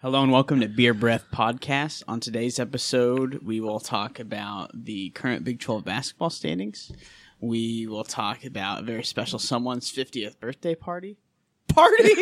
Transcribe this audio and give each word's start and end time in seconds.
Hello 0.00 0.22
and 0.22 0.30
welcome 0.30 0.60
to 0.60 0.68
Beer 0.68 0.94
Breath 0.94 1.24
Podcast. 1.32 2.04
On 2.06 2.20
today's 2.20 2.60
episode, 2.60 3.40
we 3.42 3.60
will 3.60 3.80
talk 3.80 4.20
about 4.20 4.70
the 4.72 5.10
current 5.10 5.42
Big 5.42 5.58
12 5.58 5.84
basketball 5.84 6.30
standings. 6.30 6.92
We 7.40 7.88
will 7.88 8.04
talk 8.04 8.44
about 8.44 8.78
a 8.78 8.82
very 8.84 9.02
special 9.02 9.40
someone's 9.40 9.90
50th 9.90 10.38
birthday 10.38 10.76
party. 10.76 11.16
Party? 11.74 12.14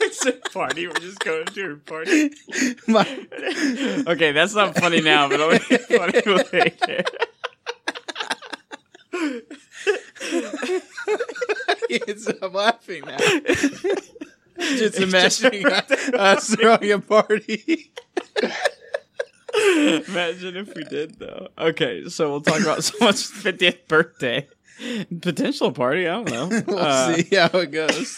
it's 0.00 0.26
a 0.26 0.32
party. 0.52 0.86
We're 0.88 0.94
just 0.94 1.20
going 1.20 1.46
to 1.46 1.72
a 1.72 1.76
party. 1.76 2.30
My- 2.88 3.26
okay, 4.12 4.32
that's 4.32 4.54
not 4.54 4.76
funny 4.76 5.00
now, 5.00 5.28
but 5.28 5.40
it'll 5.40 5.50
be 5.68 5.76
funny 5.78 6.20
later. 6.52 7.04
It's- 11.94 12.26
I'm 12.42 12.52
laughing 12.52 13.02
now. 13.06 13.16
Just 14.58 14.98
imagining 14.98 15.66
us 15.66 16.54
throwing 16.54 16.92
a 16.92 16.98
party. 17.00 17.92
Imagine 19.54 20.56
if 20.56 20.74
we 20.74 20.84
did 20.84 21.18
though. 21.18 21.48
Okay, 21.58 22.08
so 22.08 22.30
we'll 22.30 22.40
talk 22.40 22.60
about 22.60 22.84
someone's 22.84 23.30
50th 23.30 23.86
birthday. 23.88 24.46
Potential 25.20 25.72
party, 25.72 26.08
I 26.08 26.22
don't 26.22 26.30
know. 26.30 26.62
We'll 26.66 26.78
Uh, 26.78 27.14
see 27.14 27.36
how 27.36 27.58
it 27.58 27.70
goes. 27.70 28.14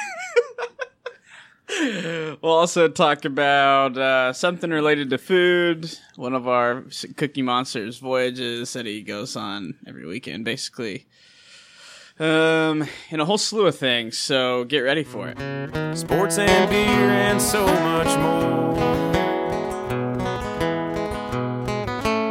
We'll 2.42 2.52
also 2.52 2.88
talk 2.88 3.24
about 3.24 3.96
uh, 3.96 4.32
something 4.32 4.70
related 4.70 5.10
to 5.10 5.18
food. 5.18 5.90
One 6.16 6.34
of 6.34 6.46
our 6.46 6.84
Cookie 7.16 7.42
Monsters 7.42 7.98
voyages 7.98 8.72
that 8.74 8.86
he 8.86 9.02
goes 9.02 9.34
on 9.34 9.74
every 9.86 10.06
weekend, 10.06 10.44
basically. 10.44 11.06
Um, 12.18 12.86
and 13.10 13.20
a 13.20 13.24
whole 13.24 13.38
slew 13.38 13.66
of 13.66 13.76
things. 13.76 14.16
So 14.16 14.64
get 14.64 14.80
ready 14.80 15.02
for 15.02 15.28
it. 15.28 15.96
Sports 15.96 16.38
and 16.38 16.70
beer 16.70 17.10
and 17.10 17.42
so 17.42 17.66
much 17.66 18.16
more. 18.18 18.74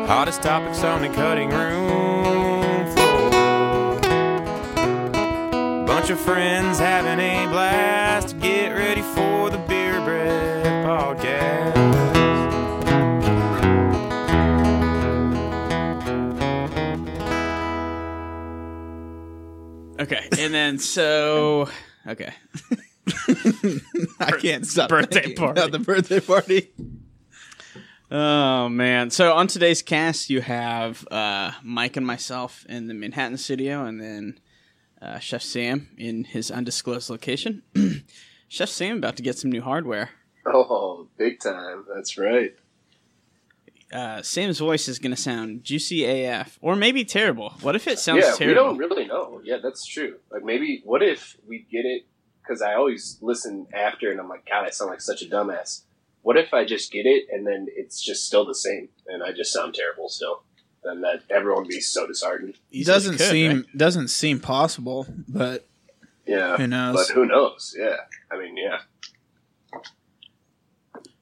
Hottest 0.07 0.41
topics 0.41 0.83
on 0.83 1.01
the 1.01 1.09
cutting 1.09 1.49
room 1.49 2.85
floor. 2.93 3.99
Bunch 5.85 6.09
of 6.09 6.19
friends 6.19 6.79
having 6.79 7.19
a 7.19 7.47
blast. 7.47 8.39
Get 8.39 8.69
ready 8.69 9.01
for 9.01 9.32
Okay, 20.03 20.27
and 20.37 20.53
then 20.53 20.79
so 20.79 21.69
okay. 22.05 22.33
I 24.19 24.31
can't 24.39 24.65
stop 24.65 24.89
birthday 24.89 25.21
thinking 25.21 25.35
party. 25.37 25.61
about 25.61 25.71
the 25.71 25.79
birthday 25.79 26.19
party. 26.19 26.73
Oh 28.11 28.67
man! 28.67 29.11
So 29.11 29.33
on 29.33 29.47
today's 29.47 29.81
cast, 29.81 30.29
you 30.29 30.41
have 30.41 31.07
uh, 31.09 31.51
Mike 31.63 31.95
and 31.95 32.05
myself 32.05 32.65
in 32.67 32.87
the 32.87 32.93
Manhattan 32.93 33.37
studio, 33.37 33.85
and 33.85 34.01
then 34.01 34.39
uh, 35.01 35.19
Chef 35.19 35.41
Sam 35.41 35.87
in 35.97 36.25
his 36.25 36.51
undisclosed 36.51 37.09
location. 37.09 37.63
Chef 38.49 38.67
Sam 38.69 38.97
about 38.97 39.15
to 39.15 39.23
get 39.23 39.37
some 39.37 39.51
new 39.51 39.61
hardware. 39.61 40.09
Oh, 40.45 41.07
big 41.17 41.39
time. 41.39 41.85
That's 41.95 42.17
right. 42.17 42.53
Uh, 43.93 44.21
Sam's 44.23 44.57
voice 44.57 44.87
is 44.87 44.97
going 44.97 45.11
to 45.11 45.21
sound 45.21 45.63
juicy 45.63 46.03
AF, 46.25 46.57
or 46.61 46.75
maybe 46.75 47.05
terrible. 47.05 47.51
What 47.61 47.75
if 47.75 47.87
it 47.87 47.99
sounds 47.99 48.25
yeah, 48.25 48.33
terrible? 48.35 48.47
we 48.47 48.53
don't 48.53 48.77
really 48.77 49.05
know. 49.05 49.39
Yeah, 49.43 49.57
that's 49.61 49.85
true. 49.85 50.15
Like 50.31 50.43
maybe, 50.43 50.81
what 50.83 51.03
if 51.03 51.37
we 51.47 51.59
get 51.71 51.85
it? 51.85 52.05
Because 52.41 52.61
I 52.61 52.73
always 52.73 53.19
listen 53.21 53.67
after, 53.73 54.09
and 54.11 54.19
I'm 54.19 54.27
like, 54.27 54.45
God, 54.49 54.65
I 54.65 54.71
sound 54.71 54.89
like 54.89 54.99
such 55.01 55.21
a 55.21 55.25
dumbass. 55.25 55.83
What 56.23 56.37
if 56.37 56.53
I 56.53 56.65
just 56.65 56.91
get 56.91 57.05
it, 57.05 57.25
and 57.31 57.45
then 57.45 57.67
it's 57.69 58.01
just 58.01 58.25
still 58.25 58.45
the 58.45 58.55
same, 58.55 58.89
and 59.07 59.21
I 59.23 59.31
just 59.31 59.53
sound 59.53 59.75
terrible 59.75 60.09
still? 60.09 60.41
Then 60.83 61.01
that 61.01 61.21
everyone 61.29 61.63
would 61.63 61.69
be 61.69 61.79
so 61.79 62.07
disheartened. 62.07 62.57
Easily 62.71 62.93
doesn't 62.95 63.17
could, 63.17 63.29
seem 63.29 63.51
right? 63.51 63.77
doesn't 63.77 64.07
seem 64.09 64.39
possible, 64.39 65.05
but 65.27 65.65
Yeah, 66.25 66.57
who 66.57 66.67
knows? 66.67 66.95
but 66.95 67.13
who 67.13 67.25
knows? 67.25 67.75
Yeah, 67.77 67.95
I 68.31 68.37
mean, 68.39 68.57
yeah. 68.57 68.79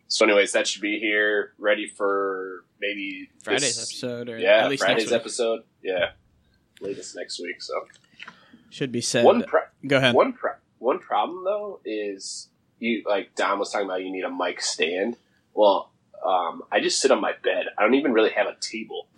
So, 0.08 0.26
anyways, 0.26 0.52
that 0.54 0.68
should 0.68 0.82
be 0.82 1.00
here, 1.00 1.54
ready 1.58 1.88
for 1.88 2.66
maybe 2.82 3.30
Friday's 3.44 3.78
this- 3.78 3.90
episode, 3.90 4.28
or 4.30 4.38
Yeah, 4.40 4.64
at 4.66 4.70
least 4.70 4.84
Friday's 4.84 5.04
next 5.06 5.12
week. 5.12 5.20
episode. 5.22 5.64
Yeah, 5.84 6.12
latest 6.82 7.16
next 7.16 7.40
week. 7.40 7.62
So 7.62 7.74
should 8.70 8.92
be 8.92 9.02
said. 9.02 9.24
one 9.24 9.44
pro- 9.44 9.62
Go 9.88 9.98
ahead. 9.98 10.14
One 10.16 10.34
pro- 10.34 10.56
one 10.80 11.00
problem 11.00 11.44
though 11.46 11.80
is 11.86 12.50
you 12.80 13.04
like 13.08 13.36
Don 13.36 13.60
was 13.60 13.72
talking 13.72 13.88
about. 13.88 14.02
You 14.04 14.12
need 14.12 14.24
a 14.24 14.32
mic 14.32 14.62
stand. 14.62 15.16
Well, 15.54 15.92
um, 16.26 16.64
I 16.72 16.80
just 16.82 17.00
sit 17.02 17.12
on 17.12 17.22
my 17.22 17.34
bed. 17.44 17.68
I 17.78 17.84
don't 17.84 17.94
even 17.96 18.14
really 18.14 18.30
have 18.32 18.48
a 18.48 18.56
table. 18.60 19.08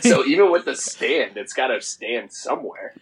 so 0.00 0.24
even 0.26 0.50
with 0.50 0.64
the 0.64 0.74
stand, 0.76 1.36
it's 1.36 1.52
got 1.52 1.68
to 1.68 1.80
stand 1.80 2.32
somewhere. 2.32 2.94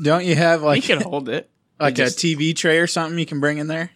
Don't 0.00 0.24
you 0.24 0.36
have 0.36 0.62
like 0.62 0.88
you 0.88 0.96
can 0.96 1.02
hold 1.04 1.28
it. 1.28 1.50
like 1.80 1.94
just- 1.94 2.22
a 2.22 2.26
TV 2.26 2.54
tray 2.54 2.78
or 2.78 2.86
something 2.86 3.18
you 3.18 3.26
can 3.26 3.40
bring 3.40 3.58
in 3.58 3.66
there? 3.66 3.90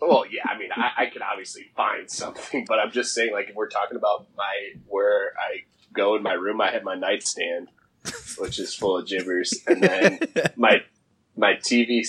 Well, 0.00 0.24
yeah, 0.30 0.41
I 0.74 0.78
mean, 0.78 0.88
I, 0.98 1.02
I 1.04 1.06
could 1.06 1.22
obviously 1.22 1.66
find 1.76 2.10
something, 2.10 2.64
but 2.68 2.78
I'm 2.78 2.90
just 2.90 3.14
saying, 3.14 3.32
like, 3.32 3.50
if 3.50 3.54
we're 3.54 3.68
talking 3.68 3.96
about 3.96 4.26
my 4.36 4.72
where 4.88 5.32
I 5.38 5.60
go 5.92 6.16
in 6.16 6.22
my 6.22 6.32
room, 6.34 6.60
I 6.60 6.70
have 6.70 6.82
my 6.84 6.94
nightstand, 6.94 7.68
which 8.38 8.58
is 8.58 8.74
full 8.74 8.96
of 8.98 9.06
gibbers, 9.06 9.52
and 9.66 9.82
then 9.82 10.18
my 10.56 10.82
my 11.36 11.54
TV 11.54 12.02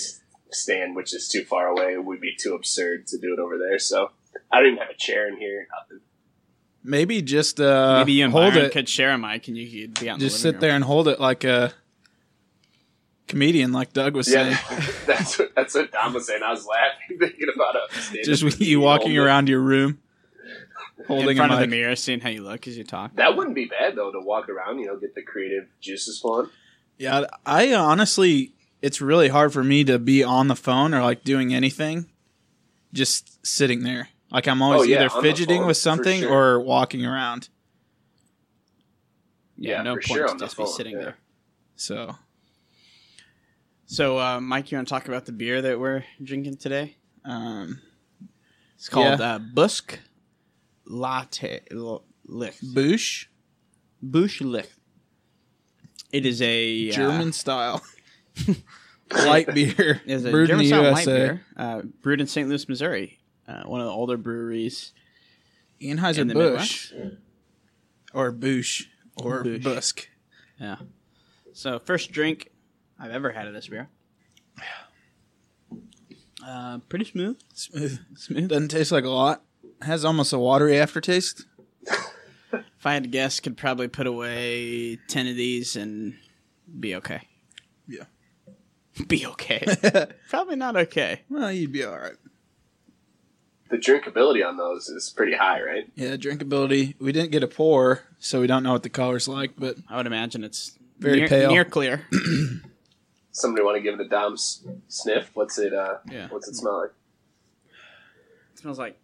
stand, 0.51 0.95
which 0.95 1.13
is 1.13 1.27
too 1.27 1.43
far 1.43 1.67
away, 1.67 1.93
It 1.93 2.03
would 2.05 2.21
be 2.21 2.35
too 2.39 2.53
absurd 2.53 3.07
to 3.07 3.17
do 3.17 3.33
it 3.33 3.39
over 3.39 3.57
there. 3.57 3.79
So 3.79 4.11
I 4.51 4.57
don't 4.59 4.67
even 4.73 4.79
have 4.79 4.89
a 4.89 4.97
chair 4.97 5.27
in 5.27 5.37
here. 5.37 5.67
Nothing. 5.81 6.01
Maybe 6.85 7.21
just 7.21 7.61
uh, 7.61 7.99
Maybe 7.99 8.13
you 8.13 8.25
and 8.25 8.33
hold 8.33 8.53
Byron 8.53 8.65
it. 8.65 8.71
could 8.73 8.89
share 8.89 9.11
a 9.11 9.17
mic, 9.17 9.47
and 9.47 9.57
you 9.57 9.87
could 9.87 9.99
be 9.99 10.09
out 10.09 10.15
in 10.15 10.19
the 10.19 10.25
Just 10.25 10.41
sit 10.41 10.55
room. 10.55 10.61
there 10.61 10.71
and 10.75 10.83
hold 10.83 11.07
it 11.07 11.19
like 11.19 11.43
a 11.45 11.73
comedian, 13.33 13.71
like 13.71 13.93
Doug 13.93 14.15
was 14.15 14.31
Yeah, 14.31 14.55
saying. 14.55 14.81
that's 15.07 15.37
what 15.39 15.53
that's 15.55 15.75
what 15.75 15.91
Don 15.91 16.13
was 16.13 16.27
saying. 16.27 16.41
I 16.43 16.51
was 16.51 16.65
laughing 16.65 17.17
thinking 17.19 17.47
about 17.53 17.75
it. 18.13 18.23
Just 18.25 18.43
with 18.43 18.61
you 18.61 18.79
walking 18.79 19.17
around 19.17 19.49
your 19.49 19.59
room, 19.59 19.99
holding 21.07 21.29
in 21.31 21.37
front 21.37 21.51
a 21.51 21.55
of 21.55 21.61
the 21.61 21.67
mirror, 21.67 21.95
seeing 21.95 22.19
how 22.19 22.29
you 22.29 22.43
look 22.43 22.67
as 22.67 22.77
you 22.77 22.83
talk. 22.83 23.15
That 23.15 23.35
wouldn't 23.35 23.55
be 23.55 23.65
bad 23.65 23.95
though 23.95 24.11
to 24.11 24.19
walk 24.19 24.49
around. 24.49 24.79
You 24.79 24.87
know, 24.87 24.97
get 24.97 25.15
the 25.15 25.21
creative 25.23 25.67
juices 25.81 26.19
flowing. 26.19 26.49
Yeah, 26.97 27.25
I 27.45 27.71
uh, 27.73 27.81
honestly, 27.83 28.53
it's 28.81 29.01
really 29.01 29.27
hard 29.29 29.51
for 29.53 29.63
me 29.63 29.83
to 29.85 29.97
be 29.99 30.23
on 30.23 30.47
the 30.47 30.55
phone 30.55 30.93
or 30.93 31.01
like 31.01 31.23
doing 31.23 31.53
anything, 31.53 32.09
just 32.93 33.45
sitting 33.45 33.83
there. 33.83 34.09
Like 34.31 34.47
I'm 34.47 34.61
always 34.61 34.81
Oh, 34.81 34.83
yeah, 34.83 34.97
either 35.05 35.09
fidgeting 35.21 35.59
phone, 35.59 35.67
with 35.67 35.77
something 35.77 36.21
sure. 36.21 36.31
or 36.31 36.59
walking 36.59 37.05
around. 37.05 37.49
Yeah, 39.57 39.77
Yeah, 39.77 39.81
no 39.83 39.95
for 39.95 40.01
point 40.01 40.07
sure 40.07 40.25
to 40.25 40.31
on 40.31 40.37
the 40.37 40.45
just 40.45 40.57
be 40.57 40.65
sitting 40.65 40.93
yeah. 40.93 41.01
there. 41.03 41.17
So 41.75 42.15
So, 43.93 44.17
uh, 44.17 44.41
Mike, 44.41 44.71
you 44.71 44.77
want 44.79 44.87
to 44.87 44.91
talk 44.91 45.07
about 45.07 45.27
the 45.27 45.31
beer 45.31 45.61
that 45.61 45.79
we're 45.79 46.03
drinking 46.23 46.57
today? 46.57 46.97
um, 47.23 47.79
It's 48.73 48.89
called 48.89 49.19
Yeah. 49.19 49.35
uh, 49.35 49.37
Busk 49.39 49.99
Latte 50.87 51.59
L- 51.69 52.03
Licht. 52.25 52.73
Boosh, 52.73 53.27
Busch 54.01 54.41
Licht. 54.41 54.73
It 56.11 56.25
is 56.25 56.41
a 56.41 56.89
uh, 56.89 56.93
German 56.93 57.33
style 57.33 57.83
light 59.11 59.53
beer, 59.53 60.01
is 60.07 60.25
a 60.25 60.31
brewed 60.31 60.47
German 60.47 60.65
style 60.65 60.91
light 60.91 61.05
beer, 61.05 61.41
uh, 61.55 61.83
brewed 62.01 62.19
in 62.19 62.25
St. 62.25 62.49
Louis, 62.49 62.67
Missouri. 62.67 63.19
Uh, 63.47 63.61
one 63.65 63.79
of 63.79 63.85
the 63.85 63.93
older 63.93 64.17
breweries. 64.17 64.91
Anheuser 65.79 66.33
Busch 66.33 66.91
or 68.11 68.33
Boosh 68.33 68.85
or 69.17 69.43
Busch. 69.43 69.63
Busk. 69.63 70.07
Yeah. 70.59 70.77
So, 71.53 71.77
first 71.77 72.11
drink 72.11 72.49
I've 73.03 73.11
ever 73.11 73.31
had 73.33 73.47
of 73.47 73.53
this 73.53 73.67
beer. 73.67 73.89
Uh, 76.45 76.77
pretty 76.89 77.05
smooth. 77.05 77.37
Smooth. 77.53 77.99
Smooth. 78.15 78.49
Doesn't 78.49 78.69
taste 78.69 78.91
like 78.93 79.03
a 79.03 79.09
lot. 79.09 79.43
Has 79.81 80.05
almost 80.05 80.31
a 80.33 80.39
watery 80.39 80.77
aftertaste. 80.79 81.45
If 82.51 82.85
I 82.85 82.93
had 82.93 83.03
to 83.03 83.09
guess, 83.09 83.39
could 83.41 83.57
probably 83.57 83.87
put 83.89 84.07
away 84.07 84.97
ten 85.07 85.27
of 85.27 85.35
these 85.35 85.75
and 85.75 86.15
be 86.79 86.95
okay. 86.95 87.27
Yeah. 87.87 88.05
Be 89.07 89.25
okay. 89.25 89.65
probably 90.29 90.55
not 90.55 90.75
okay. 90.77 91.21
Well, 91.27 91.51
you'd 91.51 91.71
be 91.71 91.83
all 91.83 91.97
right. 91.97 92.13
The 93.71 93.77
drinkability 93.77 94.47
on 94.47 94.57
those 94.57 94.87
is 94.87 95.09
pretty 95.09 95.33
high, 95.33 95.63
right? 95.63 95.85
Yeah, 95.95 96.15
drinkability. 96.15 96.93
We 96.99 97.11
didn't 97.11 97.31
get 97.31 97.41
a 97.41 97.47
pour, 97.47 98.01
so 98.19 98.39
we 98.39 98.45
don't 98.45 98.61
know 98.61 98.73
what 98.73 98.83
the 98.83 98.89
color's 98.91 99.27
like, 99.27 99.53
but 99.57 99.77
I 99.89 99.97
would 99.97 100.05
imagine 100.05 100.43
it's 100.43 100.77
Very 100.99 101.19
near, 101.21 101.27
pale. 101.27 101.49
near 101.49 101.65
clear. 101.65 102.05
Somebody 103.33 103.63
want 103.65 103.75
to 103.77 103.81
give 103.81 103.99
it 103.99 104.05
a 104.05 104.07
Dom 104.07 104.33
s- 104.33 104.63
sniff? 104.87 105.31
What's 105.33 105.57
it? 105.59 105.73
Uh, 105.73 105.95
Yeah. 106.09 106.27
What's 106.29 106.47
it 106.47 106.55
smell 106.55 106.79
like? 106.81 106.91
It 108.53 108.59
smells 108.59 108.79
like 108.79 108.97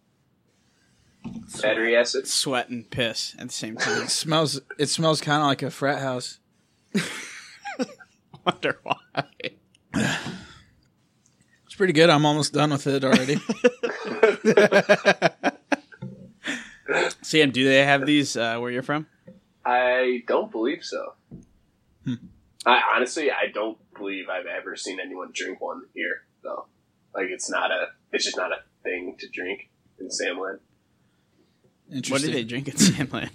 Battery 1.60 1.96
acid. 1.96 2.26
sweat 2.26 2.68
and 2.70 2.88
piss 2.90 3.34
at 3.38 3.48
the 3.48 3.52
same 3.52 3.76
time. 3.76 4.02
it 4.04 4.10
smells. 4.10 4.60
It 4.78 4.86
smells 4.88 5.20
kind 5.20 5.42
of 5.42 5.46
like 5.48 5.62
a 5.62 5.70
frat 5.70 5.98
house. 6.00 6.38
Wonder 8.46 8.78
why. 8.84 8.96
It's 11.66 11.74
pretty 11.76 11.92
good. 11.92 12.08
I'm 12.08 12.24
almost 12.24 12.52
done 12.54 12.70
with 12.70 12.86
it 12.86 13.04
already. 13.04 13.36
Sam, 17.22 17.50
do 17.50 17.64
they 17.64 17.84
have 17.84 18.06
these 18.06 18.36
uh, 18.36 18.58
where 18.58 18.70
you're 18.70 18.82
from? 18.82 19.06
I 19.64 20.22
don't 20.26 20.50
believe 20.50 20.82
so. 20.84 21.14
I 22.66 22.82
honestly, 22.94 23.30
I 23.30 23.50
don't 23.52 23.78
believe 23.94 24.28
I've 24.28 24.46
ever 24.46 24.76
seen 24.76 24.98
anyone 25.00 25.30
drink 25.32 25.60
one 25.60 25.82
here, 25.94 26.22
though. 26.42 26.66
Like 27.14 27.26
it's 27.28 27.50
not 27.50 27.70
a, 27.70 27.88
it's 28.12 28.24
just 28.24 28.36
not 28.36 28.52
a 28.52 28.58
thing 28.82 29.16
to 29.18 29.28
drink 29.28 29.70
in 29.98 30.08
Samland. 30.08 30.58
What 32.10 32.20
do 32.20 32.30
they 32.30 32.44
drink 32.44 32.68
at 32.68 32.74
Samland? 32.76 33.30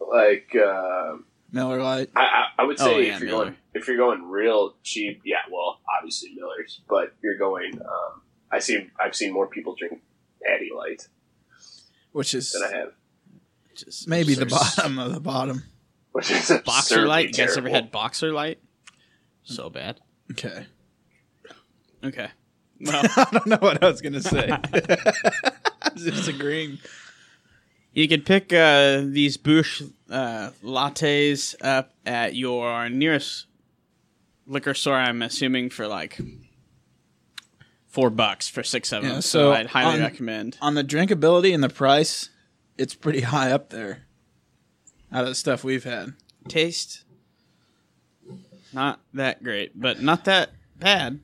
Like, 0.00 0.54
uh, 0.54 1.16
Miller 1.52 1.82
Lite. 1.82 2.10
I, 2.14 2.20
I, 2.22 2.44
I 2.58 2.64
would 2.64 2.78
say 2.78 2.94
Oh, 2.94 2.98
yeah, 2.98 3.14
if 3.16 3.20
you're 3.20 3.28
Miller. 3.30 3.44
going, 3.44 3.56
if 3.74 3.88
you're 3.88 3.96
going 3.96 4.22
real 4.22 4.74
cheap, 4.82 5.22
yeah, 5.24 5.38
well, 5.50 5.80
obviously 5.98 6.32
Miller's, 6.34 6.80
but 6.88 7.14
you're 7.22 7.38
going. 7.38 7.80
Um, 7.80 8.22
I 8.50 8.58
see, 8.60 8.88
I've 9.00 9.14
seen 9.14 9.32
more 9.32 9.46
people 9.46 9.74
drink 9.76 10.00
Patty 10.44 10.70
Light 10.76 11.06
which 12.12 12.34
is 12.34 12.50
than 12.52 12.62
I 12.64 12.76
have, 12.76 12.92
Just 13.74 14.08
maybe 14.08 14.34
the 14.34 14.46
bottom 14.46 14.98
of 14.98 15.12
the 15.12 15.20
bottom. 15.20 15.62
Which 16.12 16.30
is 16.30 16.52
Boxer 16.64 17.06
light. 17.06 17.28
You 17.36 17.44
guys 17.46 17.56
ever 17.56 17.68
had 17.68 17.90
boxer 17.90 18.32
light? 18.32 18.58
So 19.44 19.70
bad. 19.70 20.00
Okay. 20.32 20.66
Okay. 22.04 22.28
Well, 22.82 23.02
I 23.14 23.26
don't 23.30 23.46
know 23.46 23.58
what 23.60 23.84
I 23.84 23.88
was 23.90 24.00
gonna 24.00 24.22
say. 24.22 24.48
I 24.72 25.90
was 25.92 26.02
just 26.02 26.28
agreeing. 26.28 26.78
you 27.92 28.08
can 28.08 28.22
pick 28.22 28.54
uh, 28.54 29.02
these 29.04 29.36
Busch 29.36 29.82
uh, 30.08 30.52
lattes 30.64 31.54
up 31.60 31.92
at 32.06 32.34
your 32.34 32.88
nearest 32.88 33.48
liquor 34.46 34.72
store. 34.72 34.96
I'm 34.96 35.20
assuming 35.20 35.68
for 35.68 35.86
like 35.86 36.18
four 37.86 38.08
bucks 38.08 38.48
for 38.48 38.62
six 38.62 38.92
of 38.92 39.02
them. 39.02 39.12
Yeah, 39.12 39.20
so, 39.20 39.50
so 39.50 39.52
I'd 39.52 39.66
highly 39.66 39.96
on- 39.96 40.00
recommend. 40.00 40.56
On 40.62 40.74
the 40.74 40.82
drinkability 40.82 41.52
and 41.52 41.62
the 41.62 41.68
price, 41.68 42.30
it's 42.78 42.94
pretty 42.94 43.20
high 43.20 43.50
up 43.52 43.68
there. 43.68 44.06
Out 45.12 45.22
of 45.22 45.28
the 45.28 45.34
stuff 45.34 45.64
we've 45.64 45.84
had. 45.84 46.14
Taste 46.48 47.04
not 48.72 49.00
that 49.14 49.42
great, 49.42 49.80
but 49.80 50.00
not 50.00 50.24
that 50.24 50.50
bad. 50.78 51.20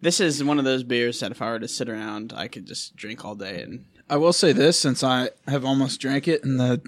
This 0.00 0.20
is 0.20 0.44
one 0.44 0.58
of 0.58 0.64
those 0.64 0.84
beers 0.84 1.20
that 1.20 1.32
if 1.32 1.42
I 1.42 1.50
were 1.50 1.58
to 1.58 1.68
sit 1.68 1.88
around, 1.88 2.32
I 2.36 2.48
could 2.48 2.66
just 2.66 2.94
drink 2.96 3.24
all 3.24 3.34
day 3.34 3.62
and 3.62 3.86
I 4.10 4.16
will 4.16 4.32
say 4.32 4.52
this, 4.52 4.78
since 4.78 5.04
I 5.04 5.30
have 5.46 5.66
almost 5.66 6.00
drank 6.00 6.28
it 6.28 6.42
in 6.42 6.56
the 6.56 6.80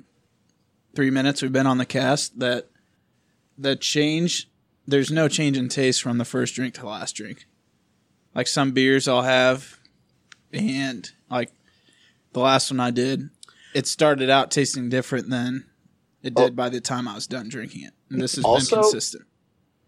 three 0.94 1.10
minutes 1.10 1.42
we've 1.42 1.52
been 1.52 1.66
on 1.66 1.76
the 1.76 1.84
cast, 1.84 2.38
that 2.38 2.68
the 3.58 3.76
change 3.76 4.48
there's 4.86 5.10
no 5.10 5.28
change 5.28 5.56
in 5.56 5.68
taste 5.68 6.02
from 6.02 6.18
the 6.18 6.24
first 6.24 6.54
drink 6.54 6.74
to 6.74 6.80
the 6.80 6.86
last 6.86 7.14
drink. 7.14 7.46
Like 8.34 8.46
some 8.46 8.72
beers 8.72 9.06
I'll 9.06 9.22
have, 9.22 9.78
and 10.52 11.10
like 11.30 11.50
the 12.32 12.40
last 12.40 12.70
one 12.70 12.80
I 12.80 12.90
did, 12.90 13.28
it 13.74 13.86
started 13.86 14.30
out 14.30 14.50
tasting 14.50 14.88
different 14.88 15.28
than 15.28 15.66
it 16.22 16.34
did 16.34 16.50
Oh. 16.52 16.54
by 16.54 16.68
the 16.68 16.80
time 16.80 17.08
I 17.08 17.14
was 17.14 17.26
done 17.26 17.48
drinking 17.48 17.84
it. 17.84 17.92
And 18.10 18.20
this 18.20 18.36
has 18.36 18.44
Also- 18.44 18.76
been 18.76 18.82
consistent. 18.82 19.24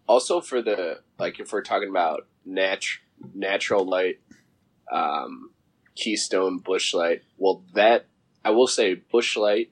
also 0.07 0.41
for 0.41 0.61
the 0.61 0.99
like 1.19 1.39
if 1.39 1.51
we're 1.53 1.61
talking 1.61 1.89
about 1.89 2.27
nat- 2.45 2.83
natural 3.33 3.85
light 3.85 4.19
um 4.91 5.51
keystone 5.95 6.57
Busch 6.59 6.93
light 6.93 7.21
well 7.37 7.63
that 7.73 8.07
i 8.43 8.49
will 8.49 8.67
say 8.67 8.95
Busch 8.95 9.37
light 9.37 9.71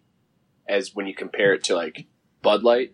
as 0.68 0.96
when 0.96 1.08
you 1.08 1.14
compare 1.16 1.54
it 1.54 1.64
to 1.66 1.76
like 1.76 2.06
bud 2.42 2.64
light 2.64 2.94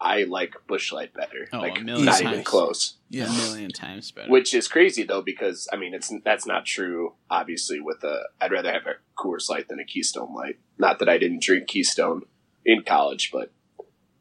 i 0.00 0.24
like 0.24 0.54
Busch 0.66 0.90
light 0.92 1.12
better 1.14 1.46
Oh, 1.52 1.58
like 1.60 1.78
a 1.78 1.82
million 1.84 2.06
not 2.06 2.20
times. 2.20 2.32
even 2.32 2.44
close 2.44 2.94
Yeah, 3.10 3.26
a 3.26 3.32
million 3.32 3.70
times 3.70 4.10
better. 4.10 4.30
which 4.30 4.52
is 4.54 4.66
crazy 4.68 5.02
though 5.04 5.22
because 5.22 5.68
i 5.72 5.76
mean 5.76 5.94
it's 5.94 6.12
that's 6.24 6.46
not 6.46 6.64
true 6.64 7.14
obviously 7.30 7.78
with 7.78 8.02
a 8.02 8.22
i'd 8.40 8.50
rather 8.50 8.72
have 8.72 8.86
a 8.86 8.94
coors 9.22 9.48
light 9.48 9.68
than 9.68 9.78
a 9.78 9.84
keystone 9.84 10.34
light 10.34 10.58
not 10.78 10.98
that 10.98 11.08
i 11.08 11.18
didn't 11.18 11.42
drink 11.42 11.68
keystone 11.68 12.22
in 12.64 12.82
college 12.82 13.30
but 13.32 13.52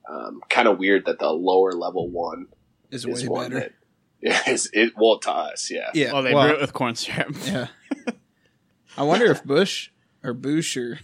um, 0.10 0.42
kind 0.50 0.68
of 0.68 0.78
weird 0.78 1.06
that 1.06 1.20
the 1.20 1.30
lower 1.30 1.72
level 1.72 2.10
one 2.10 2.48
Is 2.90 3.06
is 3.06 3.24
way 3.24 3.30
one 3.30 3.50
better. 3.52 3.60
that 3.62 3.74
yeah, 4.22 4.42
is 4.50 4.70
it 4.74 4.94
well 4.96 5.18
to 5.20 5.32
us, 5.32 5.72
yeah. 5.72 5.90
yeah. 5.94 6.14
well, 6.14 6.22
they 6.22 6.34
well, 6.34 6.48
brew 6.48 6.56
it 6.58 6.62
with 6.62 6.74
corn 6.74 6.96
syrup. 6.96 7.36
Yeah. 7.46 7.68
I 8.98 9.04
wonder 9.04 9.26
if 9.26 9.44
Bush 9.44 9.90
or 10.24 10.34
Bush 10.34 10.78
or 10.78 11.00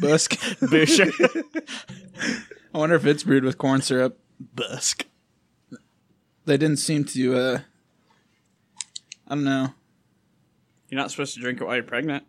Busk. 0.00 0.36
Busher. 0.60 1.10
I 2.74 2.78
wonder 2.78 2.96
if 2.96 3.06
it's 3.06 3.22
brewed 3.22 3.44
with 3.44 3.58
corn 3.58 3.82
syrup. 3.82 4.18
Busk. 4.40 5.06
They 6.44 6.56
didn't 6.56 6.78
seem 6.78 7.04
to. 7.04 7.36
uh 7.36 7.58
I 9.28 9.34
don't 9.34 9.44
know. 9.44 9.74
You're 10.88 11.00
not 11.00 11.10
supposed 11.10 11.34
to 11.34 11.40
drink 11.40 11.60
it 11.60 11.64
while 11.64 11.74
you're 11.74 11.84
pregnant. 11.84 12.24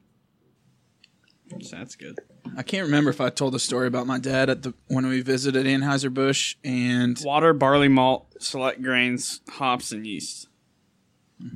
So 1.62 1.76
that's 1.78 1.96
good. 1.96 2.18
I 2.58 2.64
can't 2.64 2.86
remember 2.86 3.10
if 3.10 3.22
I 3.22 3.30
told 3.30 3.54
the 3.54 3.60
story 3.60 3.88
about 3.88 4.08
my 4.08 4.20
dad 4.20 4.50
at 4.50 4.64
the 4.64 4.74
when 4.88 5.08
we 5.08 5.22
visited 5.22 5.66
Anheuser 5.66 6.14
Busch 6.14 6.56
and 6.64 7.20
Water, 7.24 7.54
barley 7.54 7.88
malt, 7.88 8.28
select 8.40 8.82
grains, 8.82 9.42
hops, 9.50 9.92
and 9.92 10.06
yeast. 10.06 10.48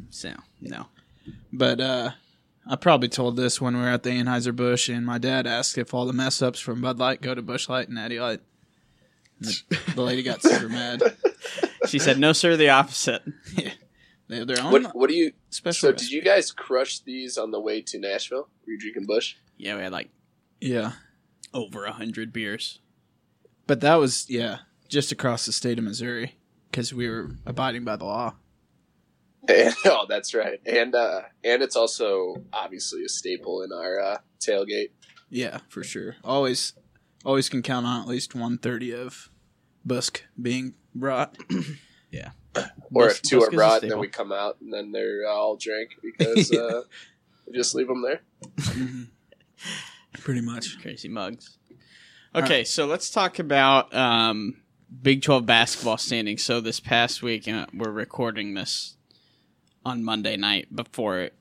So 0.09 0.33
no. 0.61 0.87
but 1.51 1.79
uh 1.81 2.11
I 2.67 2.75
probably 2.75 3.09
told 3.09 3.35
this 3.35 3.59
when 3.59 3.75
we 3.75 3.81
were 3.81 3.89
at 3.89 4.03
the 4.03 4.11
Anheuser 4.11 4.55
Busch 4.55 4.87
and 4.89 5.05
my 5.05 5.17
dad 5.17 5.47
asked 5.47 5.77
if 5.77 5.93
all 5.93 6.05
the 6.05 6.13
mess 6.13 6.41
ups 6.41 6.59
from 6.59 6.81
Bud 6.81 6.99
Light 6.99 7.21
go 7.21 7.33
to 7.33 7.41
Busch 7.41 7.67
Light 7.67 7.87
and 7.87 7.95
Natty 7.95 8.19
Light. 8.19 8.41
And 9.39 9.47
The, 9.49 9.79
the 9.95 10.01
lady 10.03 10.23
got 10.23 10.41
super 10.43 10.69
mad. 10.69 11.01
She 11.87 11.97
said, 11.97 12.19
"No, 12.19 12.31
sir. 12.31 12.55
The 12.55 12.69
opposite." 12.69 13.23
They 14.27 14.37
have 14.37 14.47
their 14.47 14.61
own 14.63 14.71
What 14.71 14.95
what 14.95 15.09
do 15.09 15.15
you 15.15 15.33
special. 15.49 15.89
so 15.89 15.91
did 15.91 16.09
you 16.09 16.21
guys 16.21 16.51
crush 16.53 16.99
these 16.99 17.37
on 17.37 17.51
the 17.51 17.59
way 17.59 17.81
to 17.81 17.99
Nashville? 17.99 18.47
Were 18.65 18.71
you 18.71 18.79
drinking 18.79 19.05
Busch? 19.05 19.35
Yeah, 19.61 19.75
we 19.75 19.83
had 19.83 19.91
like 19.91 20.09
yeah, 20.59 20.93
over 21.53 21.85
a 21.85 21.91
hundred 21.91 22.33
beers. 22.33 22.79
but 23.67 23.79
that 23.81 23.95
was 23.95 24.29
yeah 24.29 24.59
just 24.89 25.11
across 25.11 25.45
the 25.45 25.51
state 25.51 25.77
of 25.77 25.83
Missouri 25.85 26.35
because 26.69 26.93
we 26.93 27.07
were 27.07 27.31
abiding 27.45 27.83
by 27.83 27.95
the 27.95 28.05
law. 28.05 28.33
And, 29.47 29.73
oh, 29.85 30.05
that's 30.09 30.33
right. 30.33 30.59
And 30.65 30.95
uh 30.95 31.21
and 31.43 31.61
it's 31.61 31.75
also 31.75 32.35
obviously 32.51 33.03
a 33.03 33.09
staple 33.09 33.61
in 33.63 33.71
our 33.71 33.99
uh, 33.99 34.17
tailgate. 34.39 34.89
Yeah, 35.29 35.59
for 35.69 35.83
sure. 35.83 36.15
Always, 36.23 36.73
always 37.23 37.47
can 37.47 37.61
count 37.61 37.85
on 37.85 38.01
at 38.01 38.07
least 38.07 38.33
one 38.35 38.57
thirty 38.57 38.93
of 38.93 39.29
Busk 39.85 40.23
being 40.41 40.73
brought. 40.95 41.37
Yeah. 42.11 42.31
Or 42.57 42.63
Busk- 43.07 43.15
if 43.17 43.21
two 43.21 43.39
Busk 43.39 43.47
are 43.47 43.51
is 43.51 43.53
a 43.53 43.55
brought, 43.55 43.81
then 43.83 43.99
we 43.99 44.09
come 44.09 44.33
out 44.33 44.57
and 44.59 44.73
then 44.73 44.91
they're 44.91 45.25
all 45.29 45.55
drank 45.55 45.91
because 46.01 46.51
uh, 46.51 46.81
we 47.47 47.53
just 47.53 47.73
leave 47.73 47.87
them 47.87 48.01
there. 48.01 48.19
Pretty 50.13 50.41
much. 50.41 50.79
Crazy 50.81 51.07
mugs. 51.07 51.57
Okay, 52.33 52.63
so 52.63 52.85
let's 52.85 53.09
talk 53.09 53.39
about 53.39 53.93
um, 53.93 54.61
Big 55.01 55.21
12 55.21 55.45
basketball 55.45 55.97
standings. 55.97 56.43
So 56.43 56.61
this 56.61 56.79
past 56.79 57.21
week, 57.21 57.47
uh, 57.47 57.65
we're 57.73 57.91
recording 57.91 58.53
this 58.53 58.95
on 59.85 60.03
Monday 60.03 60.37
night 60.37 60.73
before 60.73 61.31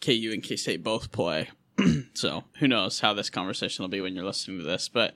KU 0.00 0.30
and 0.32 0.42
K 0.42 0.56
State 0.56 0.82
both 0.82 1.12
play. 1.12 1.50
so 2.14 2.44
who 2.58 2.68
knows 2.68 3.00
how 3.00 3.12
this 3.12 3.30
conversation 3.30 3.82
will 3.82 3.90
be 3.90 4.00
when 4.00 4.14
you're 4.14 4.24
listening 4.24 4.58
to 4.58 4.64
this. 4.64 4.88
But 4.88 5.14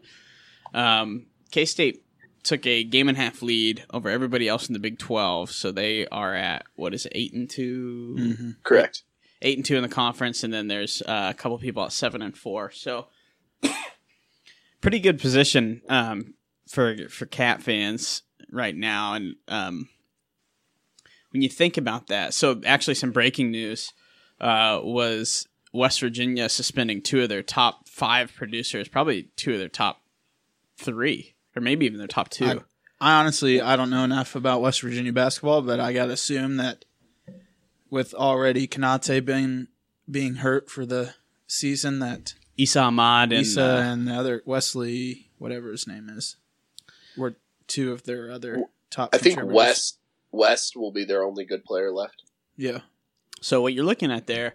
um, 0.75 1.27
K 1.51 1.65
State 1.65 2.05
took 2.43 2.67
a 2.67 2.85
game 2.85 3.09
and 3.09 3.17
a 3.17 3.21
half 3.21 3.43
lead 3.43 3.85
over 3.91 4.11
everybody 4.11 4.49
else 4.49 4.69
in 4.69 4.75
the 4.75 4.79
Big 4.79 4.99
12. 4.99 5.51
So 5.51 5.73
they 5.73 6.07
are 6.09 6.35
at, 6.35 6.65
what 6.77 6.95
is 6.95 7.07
it, 7.07 7.13
8 7.15 7.33
and 7.33 7.51
2? 7.51 8.17
Mm-hmm. 8.19 8.51
Correct. 8.63 9.03
Eight 9.45 9.59
and 9.59 9.65
two 9.65 9.77
in 9.77 9.83
the 9.83 9.89
conference, 9.89 10.43
and 10.43 10.53
then 10.53 10.67
there's 10.69 11.03
uh, 11.03 11.29
a 11.31 11.35
couple 11.35 11.57
people 11.59 11.85
at 11.85 11.93
seven 11.93 12.23
and 12.23 12.37
four. 12.37 12.71
So 12.73 13.07
pretty 14.81 14.99
good 15.01 15.21
position 15.21 15.83
um, 15.89 16.35
for 16.69 17.09
for 17.09 17.27
Cat 17.27 17.63
fans 17.63 18.23
right 18.51 18.75
now. 18.75 19.15
And 19.15 19.37
um, 19.49 19.89
when 21.31 21.43
you 21.43 21.49
think 21.49 21.77
about 21.77 22.09
that, 22.09 22.35
so 22.35 22.61
actually 22.65 22.95
some 22.95 23.13
breaking 23.13 23.51
news 23.51 23.93
uh, 24.41 24.81
was 24.83 25.47
West 25.73 26.01
Virginia 26.01 26.49
suspending 26.49 27.03
two 27.03 27.23
of 27.23 27.29
their 27.29 27.43
top 27.43 27.89
five 27.89 28.33
producers, 28.35 28.89
probably 28.89 29.31
two 29.37 29.53
of 29.55 29.59
their 29.59 29.69
top 29.69 30.03
three, 30.77 31.35
or 31.57 31.63
maybe 31.63 31.87
even 31.87 31.99
their 31.99 32.07
top 32.09 32.29
two. 32.31 32.45
I- 32.47 32.59
I 33.01 33.19
honestly 33.21 33.61
I 33.61 33.77
don't 33.77 33.91
know 33.91 34.05
enough 34.05 34.35
about 34.37 34.63
West 34.63 34.81
Virginia 34.81 35.13
basketball, 35.13 35.61
but 35.63 35.79
I 35.81 35.93
gotta 35.93 36.13
assume 36.13 36.57
that 36.57 36.85
with 37.91 38.15
already 38.15 38.67
Konate 38.67 39.25
being 39.25 39.69
being 40.11 40.37
hurt 40.37 40.71
for 40.71 40.85
the 40.85 41.15
season, 41.47 41.99
that 42.01 42.35
Esa 42.59 42.81
Ahmad 42.83 43.33
and 43.33 43.43
Esa 43.43 43.63
uh, 43.63 43.81
and 43.81 44.09
the 44.09 44.15
other 44.15 44.43
Wesley, 44.45 45.31
whatever 45.39 45.71
his 45.71 45.87
name 45.87 46.09
is, 46.09 46.37
were 47.17 47.37
two 47.67 47.93
of 47.93 48.05
their 48.05 48.31
other 48.31 48.65
top. 48.91 49.11
I 49.15 49.19
think. 49.19 49.41
West 49.43 49.99
West 50.31 50.77
will 50.77 50.93
be 50.93 51.05
their 51.05 51.23
only 51.23 51.45
good 51.45 51.65
player 51.65 51.91
left. 51.91 52.23
Yeah, 52.57 52.81
So 53.41 53.63
what 53.63 53.75
you're 53.75 53.85
looking 53.85 54.13
at 54.13 54.27
there, 54.27 54.55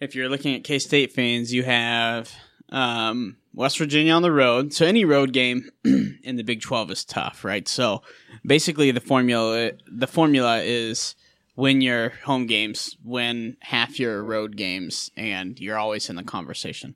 if 0.00 0.14
you're 0.14 0.28
looking 0.28 0.54
at 0.54 0.64
K 0.64 0.78
State 0.78 1.12
fans, 1.12 1.52
you 1.52 1.62
have 1.64 2.32
um, 2.70 3.36
West 3.52 3.78
Virginia 3.78 4.12
on 4.12 4.22
the 4.22 4.32
road. 4.32 4.72
So 4.72 4.86
any 4.86 5.04
road 5.04 5.32
game 5.32 5.70
in 5.84 6.36
the 6.36 6.42
Big 6.42 6.60
Twelve 6.60 6.90
is 6.90 7.04
tough, 7.04 7.44
right? 7.44 7.68
So 7.68 8.02
basically, 8.44 8.90
the 8.90 9.00
formula 9.00 9.72
the 9.86 10.06
formula 10.06 10.60
is 10.62 11.14
win 11.56 11.80
your 11.80 12.10
home 12.24 12.46
games, 12.46 12.96
win 13.04 13.56
half 13.60 13.98
your 13.98 14.22
road 14.22 14.56
games, 14.56 15.10
and 15.16 15.58
you're 15.60 15.78
always 15.78 16.08
in 16.10 16.16
the 16.16 16.22
conversation. 16.22 16.94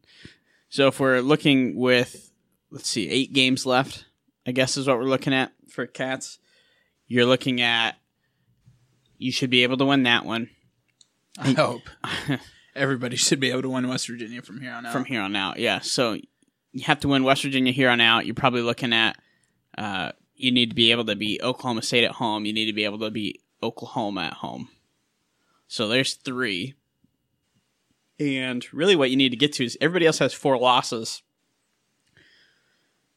So 0.69 0.89
if 0.89 1.01
we're 1.01 1.21
looking 1.21 1.77
with, 1.77 2.33
let's 2.71 2.89
see, 2.89 3.09
eight 3.09 3.33
games 3.33 3.65
left, 3.65 4.07
I 4.47 4.53
guess 4.53 4.77
is 4.77 4.87
what 4.87 4.99
we're 4.99 5.05
looking 5.05 5.33
at 5.33 5.53
for 5.71 5.87
Cats. 5.87 6.39
You're 7.07 7.27
looking 7.27 7.61
at, 7.61 7.97
you 9.17 9.33
should 9.33 9.51
be 9.51 9.63
able 9.63 9.79
to 9.79 9.85
win 9.85 10.03
that 10.05 10.25
one 10.25 10.51
I 11.39 11.53
hope 11.57 11.83
everybody 12.75 13.17
should 13.17 13.41
be 13.41 13.51
able 13.51 13.63
to 13.63 13.71
win 13.71 13.89
West 13.89 14.09
Virginia 14.09 14.43
from 14.43 14.61
here 14.61 14.73
on 14.73 14.87
out. 14.87 14.93
from 14.93 15.05
here 15.05 15.21
on 15.21 15.35
out. 15.37 15.59
Yeah. 15.59 15.81
So 15.81 16.15
you 16.73 16.85
have 16.85 17.01
to 17.01 17.09
win 17.09 17.25
West 17.25 17.43
Virginia 17.43 17.73
here 17.73 17.91
on 17.91 18.01
out. 18.01 18.27
You're 18.27 18.35
probably 18.35 18.63
looking 18.63 18.93
at, 18.93 19.17
uh, 19.77 20.13
you 20.35 20.51
need 20.51 20.71
to 20.71 20.77
be 20.77 20.91
able 20.91 21.05
to 21.07 21.17
beat 21.17 21.43
Oklahoma 21.43 21.83
State 21.83 22.05
at 22.05 22.13
home. 22.13 22.45
You 22.45 22.53
need 22.53 22.67
to 22.67 22.73
be 22.73 22.85
able 22.85 22.99
to 23.01 23.11
beat 23.11 23.43
Oklahoma 23.63 24.23
at 24.23 24.35
home. 24.35 24.69
So 25.67 25.89
there's 25.89 26.15
three. 26.15 26.75
And 28.21 28.67
really, 28.73 28.97
what 28.97 29.11
you 29.11 29.17
need 29.17 29.29
to 29.31 29.37
get 29.37 29.53
to 29.55 29.65
is 29.65 29.79
everybody 29.81 30.07
else 30.07 30.19
has 30.19 30.33
four 30.35 30.59
losses. 30.59 31.23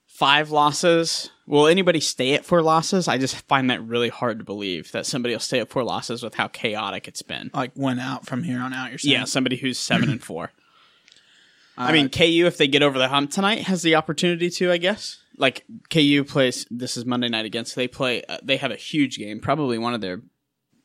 Five 0.06 0.52
losses. 0.52 1.32
Will 1.48 1.68
anybody 1.68 2.00
stay 2.00 2.34
at 2.34 2.46
four 2.46 2.62
losses? 2.62 3.08
I 3.08 3.18
just 3.18 3.36
find 3.48 3.70
that 3.72 3.84
really 3.84 4.10
hard 4.10 4.38
to 4.40 4.46
believe 4.46 4.92
that 4.92 5.06
somebody 5.06 5.34
will 5.34 5.40
stay 5.40 5.60
at 5.60 5.70
four 5.70 5.84
losses 5.84 6.22
with 6.22 6.36
how 6.36 6.48
chaotic 6.48 7.08
it's 7.08 7.22
been. 7.24 7.50
like 7.54 7.72
win 7.76 7.98
out 7.98 8.28
from 8.28 8.44
here 8.44 8.60
on 8.60 8.74
out. 8.74 8.90
You're 8.90 9.00
saying? 9.00 9.14
Yeah, 9.14 9.24
somebody 9.24 9.56
who's 9.58 9.80
seven 9.80 10.10
and 10.10 10.22
four. 10.24 10.52
I 11.78 11.90
Uh, 11.90 11.94
mean, 11.94 12.10
KU, 12.10 12.46
if 12.46 12.58
they 12.58 12.68
get 12.68 12.84
over 12.84 13.00
the 13.00 13.08
hump 13.08 13.32
tonight, 13.32 13.64
has 13.64 13.82
the 13.82 13.96
opportunity 13.96 14.50
to, 14.52 14.72
I 14.72 14.78
guess. 14.78 15.18
Like 15.38 15.66
KU 15.90 16.24
plays. 16.28 16.68
This 16.70 16.98
is 16.98 17.06
Monday 17.06 17.30
night 17.30 17.46
against. 17.46 17.76
They 17.76 17.88
play. 17.88 18.22
Uh, 18.30 18.38
they 18.44 18.58
have 18.58 18.72
a 18.72 18.76
huge 18.76 19.18
game, 19.18 19.40
probably 19.40 19.78
one 19.80 19.94
of 19.96 20.02
their 20.02 20.22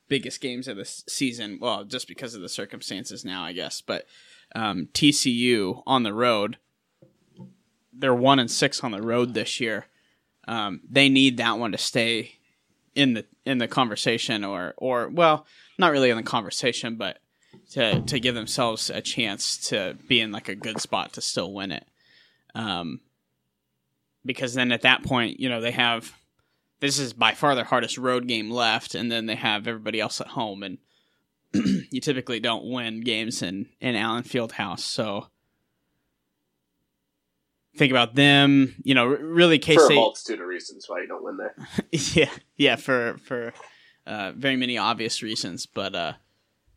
biggest 0.08 0.40
games 0.40 0.68
of 0.68 0.76
the 0.76 0.84
season. 0.84 1.58
Well, 1.60 1.84
just 1.84 2.08
because 2.08 2.34
of 2.34 2.42
the 2.42 2.48
circumstances 2.48 3.25
now, 3.25 3.44
I 3.44 3.52
guess. 3.52 3.80
But 3.80 4.06
um, 4.54 4.88
TCU 4.92 5.82
on 5.86 6.02
the 6.02 6.14
road. 6.14 6.58
They're 7.92 8.14
one 8.14 8.38
and 8.38 8.50
six 8.50 8.84
on 8.84 8.92
the 8.92 9.02
road 9.02 9.34
this 9.34 9.60
year. 9.60 9.86
Um, 10.46 10.80
they 10.88 11.08
need 11.08 11.38
that 11.38 11.58
one 11.58 11.72
to 11.72 11.78
stay 11.78 12.36
in 12.94 13.14
the 13.14 13.26
in 13.44 13.58
the 13.58 13.68
conversation, 13.68 14.44
or 14.44 14.75
or 14.76 15.08
well, 15.08 15.46
not 15.78 15.92
really 15.92 16.10
in 16.10 16.16
the 16.16 16.22
conversation, 16.22 16.96
but 16.96 17.18
to 17.72 18.02
to 18.02 18.20
give 18.20 18.34
themselves 18.34 18.90
a 18.90 19.00
chance 19.00 19.56
to 19.68 19.96
be 20.08 20.20
in 20.20 20.32
like 20.32 20.48
a 20.48 20.54
good 20.54 20.80
spot 20.80 21.14
to 21.14 21.20
still 21.20 21.52
win 21.52 21.72
it. 21.72 21.86
Um, 22.54 23.00
because 24.25 24.54
then 24.54 24.72
at 24.72 24.82
that 24.82 25.04
point, 25.04 25.40
you 25.40 25.48
know, 25.48 25.60
they 25.60 25.70
have 25.72 26.12
this 26.80 26.99
is 26.99 27.12
by 27.12 27.33
far 27.33 27.54
their 27.54 27.64
hardest 27.64 27.99
road 27.99 28.26
game 28.26 28.50
left, 28.50 28.95
and 28.95 29.11
then 29.11 29.26
they 29.26 29.35
have 29.35 29.66
everybody 29.66 30.00
else 30.00 30.21
at 30.21 30.28
home, 30.28 30.62
and 30.62 30.78
you 31.90 32.00
typically 32.00 32.40
don't 32.40 32.71
win 32.71 33.00
games 33.00 33.42
in 33.42 33.68
in 33.80 33.95
Allen 33.95 34.25
Fieldhouse, 34.25 34.80
so. 34.80 35.28
Think 37.76 37.90
about 37.90 38.14
them, 38.14 38.75
you 38.85 38.95
know. 38.95 39.04
Really, 39.04 39.59
K 39.59 39.75
State. 39.75 39.87
for 39.87 39.92
a 39.92 39.97
multitude 39.97 40.40
of 40.40 40.47
reasons 40.47 40.87
why 40.88 41.02
you 41.02 41.06
don't 41.06 41.23
win 41.23 41.37
there. 41.37 41.54
yeah, 41.90 42.30
yeah, 42.56 42.76
for 42.76 43.18
for 43.18 43.52
uh, 44.06 44.33
very 44.35 44.56
many 44.56 44.78
obvious 44.78 45.23
reasons, 45.23 45.66
but 45.66 45.95
uh, 45.95 46.12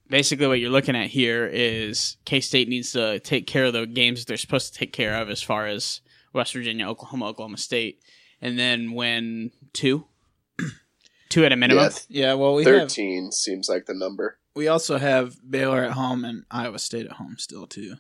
basically 0.09 0.47
what 0.47 0.59
you're 0.59 0.69
looking 0.69 0.97
at 0.97 1.07
here 1.07 1.47
is 1.47 2.17
K 2.25 2.41
State 2.41 2.67
needs 2.67 2.91
to 2.91 3.19
take 3.21 3.47
care 3.47 3.65
of 3.65 3.73
the 3.73 3.85
games 3.85 4.19
that 4.19 4.27
they're 4.27 4.37
supposed 4.37 4.73
to 4.73 4.79
take 4.79 4.91
care 4.91 5.15
of, 5.21 5.29
as 5.29 5.41
far 5.41 5.67
as 5.67 6.01
West 6.33 6.53
Virginia, 6.53 6.87
Oklahoma, 6.87 7.27
Oklahoma 7.27 7.57
State, 7.57 8.01
and 8.41 8.59
then 8.59 8.93
win 8.93 9.51
two, 9.73 10.05
two 11.29 11.45
at 11.45 11.51
a 11.51 11.55
minimum. 11.55 11.91
Yeah, 12.07 12.27
yeah. 12.27 12.33
Well, 12.33 12.55
we 12.55 12.63
have 12.63 12.73
thirteen 12.73 13.31
seems 13.31 13.69
like 13.69 13.85
the 13.85 13.93
number. 13.93 14.37
we 14.55 14.67
also 14.67 14.97
have 14.97 15.37
Baylor 15.49 15.83
at 15.83 15.91
home 15.91 16.25
and 16.25 16.43
Iowa 16.51 16.79
State 16.79 17.05
at 17.05 17.13
home 17.13 17.35
still 17.37 17.67
too. 17.67 17.95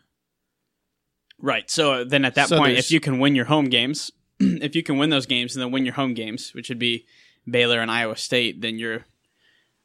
Right. 1.41 1.69
So 1.69 2.03
then 2.03 2.25
at 2.25 2.35
that 2.35 2.49
So 2.49 2.57
point, 2.57 2.77
if 2.77 2.91
you 2.91 2.99
can 2.99 3.19
win 3.19 3.33
your 3.35 3.45
home 3.45 3.65
games, 3.65 4.11
if 4.39 4.75
you 4.75 4.83
can 4.83 4.97
win 4.97 5.09
those 5.09 5.25
games 5.25 5.55
and 5.55 5.61
then 5.63 5.71
win 5.71 5.85
your 5.85 5.93
home 5.93 6.13
games, 6.13 6.53
which 6.53 6.69
would 6.69 6.79
be 6.79 7.05
Baylor 7.49 7.79
and 7.79 7.89
Iowa 7.89 8.17
State, 8.17 8.61
then 8.61 8.77
you're. 8.77 9.05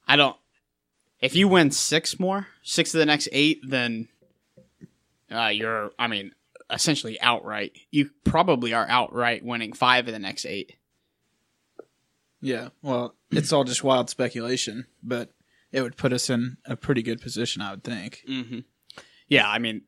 I 0.06 0.16
don't. 0.16 0.36
If 1.20 1.34
you 1.36 1.48
win 1.48 1.70
six 1.70 2.18
more, 2.20 2.48
six 2.62 2.92
of 2.92 2.98
the 2.98 3.06
next 3.06 3.28
eight, 3.32 3.60
then 3.66 4.08
uh, 5.30 5.48
you're. 5.48 5.92
I 5.98 6.08
mean, 6.08 6.32
essentially 6.70 7.20
outright. 7.20 7.72
You 7.90 8.10
probably 8.24 8.74
are 8.74 8.86
outright 8.88 9.44
winning 9.44 9.72
five 9.72 10.06
of 10.08 10.12
the 10.12 10.18
next 10.18 10.44
eight. 10.44 10.74
Yeah. 12.44 12.68
Well, 12.82 13.14
it's 13.30 13.54
all 13.54 13.64
just 13.64 13.82
wild 13.82 14.10
speculation, 14.10 14.84
but 15.02 15.30
it 15.72 15.80
would 15.80 15.96
put 15.96 16.12
us 16.12 16.28
in 16.28 16.58
a 16.66 16.76
pretty 16.76 17.02
good 17.02 17.22
position, 17.22 17.62
I 17.62 17.70
would 17.70 17.82
think. 17.82 18.22
Mm-hmm. 18.28 18.58
Yeah, 19.28 19.48
I 19.48 19.58
mean, 19.58 19.80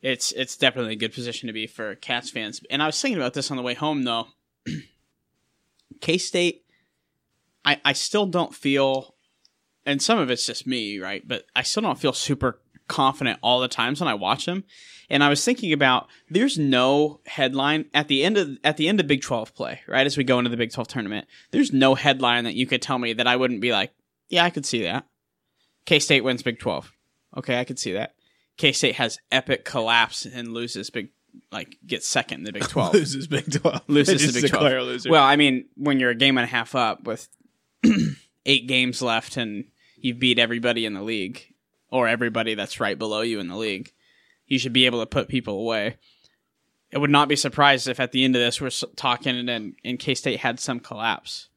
it's 0.00 0.30
it's 0.30 0.56
definitely 0.56 0.92
a 0.92 0.96
good 0.96 1.12
position 1.12 1.48
to 1.48 1.52
be 1.52 1.66
for 1.66 1.96
Cats 1.96 2.30
fans. 2.30 2.60
And 2.70 2.80
I 2.80 2.86
was 2.86 3.00
thinking 3.02 3.20
about 3.20 3.34
this 3.34 3.50
on 3.50 3.56
the 3.56 3.64
way 3.64 3.74
home, 3.74 4.04
though. 4.04 4.28
K 6.00 6.18
State, 6.18 6.66
I 7.64 7.80
I 7.84 7.94
still 7.94 8.26
don't 8.26 8.54
feel, 8.54 9.16
and 9.84 10.00
some 10.00 10.20
of 10.20 10.30
it's 10.30 10.46
just 10.46 10.68
me, 10.68 11.00
right? 11.00 11.26
But 11.26 11.46
I 11.56 11.62
still 11.62 11.82
don't 11.82 11.98
feel 11.98 12.12
super 12.12 12.60
confident 12.88 13.38
all 13.42 13.60
the 13.60 13.68
times 13.68 14.00
when 14.00 14.08
I 14.08 14.14
watch 14.14 14.46
them. 14.46 14.64
And 15.10 15.22
I 15.22 15.28
was 15.28 15.44
thinking 15.44 15.72
about 15.72 16.08
there's 16.30 16.58
no 16.58 17.20
headline 17.26 17.86
at 17.92 18.08
the 18.08 18.24
end 18.24 18.38
of 18.38 18.56
at 18.64 18.76
the 18.76 18.88
end 18.88 19.00
of 19.00 19.06
Big 19.06 19.22
Twelve 19.22 19.54
play, 19.54 19.80
right? 19.86 20.06
As 20.06 20.16
we 20.16 20.24
go 20.24 20.38
into 20.38 20.50
the 20.50 20.56
Big 20.56 20.72
Twelve 20.72 20.88
tournament, 20.88 21.26
there's 21.50 21.72
no 21.72 21.94
headline 21.94 22.44
that 22.44 22.54
you 22.54 22.66
could 22.66 22.80
tell 22.80 22.98
me 22.98 23.12
that 23.12 23.26
I 23.26 23.36
wouldn't 23.36 23.60
be 23.60 23.72
like, 23.72 23.92
yeah, 24.28 24.44
I 24.44 24.50
could 24.50 24.64
see 24.64 24.82
that. 24.84 25.06
K 25.84 25.98
State 25.98 26.24
wins 26.24 26.42
Big 26.42 26.58
Twelve. 26.58 26.92
Okay, 27.36 27.60
I 27.60 27.64
could 27.64 27.78
see 27.78 27.92
that. 27.92 28.14
K 28.56 28.72
State 28.72 28.94
has 28.94 29.18
epic 29.30 29.64
collapse 29.64 30.24
and 30.24 30.54
loses 30.54 30.88
big, 30.88 31.10
like 31.52 31.76
gets 31.86 32.06
second 32.06 32.38
in 32.38 32.44
the 32.44 32.52
Big 32.52 32.62
Twelve. 32.68 32.94
Loses 32.94 33.26
Big 33.26 33.52
Twelve. 33.52 33.82
Loses 33.88 34.32
the 34.32 34.40
Big 34.40 34.50
12. 34.50 34.72
a 34.72 34.80
loser. 34.82 35.10
Well, 35.10 35.24
I 35.24 35.36
mean, 35.36 35.66
when 35.76 36.00
you're 36.00 36.10
a 36.10 36.14
game 36.14 36.38
and 36.38 36.44
a 36.44 36.50
half 36.50 36.74
up 36.74 37.04
with 37.04 37.28
eight 38.46 38.66
games 38.66 39.02
left 39.02 39.36
and 39.36 39.64
you 39.96 40.14
beat 40.14 40.38
everybody 40.38 40.86
in 40.86 40.94
the 40.94 41.02
league 41.02 41.53
or 41.94 42.08
everybody 42.08 42.56
that's 42.56 42.80
right 42.80 42.98
below 42.98 43.20
you 43.20 43.38
in 43.38 43.46
the 43.46 43.56
league, 43.56 43.92
you 44.48 44.58
should 44.58 44.72
be 44.72 44.84
able 44.84 44.98
to 44.98 45.06
put 45.06 45.28
people 45.28 45.60
away. 45.60 45.96
It 46.90 46.98
would 46.98 47.08
not 47.08 47.28
be 47.28 47.36
surprised 47.36 47.86
if 47.86 48.00
at 48.00 48.10
the 48.10 48.24
end 48.24 48.34
of 48.34 48.42
this 48.42 48.60
we're 48.60 48.70
talking 48.96 49.48
and 49.48 49.76
and 49.84 49.98
K 49.98 50.16
State 50.16 50.40
had 50.40 50.58
some 50.58 50.80
collapse. 50.80 51.50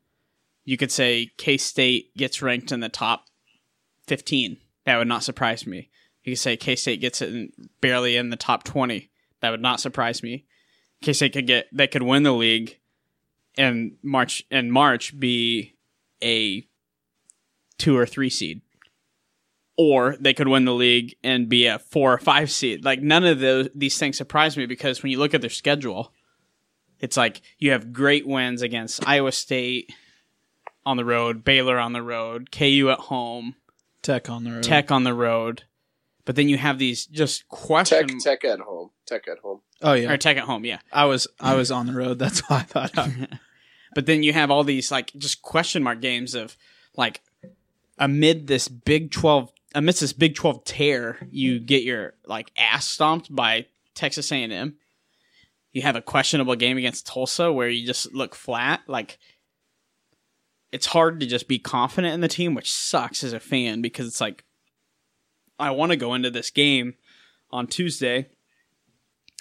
You 0.64 0.78
could 0.78 0.92
say 0.92 1.32
K 1.38 1.58
State 1.58 2.16
gets 2.16 2.44
ranked 2.44 2.72
in 2.72 2.82
the 2.82 2.88
top 2.88 3.26
fifteen. 4.06 4.58
That 4.86 4.98
would 4.98 5.08
not 5.08 5.24
surprise 5.24 5.66
me. 5.66 5.90
You 6.24 6.34
could 6.34 6.40
say 6.40 6.56
K 6.56 6.76
State 6.76 7.02
gets 7.02 7.20
it 7.24 7.30
in, 7.30 7.52
barely 7.82 8.16
in 8.16 8.30
the 8.30 8.38
top 8.38 8.64
twenty. 8.64 9.10
That 9.42 9.50
would 9.50 9.62
not 9.62 9.80
surprise 9.80 10.22
me. 10.22 10.46
K 11.02 11.14
State 11.14 11.34
could 11.34 11.48
get 11.48 11.68
they 11.72 11.88
could 11.88 12.04
win 12.04 12.22
the 12.22 12.32
league 12.32 12.78
and 13.58 13.98
March 14.04 14.44
and 14.52 14.72
March 14.72 15.20
be 15.20 15.74
a 16.22 16.68
two 17.80 17.98
or 17.98 18.06
three 18.06 18.30
seed. 18.30 18.62
Or 19.78 20.16
they 20.20 20.34
could 20.34 20.48
win 20.48 20.66
the 20.66 20.74
league 20.74 21.16
and 21.24 21.48
be 21.48 21.68
a 21.68 21.78
four 21.78 22.12
or 22.12 22.18
five 22.18 22.50
seed. 22.50 22.84
Like 22.84 23.02
none 23.02 23.24
of 23.26 23.40
those 23.40 23.70
these 23.76 23.98
things 23.98 24.18
surprise 24.18 24.58
me 24.58 24.66
because 24.66 25.04
when 25.04 25.12
you 25.12 25.20
look 25.20 25.34
at 25.36 25.42
their 25.42 25.50
schedule, 25.52 26.12
it's 27.00 27.16
like 27.16 27.42
you 27.60 27.72
have 27.72 27.94
great 27.94 28.26
wins 28.28 28.62
against 28.64 29.08
Iowa 29.08 29.32
State 29.32 29.94
on 30.84 30.98
the 30.98 31.06
road, 31.06 31.44
Baylor 31.44 31.78
on 31.78 31.94
the 31.94 32.02
road, 32.02 32.52
KU 32.52 32.90
at 32.92 33.00
home, 33.02 33.56
Tech 34.02 34.30
on 34.30 34.44
the 34.46 34.52
road. 34.54 34.64
Tech 34.64 34.92
on 34.92 35.04
the 35.04 35.14
road. 35.14 35.64
But 36.26 36.36
then 36.36 36.50
you 36.50 36.58
have 36.58 36.80
these 36.80 37.06
just 37.06 37.42
Tech 37.42 37.50
question 37.50 38.20
Tech 38.20 38.44
at 38.46 38.60
home. 38.60 38.90
Tech 39.06 39.28
at 39.28 39.38
home. 39.40 39.62
Oh 39.82 39.94
yeah. 39.94 40.12
or 40.12 40.18
Tech 40.18 40.38
at 40.38 40.44
home, 40.44 40.66
yeah. 40.66 40.80
I 40.92 41.06
was 41.06 41.28
I 41.40 41.56
was 41.56 41.70
on 41.72 41.86
the 41.86 41.94
road. 41.94 42.18
That's 42.20 42.40
why 42.50 42.58
I 42.58 42.64
thought. 42.64 42.98
I, 42.98 43.28
But 43.96 44.06
then 44.06 44.22
you 44.22 44.34
have 44.34 44.52
all 44.52 44.64
these 44.64 44.92
like 44.92 45.12
just 45.18 45.42
question 45.42 45.82
mark 45.82 46.02
games 46.02 46.36
of 46.36 46.56
like 46.96 47.22
amid 47.98 48.48
this 48.48 48.68
Big 48.68 49.12
Twelve 49.12 49.52
amidst 49.76 50.02
this 50.02 50.14
Big 50.14 50.36
Twelve 50.36 50.64
tear, 50.64 51.18
you 51.32 51.60
get 51.60 51.84
your 51.84 52.14
like 52.26 52.52
ass 52.58 52.88
stomped 52.88 53.34
by 53.34 53.68
Texas 53.96 54.32
A 54.32 54.44
and 54.44 54.54
M. 54.54 54.78
You 55.74 55.82
have 55.84 55.96
a 55.96 56.02
questionable 56.02 56.56
game 56.56 56.78
against 56.78 57.06
Tulsa 57.06 57.52
where 57.52 57.70
you 57.70 57.86
just 57.86 58.14
look 58.14 58.34
flat. 58.34 58.82
Like 58.88 59.20
it's 60.72 60.88
hard 60.88 61.20
to 61.20 61.26
just 61.26 61.48
be 61.48 61.60
confident 61.60 62.14
in 62.14 62.22
the 62.22 62.28
team, 62.28 62.54
which 62.54 62.72
sucks 62.72 63.24
as 63.24 63.34
a 63.34 63.40
fan 63.40 63.82
because 63.82 64.08
it's 64.08 64.22
like 64.22 64.44
I 65.60 65.72
want 65.72 65.92
to 65.92 65.98
go 65.98 66.14
into 66.14 66.30
this 66.30 66.50
game 66.50 66.96
on 67.52 67.68
Tuesday 67.68 68.28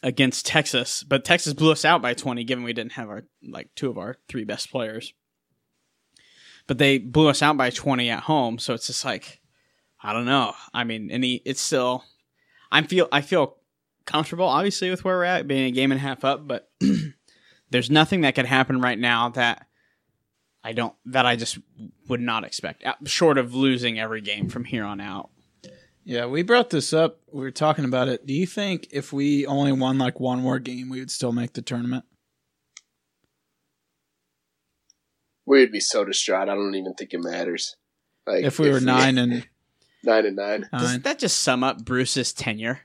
against 0.03 0.47
Texas, 0.47 1.03
but 1.03 1.25
Texas 1.25 1.53
blew 1.53 1.73
us 1.73 1.85
out 1.85 2.03
by 2.03 2.15
20 2.15 2.45
given 2.45 2.65
we 2.65 2.73
didn't 2.73 2.93
have 2.93 3.09
our 3.09 3.25
like 3.43 3.71
two 3.75 3.91
of 3.91 3.99
our 3.99 4.17
three 4.29 4.45
best 4.45 4.71
players. 4.71 5.13
But 6.67 6.79
they 6.79 6.99
blew 6.99 7.29
us 7.29 7.43
out 7.43 7.57
by 7.57 7.71
20 7.71 8.11
at 8.11 8.25
home, 8.25 8.59
so 8.59 8.75
it's 8.75 8.89
just 8.89 9.05
like 9.05 9.41
I 10.03 10.13
don't 10.13 10.27
know. 10.27 10.55
I 10.73 10.85
mean, 10.85 11.11
any 11.11 11.43
it's 11.45 11.61
still 11.61 12.05
I 12.71 12.83
feel 12.83 13.09
I 13.13 13.21
feel 13.21 13.57
comfortable 14.05 14.47
obviously 14.47 14.91
with 14.91 15.05
where 15.05 15.17
we're 15.17 15.25
at 15.25 15.49
being 15.49 15.65
a 15.65 15.71
game 15.71 15.93
and 15.93 16.01
a 16.01 16.03
half 16.03 16.25
up, 16.25 16.47
but 16.47 16.71
there's 17.71 17.91
nothing 17.91 18.21
that 18.23 18.35
could 18.35 18.47
happen 18.47 18.81
right 18.81 18.99
now 18.99 19.31
that 19.31 19.67
I 20.63 20.73
don't 20.73 20.95
that 21.07 21.27
I 21.27 21.37
just 21.37 21.59
would 22.09 22.21
not 22.21 22.45
expect, 22.45 22.85
uh, 22.85 22.95
short 23.05 23.39
of 23.39 23.55
losing 23.55 23.99
every 23.99 24.21
game 24.21 24.49
from 24.49 24.65
here 24.65 24.85
on 24.85 25.01
out. 25.01 25.31
Yeah, 26.05 26.27
we 26.27 26.43
brought 26.43 26.71
this 26.71 26.93
up. 26.93 27.21
We 27.33 27.41
were 27.41 27.51
talking 27.51 27.85
about 27.85 28.07
it. 28.07 28.27
Do 28.27 28.33
you 28.33 28.47
think 28.47 28.89
if 28.93 29.13
we 29.13 29.45
only 29.45 29.73
won 29.73 29.99
like 29.99 30.21
one 30.21 30.41
more 30.41 30.61
game, 30.61 30.89
we 30.89 31.01
would 31.01 31.11
still 31.11 31.33
make 31.33 31.55
the 31.55 31.63
tournament? 31.63 32.05
We 35.47 35.61
would 35.61 35.73
be 35.73 35.81
so 35.81 36.05
distraught. 36.05 36.49
I 36.49 36.55
don't 36.55 36.75
even 36.75 36.95
think 36.95 37.13
it 37.13 37.21
matters. 37.21 37.77
Like 38.27 38.45
If 38.45 38.59
we 38.59 38.71
were 38.71 38.81
nine 38.81 39.19
and 39.19 39.47
nine 40.07 40.25
and 40.25 40.37
nine, 40.37 40.69
Does 40.73 40.93
nine, 40.93 41.03
that 41.03 41.19
just 41.19 41.43
sum 41.43 41.63
up 41.63 41.85
Bruce's 41.85 42.33
tenure? 42.33 42.81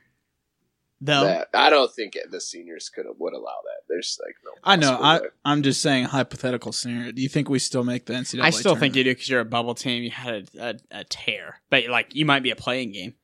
Though 1.03 1.23
that, 1.23 1.49
I 1.53 1.71
don't 1.71 1.91
think 1.91 2.15
the 2.29 2.39
seniors 2.39 2.89
could 2.89 3.05
would 3.17 3.33
allow 3.33 3.57
that. 3.63 3.83
There's 3.89 4.19
like 4.23 4.35
no. 4.43 4.51
I 4.63 4.75
know. 4.75 4.93
I 4.93 4.97
possible 4.97 5.23
way. 5.23 5.29
I'm 5.45 5.63
just 5.63 5.81
saying 5.81 6.03
hypothetical 6.05 6.71
scenario. 6.71 7.11
Do 7.11 7.21
you 7.23 7.29
think 7.29 7.49
we 7.49 7.57
still 7.57 7.83
make 7.83 8.05
the 8.05 8.13
NCAA? 8.13 8.41
I 8.41 8.49
still 8.51 8.75
think 8.75 8.95
you 8.95 9.03
do 9.03 9.11
because 9.11 9.27
you're 9.27 9.39
a 9.39 9.45
bubble 9.45 9.73
team. 9.73 10.03
You 10.03 10.11
had 10.11 10.49
a, 10.55 10.69
a, 10.69 10.99
a 10.99 11.03
tear, 11.05 11.61
but 11.71 11.87
like 11.87 12.13
you 12.13 12.25
might 12.25 12.43
be 12.43 12.51
a 12.51 12.55
playing 12.55 12.91
game. 12.91 13.15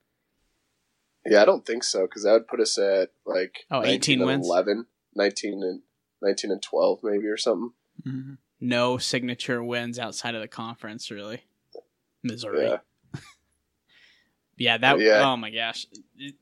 Yeah, 1.23 1.41
I 1.41 1.45
don't 1.45 1.65
think 1.65 1.83
so 1.83 2.03
because 2.07 2.23
that 2.23 2.31
would 2.31 2.47
put 2.47 2.61
us 2.61 2.79
at 2.79 3.09
like 3.25 3.65
Oh, 3.69 3.83
18 3.83 4.19
and 4.19 4.27
wins? 4.27 4.47
11, 4.47 4.85
19 5.13 5.61
and 5.61 5.81
19 6.21 6.51
and 6.51 6.61
12 6.61 6.99
maybe 7.03 7.27
or 7.27 7.37
something. 7.37 7.73
Mhm. 8.07 8.37
No 8.59 8.97
signature 8.97 9.63
wins 9.63 9.99
outside 9.99 10.33
of 10.33 10.41
the 10.41 10.47
conference, 10.47 11.11
really. 11.11 11.43
Missouri. 12.23 12.69
Yeah. 12.69 12.77
Yeah, 14.57 14.77
that. 14.77 14.99
Yeah. 14.99 15.23
Oh 15.29 15.37
my 15.37 15.49
gosh, 15.51 15.85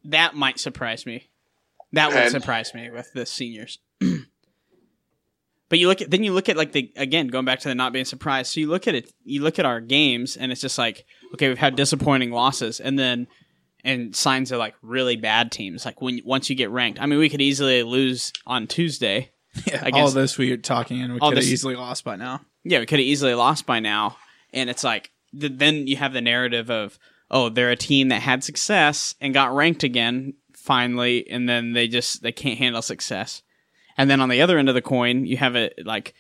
that 0.06 0.36
might 0.36 0.60
surprise 0.60 1.06
me. 1.06 1.30
That 1.94 2.10
would 2.10 2.18
And- 2.18 2.32
surprise 2.32 2.74
me 2.74 2.90
with 2.90 3.12
the 3.14 3.26
seniors. 3.26 3.80
but 5.70 5.80
you 5.80 5.88
look 5.88 6.02
at 6.02 6.12
then 6.12 6.24
you 6.24 6.34
look 6.34 6.50
at 6.50 6.58
like 6.58 6.72
the 6.72 6.92
again 6.96 7.28
going 7.28 7.46
back 7.46 7.60
to 7.62 7.68
the 7.68 7.76
not 7.76 7.94
being 7.94 8.06
surprised. 8.06 8.54
So 8.54 8.60
you 8.60 8.68
look 8.68 8.88
at 8.88 8.96
it, 8.96 9.12
you 9.24 9.42
look 9.42 9.60
at 9.60 9.66
our 9.66 9.82
games, 9.82 10.38
and 10.38 10.52
it's 10.52 10.62
just 10.62 10.78
like 10.78 11.06
okay, 11.34 11.48
we've 11.50 11.58
had 11.58 11.76
disappointing 11.76 12.32
losses, 12.32 12.80
and 12.80 12.98
then 12.98 13.28
and 13.84 14.16
signs 14.16 14.52
of 14.52 14.60
like 14.60 14.76
really 14.82 15.16
bad 15.16 15.52
teams. 15.52 15.86
Like 15.86 16.02
when 16.02 16.20
once 16.26 16.50
you 16.50 16.56
get 16.56 16.70
ranked, 16.70 17.00
I 17.02 17.06
mean, 17.06 17.20
we 17.20 17.30
could 17.30 17.42
easily 17.42 17.84
lose 17.84 18.32
on 18.46 18.68
Tuesday. 18.68 19.32
Yeah, 19.66 19.80
I 19.86 19.90
all 19.92 20.08
guess- 20.08 20.14
this 20.14 20.38
we 20.38 20.52
are 20.52 20.58
talking 20.58 21.02
and 21.02 21.14
we 21.14 21.20
could 21.22 21.38
have 21.38 21.46
easily 21.46 21.78
lost 21.78 22.04
by 22.04 22.18
now. 22.18 22.42
Yeah, 22.66 22.80
we 22.80 22.86
could 22.86 23.00
have 23.00 23.06
easily 23.08 23.34
lost 23.36 23.66
by 23.66 23.80
now. 23.80 24.18
And 24.52 24.70
it's 24.70 24.84
like, 24.84 25.12
th- 25.40 25.54
then 25.56 25.88
you 25.88 25.96
have 25.96 26.12
the 26.12 26.20
narrative 26.20 26.70
of, 26.70 27.00
oh, 27.32 27.50
they're 27.50 27.72
a 27.72 27.76
team 27.76 28.10
that 28.10 28.22
had 28.22 28.44
success 28.44 29.16
and 29.20 29.34
got 29.34 29.54
ranked 29.54 29.84
again 29.84 30.34
finally, 30.54 31.30
and 31.30 31.48
then 31.48 31.74
they 31.74 31.88
just 31.88 32.24
they 32.24 32.32
can't 32.32 32.58
handle 32.60 32.82
success. 32.82 33.42
And 33.98 34.10
then 34.10 34.20
on 34.20 34.30
the 34.30 34.42
other 34.42 34.58
end 34.58 34.70
of 34.70 34.76
the 34.76 34.82
coin, 34.82 35.26
you 35.26 35.38
have 35.38 35.56
it 35.56 35.74
like 35.86 36.16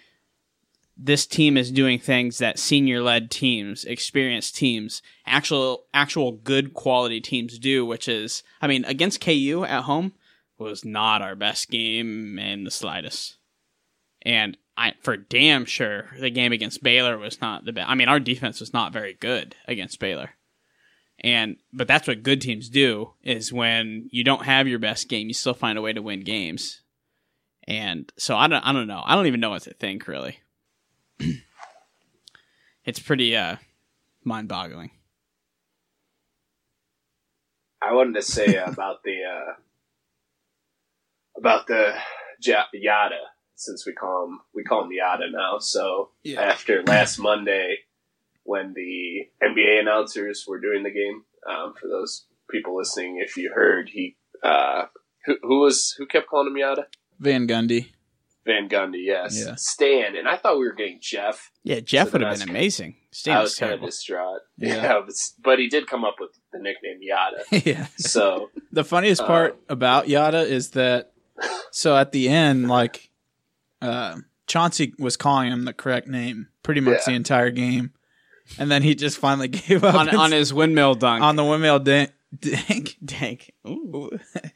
this 0.97 1.25
team 1.25 1.57
is 1.57 1.71
doing 1.71 2.00
things 2.00 2.38
that 2.38 2.59
senior 2.59 3.01
led 3.01 3.29
teams, 3.29 3.83
experienced 3.83 4.55
teams, 4.55 5.01
actual 5.25 5.85
actual 5.93 6.31
good 6.31 6.74
quality 6.74 7.19
teams 7.19 7.59
do, 7.59 7.85
which 7.85 8.07
is, 8.07 8.43
I 8.62 8.67
mean, 8.67 8.85
against 8.85 9.21
KU 9.21 9.65
at 9.67 9.83
home 9.83 10.13
was 10.57 10.85
not 10.85 11.21
our 11.21 11.35
best 11.35 11.69
game 11.69 12.39
in 12.39 12.63
the 12.63 12.71
slightest. 12.71 13.38
And 14.21 14.57
I 14.77 14.93
for 15.01 15.17
damn 15.17 15.65
sure 15.65 16.09
the 16.19 16.29
game 16.29 16.53
against 16.53 16.81
Baylor 16.83 17.17
was 17.17 17.41
not 17.41 17.65
the 17.65 17.74
best. 17.74 17.89
I 17.89 17.95
mean, 17.95 18.07
our 18.07 18.19
defense 18.19 18.59
was 18.59 18.74
not 18.74 18.93
very 18.93 19.13
good 19.13 19.55
against 19.67 20.00
Baylor. 20.00 20.31
And 21.19 21.57
but 21.72 21.88
that's 21.88 22.07
what 22.07 22.24
good 22.24 22.41
teams 22.41 22.69
do 22.69 23.12
is 23.24 23.51
when 23.53 24.10
you 24.12 24.24
don't 24.24 24.43
have 24.45 24.67
your 24.67 24.79
best 24.79 25.07
game, 25.10 25.27
you 25.27 25.34
still 25.34 25.53
find 25.53 25.77
a 25.77 25.81
way 25.81 25.93
to 25.93 26.01
win 26.01 26.22
games. 26.22 26.81
And 27.67 28.12
so 28.17 28.36
I 28.38 28.48
don't 28.48 28.62
I 28.63 28.74
don't 28.74 28.88
know. 28.88 29.01
I 29.03 29.15
don't 29.15 29.25
even 29.27 29.39
know 29.39 29.51
what 29.51 29.63
to 29.63 29.74
think 29.74 30.07
really. 30.07 30.39
it's 32.86 33.00
pretty 33.00 33.36
uh 33.36 33.55
mind-boggling. 34.24 34.91
I 37.81 37.93
wanted 37.93 38.15
to 38.15 38.22
say 38.22 38.55
about 38.68 39.03
the 39.03 39.18
uh, 39.24 39.53
about 41.37 41.68
the 41.68 41.94
Ja- 42.42 42.66
Yada 42.74 43.20
since 43.55 43.85
we 43.85 43.94
call 43.94 44.25
him 44.25 44.40
we 44.53 44.63
call 44.63 44.83
him 44.83 44.92
Yada 44.92 45.25
now. 45.31 45.59
So 45.59 46.09
Yeah. 46.24 46.42
after 46.42 46.83
last 46.83 47.18
Monday, 47.20 47.77
when 48.46 48.74
the 48.74 49.27
NBA 49.44 49.79
announcers 49.81 50.46
were 50.48 50.60
doing 50.62 50.84
the 50.84 50.92
game, 50.92 51.24
um, 51.50 51.74
for 51.79 51.88
those 51.88 52.25
people 52.50 52.77
listening, 52.77 53.22
if 53.22 53.36
you 53.38 53.51
heard, 53.53 53.90
he 53.90 54.16
uh, 54.44 54.86
who, 55.25 55.36
who 55.42 55.60
was 55.62 55.94
who 55.98 56.05
kept 56.05 56.27
calling 56.27 56.48
him 56.48 56.58
Yada? 56.58 56.88
Van 57.20 57.48
Gundy. 57.48 57.92
Van 58.46 58.70
Gundy, 58.70 59.03
yes. 59.03 59.44
Yeah. 59.44 59.55
Stan, 59.55 60.16
and 60.16 60.27
I 60.27 60.38
thought 60.38 60.60
we 60.60 60.66
were 60.68 60.74
getting 60.74 61.00
Jeff. 61.01 61.50
Yeah, 61.64 61.79
Jeff 61.79 62.10
So 62.10 62.14
would 62.14 62.22
have 62.22 62.38
been 62.40 62.48
amazing. 62.50 62.96
Stan 63.12 63.38
I 63.38 63.42
was 63.42 63.51
was 63.51 63.60
kind 63.60 63.74
of 63.74 63.81
distraught. 63.81 64.42
Yeah. 64.58 64.75
Yeah, 64.84 65.01
but, 65.03 65.16
but 65.44 65.60
he 65.60 65.68
did 65.68 65.88
come 65.88 66.05
up 66.05 66.18
with 66.20 66.29
the 66.53 66.60
nickname 66.60 67.00
Yada. 67.01 67.44
yeah. 67.68 67.88
So 67.98 68.51
The 68.72 68.84
funniest 68.84 69.22
Uh, 69.24 69.27
part 69.27 69.60
about 69.68 70.08
Yada 70.10 70.42
is 70.42 70.72
that 70.72 71.14
so 71.72 71.98
at 71.98 72.12
the 72.12 72.29
end, 72.29 72.68
like 72.70 73.10
uh 73.81 74.18
Chauncey 74.46 74.94
was 75.00 75.18
calling 75.18 75.51
him 75.51 75.66
the 75.66 75.74
correct 75.74 76.08
name 76.08 76.50
pretty 76.62 76.81
much 76.81 77.00
Yeah. 77.00 77.03
the 77.08 77.14
entire 77.14 77.50
game. 77.50 77.94
And 78.58 78.70
then 78.72 78.84
he 78.84 78.96
just 78.96 79.18
finally 79.18 79.48
gave 79.50 79.84
up 79.84 79.96
on, 79.96 80.10
and 80.10 80.18
on 80.18 80.31
his 80.31 80.53
windmill 80.53 80.96
dunk. 80.96 81.24
on 81.24 81.36
the 81.36 81.44
windmill 81.44 81.79
dank, 81.79 82.12
dank 82.40 82.98
Dank. 83.03 83.53
Ooh. 83.68 84.12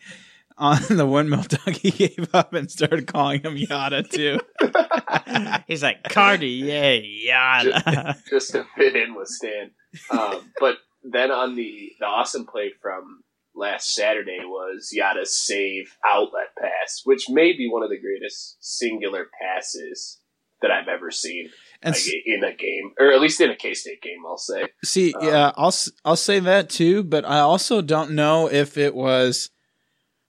on 0.58 0.82
the 0.90 1.06
windmill 1.08 1.44
dunk 1.44 1.78
he 1.78 1.92
gave 1.92 2.34
up 2.34 2.54
and 2.54 2.70
started 2.70 3.08
calling 3.08 3.42
him 3.42 3.56
Yada 3.58 4.04
too. 4.04 4.40
He's 5.68 5.84
like 5.84 6.04
Cartier, 6.04 7.02
yada. 7.04 8.18
just 8.30 8.52
to 8.52 8.66
fit 8.76 8.96
in 8.96 9.16
with 9.16 9.28
Stan. 9.28 9.72
Um, 10.12 10.52
but 10.60 10.78
then 11.04 11.32
on 11.32 11.56
the 11.56 11.92
the 12.00 12.06
awesome 12.06 12.46
play 12.46 12.72
from 12.82 13.22
last 13.56 13.94
Saturday 13.94 14.40
was 14.44 14.92
Yada's 14.94 15.34
save 15.34 15.96
outlet 16.06 16.50
pass, 16.60 17.02
which 17.06 17.30
may 17.30 17.54
be 17.54 17.70
one 17.70 17.84
of 17.84 17.90
the 17.90 18.00
greatest 18.00 18.58
singular 18.60 19.28
passes 19.42 20.20
that 20.62 20.72
I've 20.72 20.88
ever 20.88 21.10
seen 21.12 21.50
And 21.82 21.96
like, 21.96 22.04
in 22.26 22.44
a 22.44 22.54
game, 22.54 22.92
or 23.00 23.12
at 23.12 23.22
least 23.22 23.40
in 23.40 23.50
a 23.50 23.56
K 23.56 23.74
State 23.74 24.02
game. 24.02 24.26
I'll 24.28 24.38
say. 24.38 24.68
See, 24.84 25.14
Um, 25.14 25.26
yeah, 25.26 25.52
I'll 25.56 25.68
s- 25.70 25.92
I'll 26.04 26.16
say 26.18 26.40
that 26.40 26.70
too, 26.70 27.04
but 27.04 27.24
I 27.26 27.40
also 27.40 27.82
don't 27.82 28.12
know 28.12 28.50
if 28.52 28.78
it 28.78 28.94
was 28.94 29.50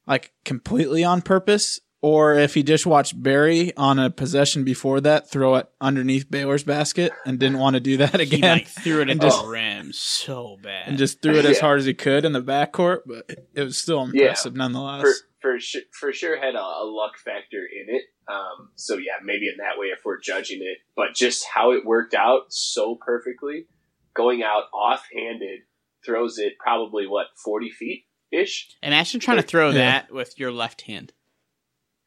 like 0.06 0.32
completely 0.44 1.02
on 1.04 1.22
purpose 1.22 1.80
or 2.02 2.34
if 2.34 2.54
he 2.54 2.62
just 2.62 2.86
watched 2.86 3.20
Barry 3.22 3.76
on 3.76 3.98
a 3.98 4.10
possession 4.10 4.64
before 4.64 5.00
that 5.02 5.30
throw 5.30 5.56
it 5.56 5.68
underneath 5.80 6.30
Baylor's 6.30 6.64
basket 6.64 7.12
and 7.26 7.38
didn't 7.38 7.58
want 7.58 7.74
to 7.74 7.80
do 7.80 7.98
that 7.98 8.20
He 8.20 8.22
again 8.36 8.58
like 8.58 8.66
threw 8.68 8.98
it 9.00 9.02
And 9.10 9.10
into 9.10 9.26
just- 9.26 9.42
the 9.42 9.48
rim 9.48 9.92
so 9.92 10.56
bad. 10.62 10.88
and 10.88 10.96
just 10.98 11.20
threw 11.20 11.34
it 11.36 11.44
as 11.44 11.56
Yeah. 11.56 11.60
hard 11.62 11.78
as 11.80 11.84
he 11.84 11.94
could 11.94 12.24
in 12.24 12.32
the 12.32 12.40
backcourt, 12.42 13.00
but 13.06 13.28
it 13.54 13.62
was 13.62 13.76
still 13.76 14.02
impressive 14.02 14.54
nonetheless. 14.54 15.02
For 15.02 15.12
for 15.42 15.58
sure, 15.60 15.82
for 15.92 16.12
sure 16.12 16.38
had 16.38 16.54
a, 16.54 16.60
a 16.60 16.84
luck 16.84 17.16
factor 17.18 17.58
in 17.66 17.94
it. 17.94 18.02
Um, 18.28 18.70
so 18.76 18.96
yeah, 18.96 19.14
maybe 19.24 19.48
in 19.48 19.56
that 19.58 19.78
way, 19.78 19.86
if 19.88 20.00
we're 20.04 20.20
judging 20.20 20.60
it, 20.62 20.78
but 20.94 21.14
just 21.14 21.44
how 21.52 21.72
it 21.72 21.84
worked 21.84 22.14
out 22.14 22.42
so 22.52 22.94
perfectly, 22.94 23.66
going 24.14 24.42
out 24.42 24.64
offhanded, 24.72 25.60
throws 26.04 26.38
it 26.38 26.54
probably 26.58 27.06
what 27.06 27.26
forty 27.42 27.70
feet 27.70 28.04
ish, 28.30 28.68
Imagine 28.82 29.18
trying 29.20 29.38
to 29.38 29.42
throw 29.42 29.68
Yeah. 29.70 29.74
that 29.78 30.12
with 30.12 30.38
your 30.38 30.52
left 30.52 30.82
hand. 30.82 31.12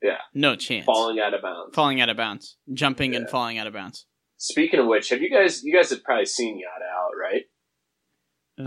Yeah. 0.01 0.19
No 0.33 0.55
chance. 0.55 0.85
falling 0.85 1.19
out 1.19 1.33
of 1.33 1.41
bounds. 1.41 1.75
Falling 1.75 1.99
out 2.01 2.09
of 2.09 2.17
bounds. 2.17 2.57
Jumping 2.73 3.15
and 3.15 3.29
falling 3.29 3.57
out 3.57 3.67
of 3.67 3.73
bounds. 3.73 4.05
Speaking 4.37 4.79
of 4.79 4.87
which, 4.87 5.09
have 5.09 5.21
you 5.21 5.29
guys 5.29 5.63
you 5.63 5.73
guys 5.75 5.89
have 5.89 6.03
probably 6.03 6.25
seen 6.25 6.59
Yada 6.59 6.85
out, 6.85 7.11
right? 7.19 7.43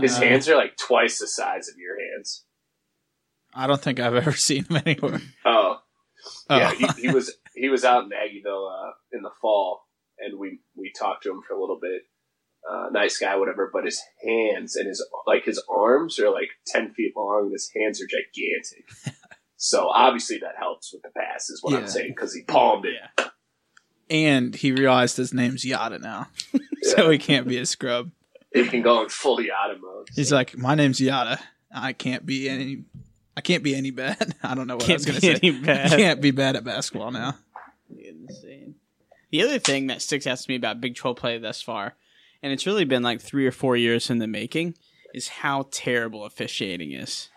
His 0.01 0.17
Uh, 0.17 0.21
hands 0.21 0.49
are 0.49 0.55
like 0.55 0.75
twice 0.77 1.17
the 1.19 1.27
size 1.27 1.69
of 1.69 1.75
your 1.77 1.95
hands. 1.99 2.43
I 3.53 3.65
don't 3.67 3.81
think 3.81 3.99
I've 3.99 4.15
ever 4.15 4.31
seen 4.35 4.65
him 4.65 4.81
anywhere. 4.85 5.21
Oh, 5.45 5.77
yeah. 6.49 6.71
Oh. 6.73 6.93
He, 6.95 7.01
he 7.07 7.13
was 7.13 7.35
he 7.55 7.69
was 7.69 7.83
out 7.83 8.03
in 8.03 8.09
Aggieville 8.09 8.71
uh, 8.71 8.91
in 9.13 9.21
the 9.21 9.31
fall, 9.41 9.81
and 10.19 10.37
we 10.39 10.59
we 10.75 10.91
talked 10.97 11.23
to 11.23 11.31
him 11.31 11.41
for 11.47 11.53
a 11.55 11.59
little 11.59 11.79
bit. 11.81 12.01
Uh, 12.69 12.87
nice 12.91 13.17
guy, 13.17 13.35
whatever. 13.37 13.69
But 13.71 13.85
his 13.85 14.01
hands 14.25 14.75
and 14.75 14.87
his 14.87 15.05
like 15.25 15.45
his 15.45 15.63
arms 15.69 16.19
are 16.19 16.29
like 16.29 16.49
ten 16.67 16.93
feet 16.93 17.13
long, 17.15 17.43
and 17.45 17.51
his 17.53 17.69
hands 17.75 18.01
are 18.01 18.07
gigantic. 18.07 19.15
so 19.55 19.87
obviously 19.87 20.37
that 20.39 20.55
helps 20.59 20.91
with 20.93 21.01
the 21.03 21.09
pass, 21.17 21.49
is 21.49 21.59
what 21.63 21.73
Yeah. 21.73 21.79
I'm 21.79 21.87
saying, 21.87 22.09
because 22.15 22.33
he 22.33 22.43
palmed 22.43 22.85
it. 22.85 22.95
Yeah. 23.17 23.27
and 24.09 24.55
he 24.55 24.71
realized 24.71 25.17
his 25.17 25.33
name's 25.33 25.63
Yada 25.65 25.99
now, 25.99 26.27
so 26.81 27.09
he 27.09 27.17
can't 27.17 27.47
be 27.47 27.57
a 27.57 27.65
scrub. 27.65 28.11
He 28.53 28.65
can 28.67 28.81
go 28.81 29.03
in 29.03 29.09
full 29.09 29.39
Yada 29.41 29.77
mode. 29.79 30.07
He's 30.15 30.31
like, 30.31 30.57
my 30.57 30.73
name's 30.75 30.99
Yada. 30.99 31.39
I 31.73 31.93
can't 31.93 32.25
be 32.25 32.49
any. 32.49 32.83
I 33.37 33.41
can't 33.41 33.63
be 33.63 33.75
any 33.75 33.91
bad. 33.91 34.35
I 34.43 34.55
don't 34.55 34.65
know 34.67 34.75
what 34.77 34.89
I 34.89 34.93
was 34.93 35.05
going 35.05 35.19
to 35.19 35.21
say. 35.21 35.39
any 35.41 35.51
bad. 35.65 35.91
Can't 35.91 36.19
be 36.21 36.31
bad 36.31 36.55
at 36.55 36.63
basketball 36.63 37.11
now. 37.11 37.35
Insane. 37.95 38.75
The 39.29 39.43
other 39.43 39.59
thing 39.59 39.87
that 39.87 40.01
sticks 40.01 40.25
out 40.25 40.39
to 40.39 40.49
me 40.49 40.55
about 40.55 40.81
Big 40.81 40.95
12 40.95 41.15
play 41.17 41.37
thus 41.37 41.61
far, 41.61 41.93
and 42.41 42.51
it's 42.51 42.65
really 42.65 42.83
been 42.85 43.03
like 43.03 43.21
three 43.21 43.45
or 43.45 43.51
four 43.51 43.77
years 43.77 44.09
in 44.09 44.17
the 44.19 44.27
making, 44.27 44.75
is 45.13 45.27
how 45.27 45.67
terrible 45.71 46.25
officiating 46.25 46.91
is. 46.93 47.29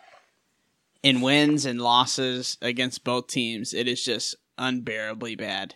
In 1.03 1.21
wins 1.21 1.65
and 1.67 1.81
losses 1.81 2.57
against 2.63 3.05
both 3.05 3.27
teams, 3.27 3.73
it 3.75 3.87
is 3.89 4.05
just 4.05 4.35
unbearably 4.59 5.35
bad. 5.37 5.75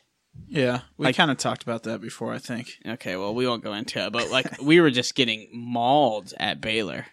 Yeah, 0.49 0.81
we 0.97 1.05
Like- 1.07 1.17
kind 1.17 1.31
of 1.31 1.39
talked 1.39 1.63
about 1.63 1.83
that 1.85 2.01
before. 2.01 2.33
I 2.35 2.39
think. 2.39 2.73
Okay, 2.87 3.17
well, 3.17 3.35
we 3.35 3.47
won't 3.47 3.63
go 3.63 3.73
into 3.75 3.99
it, 4.05 4.13
but 4.13 4.31
like 4.31 4.61
we 4.61 4.81
were 4.81 4.91
just 4.91 5.15
getting 5.15 5.49
mauled 5.53 6.33
at 6.39 6.61
Baylor. 6.61 7.07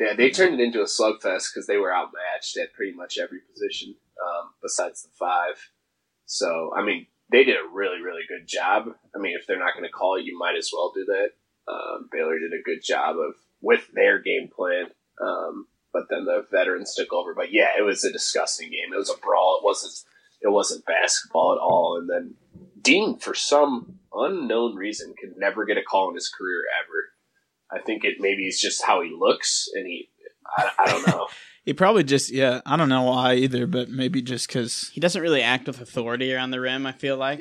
Yeah, 0.00 0.14
they 0.14 0.30
turned 0.30 0.60
it 0.60 0.64
into 0.64 0.80
a 0.80 0.84
slugfest 0.84 1.52
because 1.52 1.66
they 1.66 1.76
were 1.76 1.92
outmatched 1.92 2.56
at 2.56 2.72
pretty 2.72 2.92
much 2.92 3.18
every 3.18 3.40
position 3.52 3.96
um, 4.22 4.50
besides 4.62 5.02
the 5.02 5.08
five. 5.18 5.70
So, 6.26 6.72
I 6.76 6.84
mean, 6.84 7.06
they 7.30 7.44
did 7.44 7.56
a 7.56 7.68
really, 7.72 8.00
really 8.00 8.22
good 8.28 8.46
job. 8.46 8.88
I 9.14 9.18
mean, 9.18 9.36
if 9.38 9.46
they're 9.46 9.58
not 9.58 9.74
going 9.74 9.84
to 9.84 9.92
call 9.92 10.16
it, 10.16 10.24
you 10.24 10.38
might 10.38 10.56
as 10.56 10.70
well 10.72 10.92
do 10.94 11.04
that. 11.06 11.30
Um, 11.70 12.08
Baylor 12.10 12.38
did 12.38 12.52
a 12.52 12.62
good 12.62 12.82
job 12.82 13.16
of 13.16 13.34
with 13.60 13.88
their 13.92 14.18
game 14.18 14.48
plan, 14.54 14.86
um, 15.20 15.66
but 15.92 16.04
then 16.08 16.24
the 16.24 16.46
veterans 16.50 16.94
took 16.94 17.12
over. 17.12 17.34
But 17.34 17.52
yeah, 17.52 17.68
it 17.78 17.82
was 17.82 18.04
a 18.04 18.12
disgusting 18.12 18.70
game. 18.70 18.92
It 18.92 18.98
was 18.98 19.10
a 19.10 19.18
brawl. 19.18 19.58
It 19.60 19.64
wasn't. 19.64 19.94
It 20.40 20.52
wasn't 20.52 20.86
basketball 20.86 21.52
at 21.52 21.60
all. 21.60 21.98
And 22.00 22.08
then 22.08 22.34
Dean, 22.80 23.18
for 23.18 23.34
some 23.34 23.98
unknown 24.14 24.76
reason, 24.76 25.14
could 25.20 25.36
never 25.36 25.64
get 25.64 25.76
a 25.76 25.82
call 25.82 26.08
in 26.08 26.14
his 26.14 26.28
career 26.28 26.62
ever. 26.84 27.10
I 27.70 27.80
think 27.80 28.04
it 28.04 28.16
maybe 28.18 28.46
it's 28.46 28.60
just 28.60 28.84
how 28.84 29.02
he 29.02 29.14
looks, 29.16 29.68
and 29.74 29.86
he. 29.86 30.08
I, 30.56 30.70
I 30.78 30.86
don't 30.90 31.06
know. 31.06 31.26
He 31.64 31.74
probably 31.74 32.02
just 32.02 32.30
yeah. 32.30 32.62
I 32.64 32.78
don't 32.78 32.88
know 32.88 33.02
why 33.02 33.34
either, 33.34 33.66
but 33.66 33.90
maybe 33.90 34.22
just 34.22 34.48
because 34.48 34.88
He 34.94 35.02
doesn't 35.02 35.20
really 35.20 35.42
act 35.42 35.66
with 35.66 35.82
authority 35.82 36.32
around 36.32 36.50
the 36.50 36.60
rim. 36.60 36.86
I 36.86 36.92
feel 36.92 37.18
like 37.18 37.40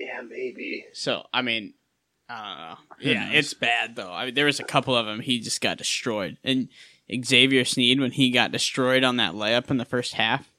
yeah, 0.00 0.22
maybe. 0.26 0.86
so. 0.94 1.26
I 1.30 1.42
mean, 1.42 1.74
I 2.30 2.36
don't 2.46 2.58
know. 2.58 2.96
Who 3.00 3.10
Yeah, 3.10 3.24
knows? 3.26 3.34
it's 3.34 3.52
bad 3.54 3.94
though. 3.96 4.10
I 4.10 4.24
mean, 4.24 4.34
there 4.34 4.46
was 4.46 4.58
a 4.58 4.64
couple 4.64 4.96
of 4.96 5.04
them. 5.04 5.20
He 5.20 5.38
just 5.40 5.60
got 5.60 5.76
destroyed, 5.76 6.38
and 6.42 6.68
Xavier 7.26 7.66
Sneed 7.66 8.00
when 8.00 8.12
he 8.12 8.30
got 8.30 8.52
destroyed 8.52 9.04
on 9.04 9.18
that 9.18 9.34
layup 9.34 9.70
in 9.70 9.76
the 9.76 9.84
first 9.84 10.14
half, 10.14 10.50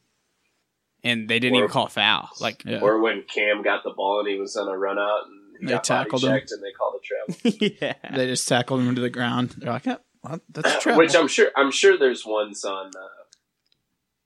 and 1.03 1.27
they 1.27 1.39
didn't 1.39 1.55
Or- 1.55 1.61
even 1.63 1.69
call 1.71 1.87
foul. 1.87 2.29
Like, 2.39 2.63
Yeah. 2.63 2.81
Or 2.81 3.01
when 3.01 3.23
Cam 3.23 3.63
got 3.63 3.83
the 3.83 3.89
ball 3.89 4.19
and 4.19 4.29
he 4.29 4.37
was 4.39 4.55
on 4.55 4.67
a 4.67 4.77
run 4.77 4.99
out 4.99 5.21
and 5.25 5.33
he 5.33 5.34
They 5.61 5.67
got 5.67 5.83
tackled 5.83 6.21
body 6.21 6.41
him. 6.41 6.47
and 6.51 6.63
they 6.63 6.71
called 6.71 6.95
a 6.95 7.43
travel. 7.51 7.67
yeah, 7.81 8.15
they 8.17 8.27
just 8.27 8.47
tackled 8.47 8.81
him 8.81 8.95
to 8.95 9.01
the 9.01 9.09
ground. 9.09 9.55
They're 9.57 9.71
like, 9.73 9.85
yeah, 9.85 9.97
well, 10.23 10.39
that's 10.49 10.81
travel. 10.83 10.99
Which 10.99 11.15
I'm 11.15 11.27
sure 11.27 11.49
I'm 11.55 11.71
sure 11.71 11.97
there's 11.97 12.25
ones 12.25 12.63
on 12.65 12.87
uh, 12.87 13.07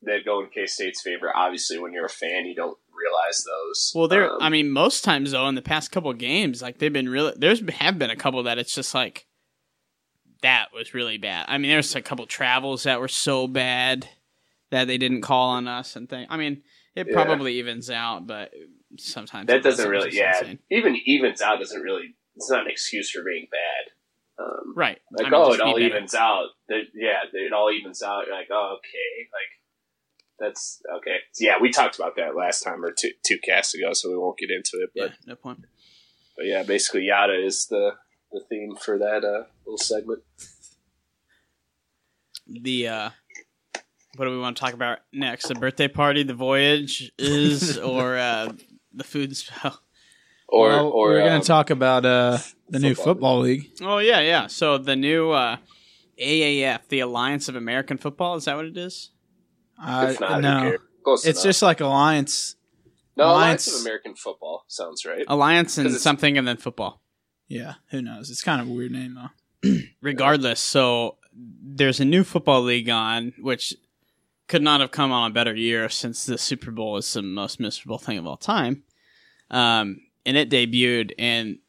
that 0.04 0.26
go 0.26 0.42
in 0.42 0.50
K 0.50 0.66
State's 0.66 1.02
favor. 1.02 1.32
Obviously, 1.36 1.80
when 1.80 1.94
you're 1.94 2.06
a 2.06 2.10
fan, 2.10 2.46
you 2.46 2.56
don't 2.56 2.78
realize 2.96 3.44
those. 3.46 3.92
Well, 3.96 4.08
there. 4.08 4.32
Um, 4.32 4.38
I 4.42 4.50
mean, 4.50 4.70
most 4.72 5.04
times 5.04 5.32
though, 5.32 5.48
in 5.48 5.56
the 5.56 5.62
past 5.62 5.92
couple 5.92 6.12
games, 6.14 6.62
like 6.62 6.80
they've 6.80 6.94
been 6.94 7.10
really. 7.10 7.34
There's 7.38 7.62
have 7.70 8.00
been 8.00 8.10
a 8.10 8.16
couple 8.16 8.44
that 8.44 8.58
it's 8.58 8.74
just 8.74 8.94
like 8.96 9.26
that 10.42 10.68
was 10.74 10.94
really 10.94 11.18
bad. 11.18 11.46
I 11.50 11.58
mean, 11.58 11.70
there's 11.70 11.96
a 11.96 12.02
couple 12.02 12.26
travels 12.26 12.84
that 12.84 13.00
were 13.02 13.08
so 13.10 13.46
bad 13.48 14.08
that 14.72 14.88
they 14.88 14.98
didn't 14.98 15.22
call 15.22 15.50
on 15.50 15.68
us 15.68 15.96
and 15.96 16.08
thing. 16.10 16.28
I 16.30 16.38
mean, 16.38 16.62
it 16.96 17.08
Yeah. 17.08 17.14
probably 17.14 17.56
evens 17.56 17.90
out, 17.90 18.26
but 18.26 18.54
sometimes 18.98 19.48
that 19.48 19.64
doesn't 19.64 19.90
really. 19.90 20.10
Yeah, 20.16 20.40
insane. 20.40 20.60
even 20.72 20.98
evens 21.06 21.42
out 21.42 21.60
doesn't 21.60 21.82
really. 21.82 22.16
It's 22.36 22.50
not 22.50 22.62
an 22.66 22.72
excuse 22.72 23.10
for 23.12 23.24
being 23.24 23.48
bad. 23.52 24.44
Um, 24.44 24.74
right. 24.76 25.00
Like, 25.12 25.28
I 25.28 25.30
mean, 25.30 25.40
oh, 25.42 25.54
it 25.54 25.60
all 25.60 25.74
better. 25.74 25.86
evens 25.86 26.14
out. 26.16 26.48
That- 26.70 26.88
yeah, 26.96 27.24
it 27.34 27.52
all 27.52 27.70
evens 27.72 28.02
out. 28.02 28.28
You're 28.28 28.36
like, 28.36 28.48
oh, 28.52 28.78
okay, 28.78 29.28
like 29.34 29.50
that's 30.40 30.82
okay. 30.98 31.18
Yeah, 31.40 31.56
we 31.62 31.70
talked 31.70 31.98
about 31.98 32.16
that 32.16 32.36
last 32.36 32.62
time 32.62 32.84
or 32.84 32.92
two 32.92 33.12
two 33.26 33.38
casts 33.40 33.74
ago, 33.76 33.94
so 33.94 34.10
we 34.10 34.18
won't 34.18 34.38
get 34.38 34.50
into 34.52 34.78
it. 34.82 34.92
But 34.96 35.10
Yeah, 35.12 35.16
no 35.28 35.36
point. 35.36 35.66
but 36.38 36.46
yeah, 36.46 36.64
basically 36.64 37.04
Yada 37.04 37.46
is 37.46 37.68
the 37.68 37.96
the 38.32 38.42
theme 38.50 38.76
for 38.76 38.98
that 38.98 39.26
uh, 39.26 39.44
little 39.66 39.78
segment. 39.78 40.22
The 42.48 42.88
uh, 42.88 43.10
what 44.16 44.26
do 44.26 44.32
we 44.32 44.40
want 44.40 44.58
to 44.58 44.62
talk 44.64 44.74
about 44.74 45.00
next? 45.14 45.48
The 45.48 45.56
birthday 45.56 45.88
party, 45.88 46.24
the 46.24 46.34
voyage 46.34 47.12
is, 47.20 47.78
or 47.80 48.18
uh, 48.18 48.54
the 48.94 49.04
food 49.04 49.36
spell. 49.36 49.82
Or 50.52 50.70
well, 50.70 50.88
or 50.88 51.10
we're 51.10 51.22
um, 51.22 51.28
gonna 51.28 51.44
talk 51.44 51.70
about 51.70 52.06
uh, 52.08 52.40
the 52.70 52.80
new 52.80 52.96
football 52.96 53.14
football 53.14 53.40
league. 53.42 53.70
Oh 53.84 54.00
yeah, 54.00 54.20
yeah. 54.20 54.48
So 54.48 54.80
the 54.80 54.96
new 54.96 55.30
uh, 55.30 55.58
AAF, 56.20 56.88
the 56.90 57.02
Alliance 57.02 57.50
of 57.50 57.56
American 57.56 58.00
Football, 58.00 58.36
is 58.36 58.46
that 58.46 58.56
what 58.56 58.66
it 58.66 58.76
is? 58.76 59.12
I, 59.78 60.10
If 60.10 60.20
not, 60.20 60.42
no. 60.42 60.78
Close 61.04 61.24
it's 61.24 61.40
enough. 61.40 61.44
just 61.50 61.62
like 61.62 61.82
Alliance. 61.82 62.56
no 63.16 63.26
Alliance- 63.26 63.68
Alliance 63.68 63.76
of 63.76 63.82
American 63.82 64.16
Football 64.16 64.66
sounds 64.68 65.06
right. 65.06 65.24
Alliance 65.28 65.78
and 65.78 65.92
something, 65.94 66.36
and 66.36 66.48
then 66.48 66.58
football. 66.58 67.04
Yeah, 67.48 67.76
who 67.92 68.02
knows? 68.02 68.32
It's 68.32 68.42
kind 68.42 68.60
of 68.60 68.68
a 68.68 68.72
weird 68.72 68.92
name 68.92 69.16
though. 69.62 69.78
Regardless, 70.02 70.60
so 70.60 71.18
there's 71.32 72.00
a 72.00 72.06
new 72.06 72.24
football 72.24 72.62
league 72.62 72.90
on, 72.90 73.34
which 73.40 73.76
could 74.50 74.62
not 74.62 74.82
have 74.82 74.92
come 74.92 75.14
on 75.14 75.32
a 75.32 75.34
better 75.34 75.56
year 75.56 75.88
since 75.88 76.26
the 76.26 76.38
Super 76.38 76.72
Bowl 76.72 76.98
is 76.98 77.14
the 77.14 77.22
most 77.22 77.60
miserable 77.60 77.98
thing 78.00 78.18
of 78.18 78.28
all 78.28 78.36
time. 78.36 78.84
Um, 79.50 80.02
and 80.26 80.36
it 80.36 80.50
debuted, 80.50 81.12
and 81.18 81.60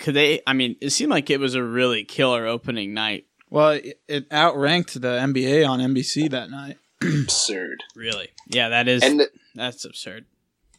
could 0.00 0.14
they? 0.14 0.40
I 0.46 0.52
mean, 0.52 0.76
it 0.80 0.90
seemed 0.90 1.10
like 1.10 1.30
it 1.30 1.38
was 1.38 1.54
a 1.54 1.62
really 1.62 2.02
killer 2.04 2.46
opening 2.46 2.92
night. 2.94 3.26
Well, 3.48 3.70
it, 3.70 4.00
it 4.08 4.26
outranked 4.32 4.94
the 4.94 5.18
NBA 5.18 5.68
on 5.68 5.78
NBC 5.78 6.30
that 6.30 6.50
night. 6.50 6.78
Absurd. 7.02 7.82
Really, 7.94 8.30
yeah, 8.48 8.70
that 8.70 8.88
is 8.88 9.02
And 9.02 9.20
the, 9.20 9.30
that's 9.54 9.84
absurd. 9.84 10.24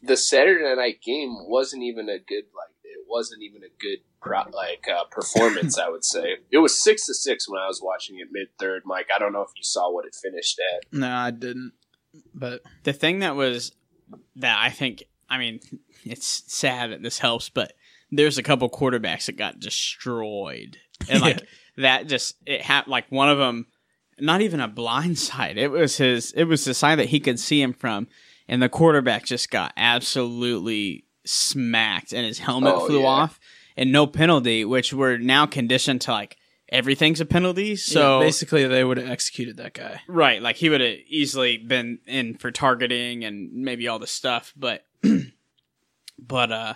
the 0.02 0.18
Saturday 0.18 0.76
night 0.76 1.02
game 1.02 1.36
wasn't 1.48 1.84
even 1.84 2.10
a 2.10 2.18
good 2.18 2.46
like 2.56 2.72
it 2.72 2.73
wasn't 3.08 3.42
even 3.44 3.64
a 3.64 3.72
good 3.80 4.00
pro, 4.22 4.40
like 4.52 4.86
uh, 4.90 5.06
performance. 5.06 5.78
I 5.78 5.90
would 5.90 6.06
say 6.06 6.38
it 6.52 6.58
was 6.58 6.82
six 6.82 7.06
to 7.08 7.14
six 7.14 7.48
when 7.50 7.62
I 7.62 7.68
was 7.68 7.82
watching 7.82 8.20
it 8.20 8.28
mid 8.32 8.48
third. 8.60 8.84
Mike, 8.86 9.08
I 9.14 9.20
don't 9.20 9.34
know 9.34 9.42
if 9.42 9.52
you 9.56 9.64
saw 9.64 9.92
what 9.92 10.06
it 10.06 10.16
finished 10.16 10.60
at. 10.76 10.92
No, 10.92 11.10
I 11.10 11.32
didn't. 11.32 11.74
But 12.34 12.62
the 12.84 12.94
thing 12.94 13.20
that 13.20 13.36
was 13.36 13.72
that 14.36 14.58
I 14.60 14.70
think 14.70 15.04
I 15.30 15.38
mean 15.38 15.60
it's 16.06 16.44
sad 16.48 16.92
that 16.92 17.02
this 17.02 17.20
helps, 17.20 17.50
but 17.50 17.74
there's 18.12 18.38
a 18.38 18.44
couple 18.44 18.70
quarterbacks 18.70 19.26
that 19.26 19.38
got 19.38 19.60
destroyed, 19.60 20.78
and 21.10 21.22
like 21.22 21.42
that 21.78 22.08
just 22.08 22.36
it 22.46 22.62
had 22.62 22.88
like 22.88 23.12
one 23.12 23.30
of 23.30 23.38
them, 23.38 23.68
not 24.20 24.42
even 24.42 24.60
a 24.60 24.68
blind 24.68 25.18
side. 25.18 25.58
It 25.58 25.72
was 25.72 25.98
his. 25.98 26.32
It 26.34 26.46
was 26.46 26.66
the 26.66 26.74
side 26.74 27.00
that 27.00 27.10
he 27.10 27.20
could 27.20 27.40
see 27.40 27.62
him 27.62 27.74
from, 27.74 28.08
and 28.48 28.62
the 28.62 28.70
quarterback 28.70 29.26
just 29.26 29.50
got 29.50 29.74
absolutely 29.76 31.06
smacked, 31.26 32.14
and 32.14 32.26
his 32.26 32.40
helmet 32.40 32.74
Oh, 32.76 32.88
flew 32.88 33.02
yeah. 33.02 33.08
off, 33.08 33.40
and 33.78 33.92
no 33.92 34.08
penalty, 34.08 34.66
which 34.66 34.94
we're 34.94 35.18
now 35.18 35.46
conditioned 35.46 36.02
to 36.02 36.12
like 36.12 36.38
everything's 36.70 37.22
a 37.22 37.26
penalty. 37.26 37.76
So 37.76 38.20
yeah, 38.20 38.26
basically, 38.26 38.66
they 38.68 38.84
would 38.84 38.98
have 38.98 39.10
executed 39.10 39.58
that 39.58 39.74
guy. 39.74 40.02
Right, 40.08 40.42
like 40.42 40.56
he 40.56 40.70
would 40.70 40.82
have 40.82 40.98
easily 41.08 41.58
been 41.58 42.00
in 42.08 42.36
for 42.36 42.52
targeting 42.52 43.24
and 43.24 43.52
maybe 43.54 43.88
all 43.88 44.00
the 44.00 44.08
stuff, 44.08 44.54
but 44.56 44.86
but 46.20 46.52
uh 46.52 46.74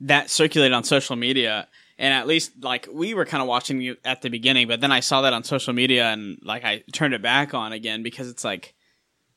that 0.00 0.28
circulated 0.30 0.74
on 0.74 0.82
social 0.84 1.16
media 1.16 1.68
and 1.98 2.12
at 2.12 2.26
least 2.26 2.52
like 2.62 2.88
we 2.92 3.14
were 3.14 3.24
kind 3.24 3.40
of 3.40 3.46
watching 3.48 3.80
you 3.80 3.96
at 4.04 4.22
the 4.22 4.28
beginning, 4.28 4.66
but 4.68 4.80
then 4.80 4.90
I 4.92 5.00
saw 5.00 5.22
that 5.22 5.32
on 5.32 5.44
social 5.44 5.72
media 5.72 6.06
and 6.06 6.38
like 6.42 6.64
I 6.64 6.82
turned 6.92 7.14
it 7.14 7.22
back 7.22 7.54
on 7.54 7.72
again 7.72 8.02
because 8.02 8.28
it's 8.28 8.44
like 8.44 8.74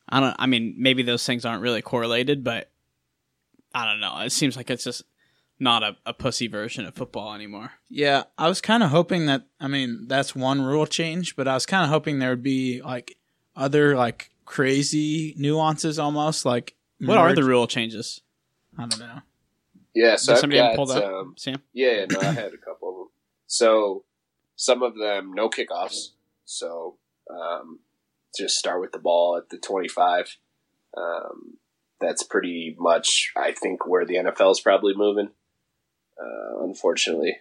I 0.10 0.20
don't 0.20 0.36
I 0.40 0.48
mean 0.48 0.76
maybe 0.78 1.04
those 1.04 1.26
things 1.26 1.46
aren't 1.46 1.62
really 1.62 1.82
correlated, 1.82 2.44
but 2.44 2.72
I 3.78 3.86
don't 3.86 4.00
know. 4.00 4.20
It 4.20 4.32
seems 4.32 4.58
like 4.58 4.70
it's 4.70 4.84
just 4.84 5.04
not 5.60 5.84
a, 5.84 5.96
a 6.06 6.14
pussy 6.14 6.48
version 6.48 6.86
of 6.86 6.96
football 6.96 7.34
anymore. 7.34 7.72
Yeah, 7.90 8.24
I 8.38 8.48
was 8.48 8.62
kind 8.62 8.82
of 8.84 8.90
hoping 8.90 9.26
that. 9.28 9.44
I 9.60 9.68
mean, 9.68 10.06
that's 10.08 10.36
one 10.36 10.62
rule 10.62 10.86
change, 10.88 11.36
but 11.36 11.48
I 11.48 11.54
was 11.54 11.66
kind 11.66 11.84
of 11.84 11.90
hoping 11.90 12.20
there 12.20 12.32
would 12.32 12.44
be 12.44 12.82
like 12.82 13.18
other 13.56 13.96
like 13.96 14.32
crazy 14.46 15.36
nuances, 15.38 16.00
almost 16.00 16.46
like. 16.46 16.74
What 17.00 17.20
are 17.20 17.36
the 17.36 17.44
rule 17.44 17.68
changes? 17.68 18.22
I 18.76 18.88
don't 18.88 19.00
know. 19.00 19.22
Yeah, 19.94 20.16
so 20.16 20.32
Does 20.32 20.38
I've 20.38 20.40
somebody 20.40 20.62
got, 20.62 20.76
pull 20.76 20.86
that? 20.88 21.04
um, 21.04 21.36
Sam? 21.38 21.62
yeah, 21.74 21.92
yeah, 21.92 22.06
no, 22.10 22.20
I 22.20 22.32
had 22.32 22.54
a 22.54 22.58
couple 22.58 22.90
of 22.90 22.96
them. 22.98 23.08
So 23.46 24.04
some 24.56 24.82
of 24.82 24.98
them 24.98 25.34
no 25.34 25.50
kickoffs. 25.50 26.10
So 26.46 26.98
um, 27.30 27.80
just 28.36 28.58
start 28.58 28.82
with 28.82 28.92
the 28.92 29.00
ball 29.00 29.38
at 29.38 29.50
the 29.50 29.58
twenty-five. 29.58 30.38
Um, 30.96 31.58
that's 32.00 32.24
pretty 32.24 32.76
much, 32.80 33.32
I 33.36 33.52
think, 33.52 33.88
where 33.88 34.06
the 34.06 34.16
NFL 34.16 34.52
is 34.52 34.60
probably 34.60 34.94
moving. 34.96 35.30
Uh, 36.20 36.64
unfortunately, 36.64 37.38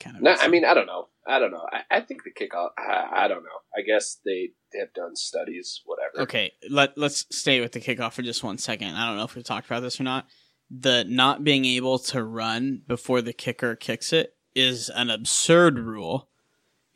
Kind 0.00 0.16
of 0.16 0.22
no, 0.22 0.34
I 0.38 0.48
mean, 0.48 0.64
I 0.64 0.74
don't 0.74 0.86
know. 0.86 1.08
I 1.26 1.38
don't 1.38 1.50
know. 1.50 1.66
I, 1.72 1.98
I 1.98 2.00
think 2.00 2.22
the 2.22 2.30
kickoff. 2.30 2.70
I, 2.78 3.24
I 3.24 3.28
don't 3.28 3.42
know. 3.42 3.48
I 3.76 3.82
guess 3.82 4.18
they 4.24 4.50
have 4.78 4.92
done 4.94 5.16
studies, 5.16 5.82
whatever. 5.84 6.22
Okay, 6.22 6.52
let 6.70 6.96
let's 6.96 7.26
stay 7.36 7.60
with 7.60 7.72
the 7.72 7.80
kickoff 7.80 8.12
for 8.12 8.22
just 8.22 8.44
one 8.44 8.58
second. 8.58 8.94
I 8.94 9.06
don't 9.06 9.16
know 9.16 9.24
if 9.24 9.34
we 9.34 9.42
talked 9.42 9.66
about 9.66 9.82
this 9.82 10.00
or 10.00 10.04
not. 10.04 10.26
The 10.70 11.04
not 11.08 11.44
being 11.44 11.64
able 11.64 11.98
to 12.00 12.22
run 12.22 12.82
before 12.86 13.22
the 13.22 13.32
kicker 13.32 13.74
kicks 13.74 14.12
it 14.12 14.34
is 14.54 14.88
an 14.90 15.10
absurd 15.10 15.78
rule 15.78 16.28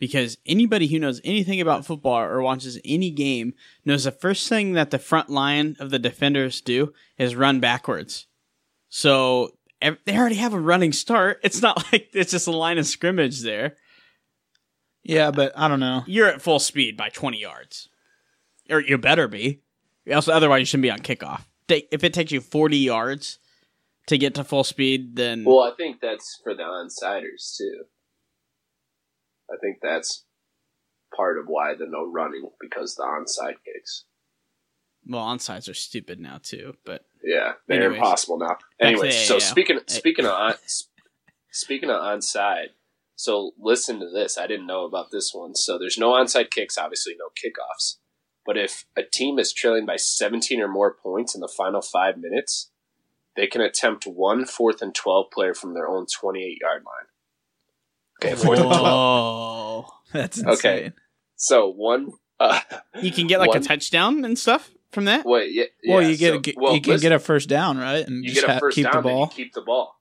because 0.03 0.37
anybody 0.45 0.89
who 0.89 0.99
knows 0.99 1.21
anything 1.23 1.61
about 1.61 1.87
football 1.87 2.19
or 2.19 2.43
watches 2.43 2.77
any 2.85 3.09
game 3.09 3.55
knows 3.85 4.03
the 4.03 4.11
first 4.11 4.49
thing 4.49 4.73
that 4.73 4.91
the 4.91 4.99
front 4.99 5.31
line 5.31 5.77
of 5.79 5.91
the 5.91 5.99
defenders 6.01 6.61
do 6.61 6.93
is 7.19 7.37
run 7.37 7.61
backwards. 7.61 8.27
So 8.89 9.57
ev- 9.81 10.01
they 10.05 10.19
already 10.19 10.35
have 10.35 10.55
a 10.55 10.59
running 10.59 10.93
start. 10.93 11.39
It's 11.45 11.63
not 11.63 11.85
like 11.93 12.09
it's 12.15 12.33
just 12.33 12.49
a 12.49 12.51
line 12.51 12.79
of 12.79 12.87
scrimmage 12.87 13.43
there. 13.43 13.77
Yeah, 15.05 15.31
but 15.31 15.53
I 15.55 15.69
don't 15.69 15.79
know. 15.79 16.03
You're 16.09 16.27
at 16.27 16.43
full 16.43 16.59
speed 16.59 16.97
by 16.97 17.09
20 17.09 17.39
yards. 17.39 17.89
Or 18.69 18.81
you 18.81 18.99
better 18.99 19.29
be. 19.29 19.61
Also, 20.13 20.33
otherwise, 20.33 20.63
you 20.63 20.67
shouldn't 20.67 20.83
be 20.83 20.91
on 20.91 20.99
kickoff. 20.99 21.45
if 21.69 22.03
it 22.03 22.13
takes 22.13 22.33
you 22.33 22.41
forty 22.41 22.79
yards 22.79 23.39
to 24.09 24.19
get 24.19 24.35
to 24.35 24.43
full 24.43 24.65
speed, 24.65 25.15
then 25.15 25.45
Well, 25.45 25.61
I 25.61 25.71
think 25.77 26.01
that's 26.01 26.41
for 26.43 26.55
the 26.55 26.65
onsiders 26.65 27.55
too. 27.57 27.85
I 29.53 29.57
think 29.61 29.79
that's 29.83 30.25
part 31.15 31.39
of 31.39 31.45
why 31.47 31.75
the 31.75 31.87
no 31.87 32.11
running 32.11 32.49
because 32.61 32.95
the 32.95 33.03
onside 33.03 33.57
kicks. 33.65 34.05
well, 35.07 35.25
onsides 35.27 35.69
are 35.69 35.75
stupid 35.75 36.21
now 36.21 36.41
too. 36.43 36.77
But 36.85 37.05
Yeah, 37.23 37.53
they're 37.67 37.81
Anyways. 37.83 37.97
impossible 37.97 38.39
now. 38.39 38.57
Anyway, 38.81 39.11
so 39.11 39.39
speaking 39.39 39.79
speaking 39.87 40.25
of 40.25 40.33
on, 40.33 40.55
speaking 41.51 41.91
of 41.91 42.01
onside, 42.01 42.69
so 43.17 43.53
listen 43.59 44.01
to 44.01 44.09
this. 44.11 44.39
I 44.39 44.47
didn't 44.47 44.67
know 44.67 44.85
about 44.85 45.11
this 45.13 45.33
one. 45.35 45.55
So 45.55 45.79
there's 45.79 45.99
no 45.99 46.13
onside 46.13 46.51
kicks, 46.51 46.79
obviously 46.79 47.15
no 47.19 47.27
kickoffs. 47.29 47.97
But 48.45 48.57
if 48.59 48.87
a 48.97 49.03
team 49.05 49.39
is 49.39 49.53
trailing 49.53 49.87
by 49.87 49.97
17 49.97 50.61
or 50.61 50.67
more 50.67 50.93
points 50.93 51.35
in 51.35 51.41
the 51.41 51.49
final 51.49 51.81
five 51.81 52.19
minutes, 52.19 52.71
they 53.37 53.47
can 53.47 53.61
attempt 53.61 54.05
one 54.05 54.45
fourth 54.45 54.83
and 54.83 54.95
12 54.95 55.27
player 55.33 55.55
from 55.55 55.75
their 55.75 55.89
own 55.89 56.07
28 56.07 56.59
yard 56.61 56.83
line. 56.85 57.07
Okay, 58.25 58.35
fourth 58.35 58.59
and 58.61 58.69
12. 58.69 58.83
Whoa. 58.83 59.87
That's 60.13 60.39
insane. 60.39 60.53
Okay. 60.55 60.93
So 61.37 61.69
one. 61.71 62.11
Uh, 62.41 62.61
you 63.01 63.11
can 63.13 63.27
get 63.27 63.39
like 63.41 63.49
one- 63.51 63.59
a 63.59 63.61
touchdown 63.61 64.25
and 64.25 64.39
stuff 64.39 64.71
from 64.91 65.05
that. 65.07 65.25
Wait, 65.25 65.53
yeah, 65.53 65.65
Well, 65.89 66.03
you 66.03 66.17
get 66.17 66.33
so- 66.33 66.39
a, 66.39 66.41
get- 66.41 66.57
well, 66.59 66.75
you 66.75 66.81
can 66.81 66.93
listen, 66.95 67.03
get 67.03 67.13
a 67.13 67.19
first 67.19 67.49
down, 67.49 67.79
right? 67.79 68.07
And 68.07 68.25
you 68.25 68.31
just 68.31 68.43
get 68.43 68.51
a 68.51 68.55
ha- 68.55 68.59
first 68.61 68.75
keep 68.75 68.85
down, 68.85 69.03
the 69.03 69.09
then 69.09 69.13
you 69.13 69.17
ball. 69.19 69.29
keep 69.29 69.53
the 69.55 69.61
ball. 69.63 69.97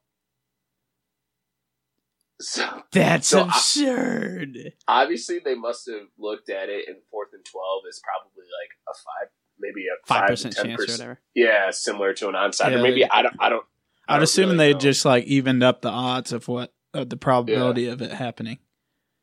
So 2.39 2.84
That's 2.91 3.27
So 3.27 3.41
I- 3.41 3.47
absurd. 3.47 4.73
obviously 4.88 5.39
they 5.43 5.55
must 5.55 5.88
have 5.88 6.07
looked 6.17 6.49
at 6.49 6.69
it 6.69 6.88
in 6.88 6.95
fourth 7.12 7.29
and 7.34 7.45
twelve 7.45 7.84
is 7.89 8.01
probably 8.03 8.45
like 8.45 8.71
a 8.89 8.93
five, 8.93 9.29
maybe 9.60 9.81
a 9.88 9.95
Five 10.07 10.19
five 10.21 10.29
percent 10.29 10.55
to 10.55 10.62
ten 10.62 10.69
chance 10.71 10.81
or 10.81 10.86
percent. 10.86 10.99
whatever. 10.99 11.21
Yeah, 11.36 11.69
similar 11.71 12.13
to 12.15 12.29
an 12.29 12.36
onside, 12.36 12.71
Yeah, 12.71 12.77
or 12.79 12.81
maybe 12.84 13.05
I 13.10 13.21
don't. 13.21 13.36
I 13.39 13.49
don't. 13.49 13.65
I 14.07 14.15
I'd 14.17 14.23
assume 14.23 14.45
really 14.51 14.57
they 14.57 14.73
know. 14.73 14.79
just 14.79 15.05
like 15.05 15.25
evened 15.25 15.63
up 15.63 15.81
the 15.81 15.89
odds 15.89 16.31
of 16.34 16.47
what 16.47 16.73
of 16.93 17.10
the 17.10 17.17
probability 17.17 17.88
of 17.88 18.01
it 18.01 18.12
happening. 18.12 18.60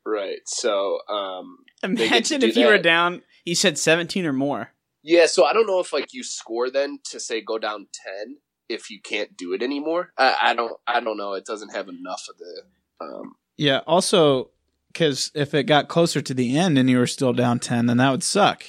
right. 0.05 0.39
So 0.45 0.99
um, 1.09 1.59
Imagine 1.83 2.43
if 2.43 2.55
you 2.57 2.67
were 2.67 2.77
down. 2.77 3.21
You 3.45 3.55
said 3.55 3.77
seventeen 3.77 4.25
or 4.25 4.33
more. 4.33 4.71
yeah. 5.03 5.25
So 5.25 5.45
I 5.45 5.53
don't 5.53 5.67
know 5.67 5.79
if 5.79 5.93
like 5.93 6.13
you 6.13 6.23
score 6.23 6.69
then 6.69 6.99
to 7.05 7.19
say 7.19 7.41
go 7.41 7.57
down 7.57 7.87
ten 7.93 8.37
if 8.67 8.89
you 8.91 8.99
can't 9.01 9.35
do 9.37 9.53
it 9.53 9.63
anymore. 9.63 10.11
I, 10.17 10.35
I 10.41 10.53
don't. 10.55 10.73
I 10.87 10.99
don't 10.99 11.17
know. 11.17 11.33
It 11.33 11.45
doesn't 11.45 11.73
have 11.75 11.87
enough 11.87 12.27
of 12.29 12.37
the. 12.37 12.61
Um, 13.01 13.35
Yeah. 13.57 13.79
Also, 13.87 14.51
because 14.91 15.31
if 15.33 15.53
it 15.53 15.63
got 15.63 15.87
closer 15.87 16.21
to 16.21 16.33
the 16.33 16.57
end 16.57 16.77
and 16.77 16.89
you 16.89 16.97
were 16.97 17.07
still 17.07 17.33
down 17.33 17.59
ten, 17.59 17.85
then 17.85 17.97
that 17.97 18.11
would 18.11 18.23
suck. 18.23 18.63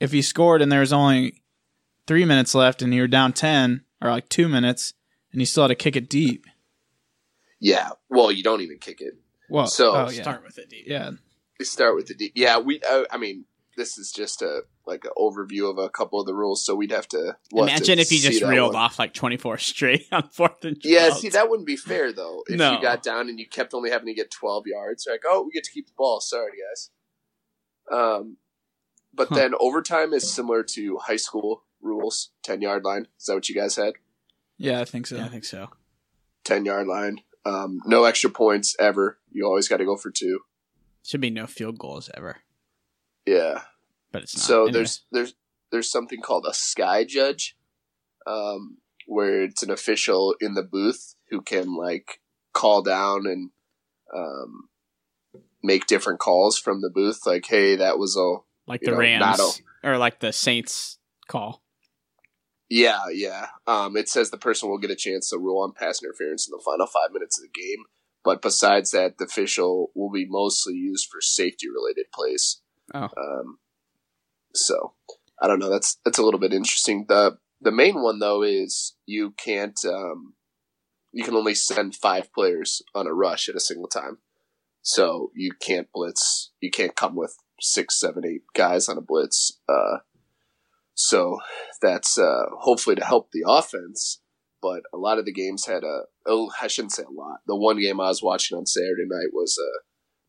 If 0.00 0.14
you 0.14 0.22
scored 0.22 0.62
and 0.62 0.70
there 0.72 0.80
was 0.80 0.92
only 0.92 1.42
three 2.06 2.24
minutes 2.24 2.54
left 2.54 2.80
and 2.82 2.94
you 2.94 3.02
were 3.02 3.08
down 3.08 3.32
ten 3.32 3.84
or 4.00 4.10
like 4.10 4.28
two 4.28 4.48
minutes 4.48 4.94
and 5.32 5.40
you 5.42 5.46
still 5.46 5.64
had 5.64 5.68
to 5.68 5.74
kick 5.74 5.96
it 5.96 6.08
deep. 6.08 6.46
Yeah. 7.60 7.90
Well, 8.08 8.30
you 8.32 8.42
don't 8.42 8.60
even 8.62 8.78
kick 8.78 9.00
it. 9.00 9.14
Well, 9.50 9.66
So- 9.66 9.92
oh, 9.94 10.10
yeah. 10.10 10.22
Start 10.22 10.44
with 10.44 10.58
it. 10.58 10.68
Deep. 10.70 10.84
yeah. 10.86 11.10
We 11.58 11.64
start 11.64 11.96
with 11.96 12.06
the 12.06 12.14
D. 12.14 12.30
Yeah, 12.36 12.58
we. 12.58 12.80
Uh, 12.82 13.04
I 13.10 13.16
mean, 13.18 13.44
this 13.76 13.98
is 13.98 14.12
just 14.12 14.42
a 14.42 14.60
like 14.86 15.04
an 15.04 15.10
overview 15.18 15.68
of 15.68 15.76
a 15.78 15.88
couple 15.90 16.20
of 16.20 16.26
the 16.26 16.34
rules, 16.34 16.64
so 16.64 16.74
we'd 16.76 16.92
have 16.92 17.08
to 17.08 17.36
we'll 17.52 17.66
have 17.66 17.76
Imagine 17.78 17.96
to 17.96 18.02
if 18.02 18.12
you 18.12 18.20
just 18.20 18.42
reeled 18.42 18.74
one. 18.74 18.82
off 18.82 18.98
like 18.98 19.12
twenty 19.12 19.36
four 19.36 19.58
straight 19.58 20.06
on 20.12 20.28
fourth 20.28 20.64
and 20.64 20.80
12. 20.80 20.84
Yeah, 20.84 21.10
see 21.12 21.28
that 21.30 21.50
wouldn't 21.50 21.66
be 21.66 21.76
fair 21.76 22.12
though. 22.12 22.42
If 22.46 22.58
No. 22.58 22.74
you 22.74 22.80
got 22.80 23.02
down 23.02 23.28
and 23.28 23.40
you 23.40 23.48
kept 23.48 23.74
only 23.74 23.90
having 23.90 24.06
to 24.06 24.14
get 24.14 24.30
twelve 24.30 24.68
yards, 24.68 25.04
like 25.10 25.22
oh, 25.26 25.42
we 25.46 25.50
get 25.50 25.64
to 25.64 25.72
keep 25.72 25.86
the 25.88 25.92
ball. 25.98 26.20
Sorry, 26.20 26.52
guys. 26.52 26.90
Um, 27.90 28.36
but 29.12 29.28
Huh. 29.28 29.34
then 29.34 29.54
overtime 29.58 30.12
is 30.12 30.32
similar 30.32 30.62
to 30.62 30.98
high 30.98 31.16
school 31.16 31.64
rules. 31.80 32.30
Ten 32.44 32.60
yard 32.60 32.84
line. 32.84 33.08
Is 33.18 33.26
that 33.26 33.34
what 33.34 33.48
you 33.48 33.54
guys 33.54 33.74
had? 33.76 33.94
Yeah, 34.58 34.80
I 34.80 34.84
think 34.84 35.06
so. 35.08 35.16
Yeah, 35.16 35.24
I 35.24 35.28
think 35.28 35.44
so. 35.44 35.70
Ten 36.44 36.64
yard 36.64 36.86
line. 36.86 37.20
Um, 37.44 37.80
no 37.86 38.04
extra 38.04 38.30
points 38.30 38.76
ever. 38.78 39.18
You 39.30 39.46
always 39.46 39.68
got 39.68 39.78
to 39.78 39.84
go 39.84 39.96
for 39.96 40.10
two. 40.10 40.40
Should 41.04 41.20
be 41.20 41.30
no 41.30 41.46
field 41.46 41.78
goals 41.78 42.10
ever, 42.14 42.38
Yeah. 43.26 43.62
but 44.12 44.22
it's 44.22 44.36
not. 44.36 44.42
So 44.42 44.56
Anyway. 44.62 44.72
there's 44.72 45.02
there's 45.12 45.34
there's 45.70 45.90
something 45.90 46.20
called 46.20 46.46
a 46.48 46.52
sky 46.54 47.04
judge, 47.04 47.56
um, 48.26 48.78
where 49.06 49.42
it's 49.44 49.62
an 49.62 49.70
official 49.70 50.34
in 50.40 50.54
the 50.54 50.62
booth 50.62 51.14
who 51.30 51.40
can 51.40 51.74
like 51.76 52.20
call 52.52 52.82
down 52.82 53.26
and 53.26 53.50
um, 54.14 54.68
make 55.62 55.86
different 55.86 56.18
calls 56.20 56.58
from 56.58 56.80
the 56.82 56.90
booth. 56.90 57.20
Like, 57.26 57.46
hey, 57.46 57.76
that 57.76 57.98
was 57.98 58.16
a 58.16 58.36
like 58.70 58.80
the 58.82 58.90
know, 58.90 58.96
Rams 58.98 59.38
not 59.38 59.60
or 59.82 59.96
like 59.98 60.20
the 60.20 60.32
Saints 60.32 60.98
call. 61.28 61.62
Yeah, 62.68 63.00
yeah. 63.12 63.46
Um, 63.66 63.96
it 63.96 64.08
says 64.08 64.30
the 64.30 64.38
person 64.38 64.68
will 64.68 64.78
get 64.78 64.90
a 64.90 64.96
chance 64.96 65.30
to 65.30 65.38
rule 65.38 65.62
on 65.62 65.72
pass 65.72 66.02
interference 66.02 66.46
in 66.46 66.52
the 66.52 66.62
final 66.64 66.86
five 66.86 67.12
minutes 67.12 67.38
of 67.38 67.44
the 67.44 67.60
game. 67.60 67.84
But 68.24 68.42
besides 68.42 68.90
that, 68.90 69.18
the 69.18 69.24
official 69.24 69.90
will 69.94 70.10
be 70.10 70.26
mostly 70.28 70.74
used 70.74 71.08
for 71.10 71.20
safety 71.20 71.68
related 71.68 72.06
plays. 72.12 72.60
Oh. 72.92 73.08
Um, 73.16 73.58
so 74.54 74.94
I 75.40 75.46
don't 75.46 75.58
know. 75.58 75.70
That's 75.70 75.98
that's 76.04 76.18
a 76.18 76.22
little 76.22 76.40
bit 76.40 76.52
interesting. 76.52 77.06
the 77.08 77.38
The 77.60 77.72
main 77.72 78.02
one 78.02 78.18
though 78.18 78.42
is 78.42 78.96
you 79.06 79.32
can't. 79.32 79.78
Um, 79.84 80.34
you 81.12 81.24
can 81.24 81.34
only 81.34 81.54
send 81.54 81.94
five 81.94 82.32
players 82.34 82.82
on 82.94 83.06
a 83.06 83.14
rush 83.14 83.48
at 83.48 83.56
a 83.56 83.60
single 83.60 83.88
time. 83.88 84.18
So 84.82 85.30
you 85.34 85.52
can't 85.58 85.88
blitz. 85.92 86.50
You 86.60 86.70
can't 86.70 86.94
come 86.94 87.16
with 87.16 87.34
six, 87.60 87.98
seven, 87.98 88.24
eight 88.26 88.42
guys 88.54 88.88
on 88.88 88.98
a 88.98 89.02
blitz. 89.02 89.58
Uh, 89.68 89.98
so 90.98 91.38
that's 91.80 92.18
uh, 92.18 92.46
hopefully 92.58 92.96
to 92.96 93.04
help 93.04 93.30
the 93.32 93.44
offense. 93.46 94.20
But 94.60 94.82
a 94.92 94.96
lot 94.98 95.18
of 95.18 95.24
the 95.24 95.32
games 95.32 95.66
had 95.66 95.84
a. 95.84 96.00
Oh, 96.26 96.50
I 96.60 96.66
shouldn't 96.66 96.92
say 96.92 97.04
a 97.04 97.10
lot. 97.12 97.38
The 97.46 97.54
one 97.56 97.78
game 97.78 98.00
I 98.00 98.08
was 98.08 98.22
watching 98.22 98.58
on 98.58 98.66
Saturday 98.66 99.04
night 99.08 99.28
was 99.32 99.56
a 99.56 99.70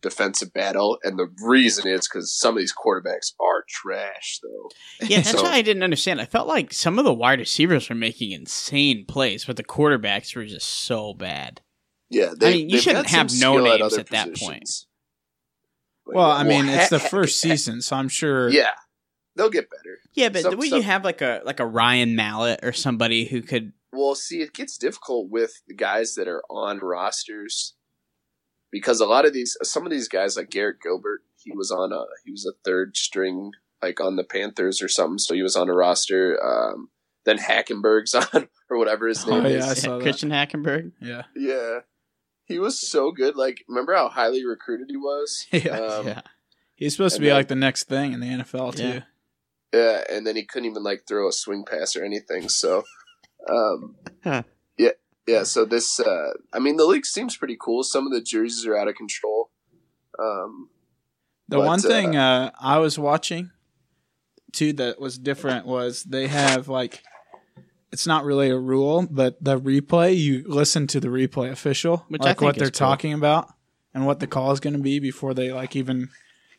defensive 0.04 0.54
battle, 0.54 1.00
and 1.04 1.18
the 1.18 1.28
reason 1.44 1.88
is 1.88 2.08
because 2.08 2.32
some 2.38 2.56
of 2.56 2.60
these 2.60 2.72
quarterbacks 2.74 3.34
are 3.42 3.64
trash, 3.68 4.40
though. 4.44 5.08
Yeah, 5.08 5.18
that's 5.18 5.32
So- 5.32 5.42
what 5.42 5.52
I 5.52 5.64
didn't 5.64 5.82
understand. 5.84 6.22
I 6.22 6.26
felt 6.26 6.48
like 6.48 6.72
some 6.74 7.00
of 7.00 7.06
the 7.06 7.14
wide 7.14 7.40
receivers 7.40 7.90
were 7.90 7.96
making 7.96 8.32
insane 8.32 9.06
plays, 9.08 9.46
but 9.46 9.58
the 9.58 9.64
quarterbacks 9.64 10.36
were 10.36 10.46
just 10.46 10.68
so 10.70 11.16
bad. 11.16 11.62
Yeah, 12.12 12.34
I 12.42 12.52
mean, 12.52 12.70
you 12.70 12.80
shouldn't 12.80 13.10
have 13.10 13.32
no 13.40 13.58
names 13.58 13.82
other 13.82 14.00
at 14.00 14.08
that 14.12 14.28
point. 14.28 14.38
positions. 14.62 14.88
But 16.06 16.16
Well, 16.16 16.32
I 16.32 16.44
mean, 16.44 16.68
it's 16.70 16.90
the 16.90 17.00
first 17.16 17.40
season, 17.42 17.82
so 17.82 17.96
I'm 17.96 18.10
sure. 18.10 18.50
Yeah, 18.50 18.72
they'll 19.36 19.50
get 19.50 19.70
better. 19.72 19.98
Yeah, 20.20 20.30
but 20.30 20.42
Some- 20.44 20.52
the 20.52 20.58
way 20.58 20.70
some- 20.70 20.78
you 20.80 20.84
have 20.84 21.04
like 21.04 21.22
a 21.22 21.42
like 21.46 21.60
a 21.60 21.66
Ryan 21.66 22.16
Mallett 22.16 22.60
or 22.64 22.72
somebody 22.74 23.26
who 23.26 23.42
could 23.42 23.74
Well, 23.92 24.16
see, 24.16 24.42
it 24.42 24.54
gets 24.54 24.78
difficult 24.78 25.30
with 25.30 25.62
the 25.68 25.74
guys 25.74 26.16
that 26.16 26.28
are 26.28 26.44
on 26.50 26.80
rosters 26.80 27.74
because 28.72 29.00
a 29.02 29.06
lot 29.06 29.26
of 29.26 29.34
these, 29.34 29.58
some 29.64 29.86
of 29.86 29.92
these 29.92 30.08
guys, 30.08 30.38
like 30.38 30.50
Garrett 30.52 30.82
Gilbert, 30.82 31.22
he 31.38 31.52
was 31.52 31.72
on 31.72 31.92
a 31.92 32.04
he 32.26 32.32
was 32.32 32.46
a 32.46 32.54
third 32.64 32.96
string, 32.98 33.52
like 33.82 34.00
on 34.00 34.16
the 34.16 34.24
Panthers 34.24 34.82
or 34.82 34.88
something, 34.88 35.18
so 35.18 35.34
he 35.34 35.42
was 35.42 35.56
on 35.56 35.70
a 35.70 35.74
roster. 35.74 36.38
Um, 36.44 36.90
then 37.26 37.38
Hackenberg's 37.38 38.14
on 38.34 38.48
or 38.70 38.78
whatever 38.78 39.08
his 39.08 39.26
Oh, 39.26 39.40
name 39.42 39.58
yeah, 39.58 39.66
I 39.68 39.72
is. 39.72 39.82
saw 39.82 39.98
that. 39.98 40.04
Christian 40.04 40.30
Hackenberg. 40.30 40.92
Yeah. 41.02 41.24
Yeah, 41.36 41.80
he 42.46 42.60
was 42.60 42.80
so 42.80 43.12
good. 43.12 43.36
Like, 43.36 43.64
remember 43.68 43.94
how 43.96 44.10
highly 44.10 44.46
recruited 44.46 44.88
he 44.90 44.98
was? 44.98 45.48
Yeah. 45.52 45.80
Um, 45.80 46.08
yeah. 46.08 46.22
He's 46.76 46.94
supposed 46.94 47.16
to 47.16 47.22
be 47.22 47.28
then- 47.28 47.36
like 47.36 47.48
the 47.50 47.56
next 47.56 47.86
thing 47.86 48.14
in 48.14 48.20
the 48.20 48.28
NFL 48.28 48.76
too. 48.76 48.84
Yeah. 48.84 49.02
Yeah, 49.74 50.04
and 50.10 50.26
then 50.26 50.36
he 50.36 50.46
couldn't 50.46 50.70
even 50.70 50.84
like 50.84 51.04
throw 51.08 51.28
a 51.28 51.32
swing 51.32 51.64
pass 51.66 51.96
or 51.96 52.04
anything. 52.04 52.50
So, 52.50 52.84
um, 53.50 53.96
Huh. 54.24 54.44
yeah, 54.78 54.92
yeah. 55.28 55.44
So 55.44 55.66
this, 55.66 56.00
uh, 56.00 56.34
I 56.54 56.60
mean, 56.60 56.78
the 56.78 56.86
league 56.86 57.06
seems 57.06 57.38
pretty 57.38 57.58
cool. 57.60 57.84
Some 57.84 58.08
of 58.08 58.14
the 58.14 58.22
jerseys 58.22 58.66
are 58.66 58.76
out 58.76 58.88
of 58.88 58.96
control. 58.96 59.52
Um, 60.18 60.70
The 61.48 61.58
But, 61.58 61.66
one 61.68 61.80
uh, 61.80 61.88
thing 61.88 62.16
uh, 62.16 62.52
I 62.60 62.78
was 62.80 62.98
watching 63.00 63.52
too 64.52 64.74
that 64.74 65.00
was 65.00 65.18
different 65.20 65.66
was 65.68 66.04
they 66.04 66.28
have 66.28 66.68
like 66.68 67.04
it's 67.92 68.06
not 68.08 68.24
really 68.26 68.50
a 68.50 68.58
rule, 68.58 69.08
but 69.10 69.44
the 69.44 69.60
replay 69.60 70.16
you 70.16 70.44
listen 70.48 70.88
to 70.88 71.00
the 71.00 71.08
replay 71.08 71.52
official, 71.52 72.06
Which 72.08 72.22
I 72.22 72.30
like 72.30 72.38
think 72.38 72.48
what 72.48 72.56
is 72.56 72.60
they're 72.62 72.72
cool. 72.72 72.88
talking 72.88 73.14
about 73.14 73.54
and 73.94 74.06
what 74.06 74.20
the 74.20 74.28
call 74.28 74.52
is 74.52 74.60
going 74.60 74.74
to 74.76 74.80
be 74.80 75.00
before 75.00 75.34
they 75.34 75.52
like 75.52 75.76
even 75.76 76.10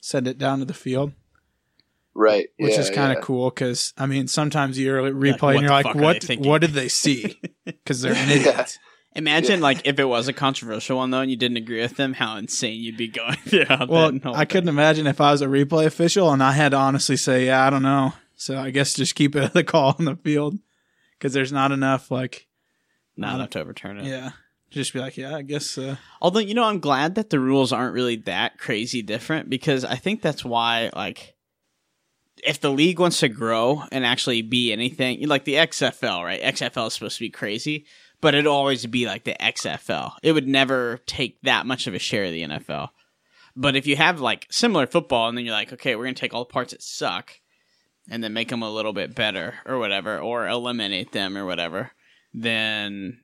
send 0.00 0.26
it 0.26 0.38
down 0.38 0.58
to 0.60 0.64
the 0.64 0.74
field, 0.74 1.12
right, 2.14 2.48
which 2.58 2.72
yeah, 2.74 2.80
is 2.80 2.90
kind 2.90 3.12
of 3.12 3.18
yeah. 3.18 3.22
cool 3.24 3.50
because 3.50 3.92
I 3.98 4.06
mean 4.06 4.28
sometimes 4.28 4.78
you're 4.78 5.02
replay 5.12 5.40
what 5.42 5.54
and 5.56 5.62
you're 5.62 5.70
like, 5.70 5.94
what 5.94 6.24
what 6.38 6.60
did 6.60 6.72
they 6.72 6.88
see? 6.88 7.38
Because 7.64 8.02
they're 8.02 8.12
an 8.16 8.28
Yeah. 8.28 8.34
idiot. 8.36 8.78
Imagine 9.16 9.58
Yeah. 9.58 9.62
like 9.64 9.86
if 9.86 9.98
it 9.98 10.04
was 10.04 10.28
a 10.28 10.32
controversial 10.32 10.98
one 10.98 11.10
though, 11.10 11.20
and 11.20 11.30
you 11.30 11.36
didn't 11.36 11.56
agree 11.56 11.80
with 11.80 11.96
them, 11.96 12.12
how 12.14 12.36
insane 12.36 12.80
you'd 12.80 12.96
be 12.96 13.08
going 13.08 13.36
yeah. 13.46 13.84
Well, 13.84 14.12
that 14.12 14.22
whole 14.22 14.34
I 14.34 14.44
couldn't 14.44 14.68
imagine 14.68 15.06
if 15.06 15.20
I 15.20 15.32
was 15.32 15.42
a 15.42 15.46
replay 15.46 15.86
official 15.86 16.30
and 16.32 16.42
I 16.42 16.52
had 16.52 16.70
to 16.70 16.76
honestly 16.78 17.16
say, 17.16 17.46
yeah, 17.46 17.66
I 17.66 17.70
don't 17.70 17.82
know. 17.82 18.12
So 18.36 18.58
I 18.58 18.70
guess 18.70 18.94
just 18.94 19.14
keep 19.16 19.34
it 19.36 19.52
the 19.52 19.64
call 19.64 19.96
on 19.98 20.04
the 20.04 20.16
field 20.16 20.58
because 21.18 21.32
there's 21.32 21.52
not 21.52 21.72
enough. 21.72 22.10
Like, 22.10 22.46
not 23.16 23.34
enough 23.34 23.50
to 23.50 23.60
overturn 23.60 23.98
it. 23.98 24.06
yeah, 24.06 24.30
just 24.70 24.92
be 24.94 24.98
like, 25.00 25.16
yeah, 25.16 25.34
I 25.36 25.42
guess. 25.42 25.76
Uh, 25.76 25.96
Although 26.22 26.38
you 26.40 26.54
know, 26.54 26.64
I'm 26.64 26.80
glad 26.80 27.16
that 27.16 27.30
the 27.30 27.38
rules 27.40 27.72
aren't 27.72 27.92
really 27.94 28.16
that 28.16 28.58
crazy 28.58 29.02
different 29.02 29.50
because 29.50 29.84
I 29.84 29.96
think 29.96 30.22
that's 30.22 30.44
why 30.44 30.90
like 30.94 31.34
if 32.44 32.60
the 32.60 32.70
league 32.70 32.98
wants 32.98 33.20
to 33.20 33.28
grow 33.28 33.84
and 33.92 34.04
actually 34.04 34.42
be 34.42 34.72
anything 34.72 35.26
like 35.26 35.44
the 35.44 35.54
XFL, 35.54 36.24
right? 36.24 36.42
XFL 36.42 36.88
is 36.88 36.94
supposed 36.94 37.16
to 37.18 37.24
be 37.24 37.30
crazy, 37.30 37.86
but 38.20 38.34
it'd 38.34 38.46
always 38.46 38.86
be 38.86 39.06
like 39.06 39.24
the 39.24 39.36
XFL. 39.40 40.12
It 40.22 40.32
would 40.32 40.48
never 40.48 40.98
take 41.06 41.40
that 41.42 41.66
much 41.66 41.86
of 41.86 41.94
a 41.94 41.98
share 41.98 42.24
of 42.24 42.32
the 42.32 42.42
NFL. 42.42 42.90
But 43.56 43.76
if 43.76 43.86
you 43.86 43.96
have 43.96 44.20
like 44.20 44.46
similar 44.50 44.86
football, 44.86 45.28
and 45.28 45.36
then 45.36 45.44
you're 45.44 45.54
like, 45.54 45.72
okay, 45.72 45.96
we're 45.96 46.04
gonna 46.04 46.14
take 46.14 46.34
all 46.34 46.44
the 46.44 46.52
parts 46.52 46.72
that 46.72 46.82
suck, 46.82 47.32
and 48.08 48.24
then 48.24 48.32
make 48.32 48.48
them 48.48 48.62
a 48.62 48.70
little 48.70 48.92
bit 48.92 49.14
better 49.14 49.54
or 49.66 49.78
whatever, 49.78 50.18
or 50.18 50.48
eliminate 50.48 51.12
them 51.12 51.36
or 51.36 51.44
whatever, 51.44 51.92
then 52.32 53.20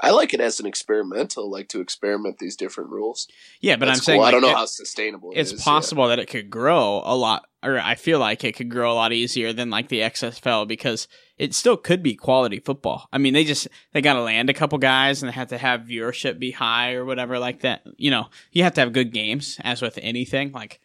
I 0.00 0.10
like 0.10 0.34
it 0.34 0.40
as 0.40 0.60
an 0.60 0.66
experimental, 0.66 1.50
like 1.50 1.68
to 1.68 1.80
experiment 1.80 2.36
these 2.38 2.54
different 2.56 2.90
rules. 2.90 3.26
yeah. 3.62 3.76
But 3.76 3.86
That's 3.86 4.00
I'm 4.00 4.04
saying 4.04 4.18
cool. 4.20 4.26
I 4.26 4.30
don't 4.30 4.42
know 4.42 4.50
it- 4.50 4.56
how 4.56 4.66
sustainable 4.66 5.32
it 5.32 5.38
it's 5.38 5.52
is, 5.52 5.60
yeah. 5.60 5.64
possible 5.64 6.08
that 6.08 6.18
it 6.18 6.26
could 6.28 6.50
grow 6.50 7.00
a 7.04 7.16
lot 7.16 7.46
or 7.62 7.78
i 7.78 7.94
feel 7.94 8.18
like 8.18 8.44
it 8.44 8.54
could 8.54 8.70
grow 8.70 8.92
a 8.92 8.94
lot 8.94 9.10
easier 9.12 9.52
than 9.54 9.70
like 9.70 9.88
the 9.88 10.00
xfl 10.00 10.68
because 10.68 11.08
it 11.38 11.54
still 11.54 11.76
could 11.76 12.02
be 12.02 12.14
quality 12.14 12.60
football 12.60 13.08
i 13.12 13.18
mean 13.18 13.32
they 13.32 13.44
just 13.44 13.66
they 13.94 14.02
gotta 14.02 14.20
land 14.20 14.50
a 14.50 14.54
couple 14.54 14.76
guys 14.78 15.22
and 15.22 15.28
they 15.28 15.34
have 15.34 15.48
to 15.48 15.56
have 15.58 15.80
viewership 15.80 16.38
be 16.38 16.50
high 16.50 16.92
or 16.92 17.04
whatever 17.06 17.38
like 17.38 17.62
that 17.62 17.82
you 17.96 18.10
know 18.10 18.26
you 18.52 18.62
have 18.62 18.74
to 18.74 18.80
have 18.82 18.92
good 18.92 19.10
games 19.12 19.58
as 19.64 19.80
with 19.80 19.98
anything 20.02 20.52
like 20.52 20.78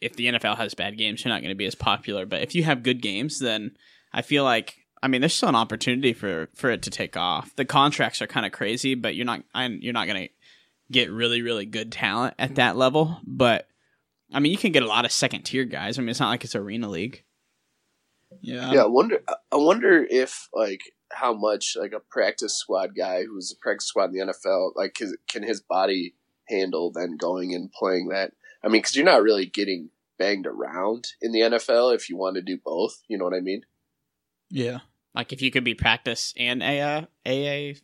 if 0.00 0.16
the 0.16 0.26
nfl 0.26 0.56
has 0.56 0.74
bad 0.74 0.98
games 0.98 1.24
you're 1.24 1.32
not 1.32 1.40
going 1.40 1.50
to 1.54 1.54
be 1.54 1.66
as 1.66 1.74
popular 1.76 2.26
but 2.26 2.42
if 2.42 2.54
you 2.54 2.64
have 2.64 2.82
good 2.82 3.00
games 3.00 3.38
then 3.38 3.70
i 4.12 4.20
feel 4.22 4.44
like 4.44 4.83
I 5.04 5.08
mean, 5.08 5.20
there's 5.20 5.34
still 5.34 5.50
an 5.50 5.54
opportunity 5.54 6.14
for, 6.14 6.48
for 6.54 6.70
it 6.70 6.82
to 6.82 6.90
take 6.90 7.16
off. 7.16 7.54
The 7.56 7.66
contracts 7.66 8.22
are 8.22 8.26
kind 8.26 8.46
of 8.46 8.52
crazy, 8.52 8.94
but 8.94 9.14
you're 9.14 9.26
not 9.26 9.42
I, 9.54 9.66
you're 9.66 9.92
not 9.92 10.06
going 10.06 10.28
to 10.28 10.34
get 10.90 11.10
really 11.10 11.42
really 11.42 11.64
good 11.64 11.90
talent 11.90 12.34
at 12.38 12.56
that 12.56 12.76
level 12.76 13.18
but 13.26 13.66
i 14.34 14.38
mean 14.38 14.52
you 14.52 14.58
can 14.58 14.70
get 14.70 14.82
a 14.82 14.86
lot 14.86 15.06
of 15.06 15.10
second 15.10 15.42
tier 15.42 15.64
guys 15.64 15.98
i 15.98 16.02
mean 16.02 16.10
it's 16.10 16.20
not 16.20 16.28
like 16.28 16.44
it's 16.44 16.54
arena 16.54 16.86
league 16.88 17.24
Yeah. 18.40 18.72
yeah, 18.72 18.82
I 18.82 18.86
wonder. 18.86 19.20
I 19.52 19.56
wonder 19.56 20.06
if 20.08 20.48
like 20.52 20.80
how 21.12 21.32
much 21.34 21.76
like 21.78 21.92
a 21.92 22.00
practice 22.00 22.56
squad 22.56 22.96
guy 22.96 23.24
who's 23.24 23.52
a 23.52 23.56
practice 23.56 23.86
squad 23.86 24.10
in 24.14 24.26
the 24.26 24.32
NFL 24.32 24.72
like 24.74 24.94
can, 24.94 25.14
can 25.28 25.42
his 25.42 25.60
body 25.60 26.14
handle 26.48 26.90
then 26.92 27.16
going 27.16 27.54
and 27.54 27.70
playing 27.72 28.08
that? 28.08 28.32
I 28.62 28.68
mean, 28.68 28.82
because 28.82 28.96
you're 28.96 29.04
not 29.04 29.22
really 29.22 29.46
getting 29.46 29.90
banged 30.18 30.46
around 30.46 31.08
in 31.20 31.32
the 31.32 31.40
NFL 31.40 31.94
if 31.94 32.08
you 32.08 32.16
want 32.16 32.36
to 32.36 32.42
do 32.42 32.58
both. 32.62 33.02
You 33.08 33.18
know 33.18 33.24
what 33.24 33.34
I 33.34 33.40
mean? 33.40 33.62
Yeah. 34.50 34.80
Like 35.14 35.32
if 35.32 35.40
you 35.42 35.50
could 35.50 35.64
be 35.64 35.74
practice 35.74 36.32
and 36.36 36.62
a 36.62 36.80
uh, 36.80 37.00
aa 37.26 37.78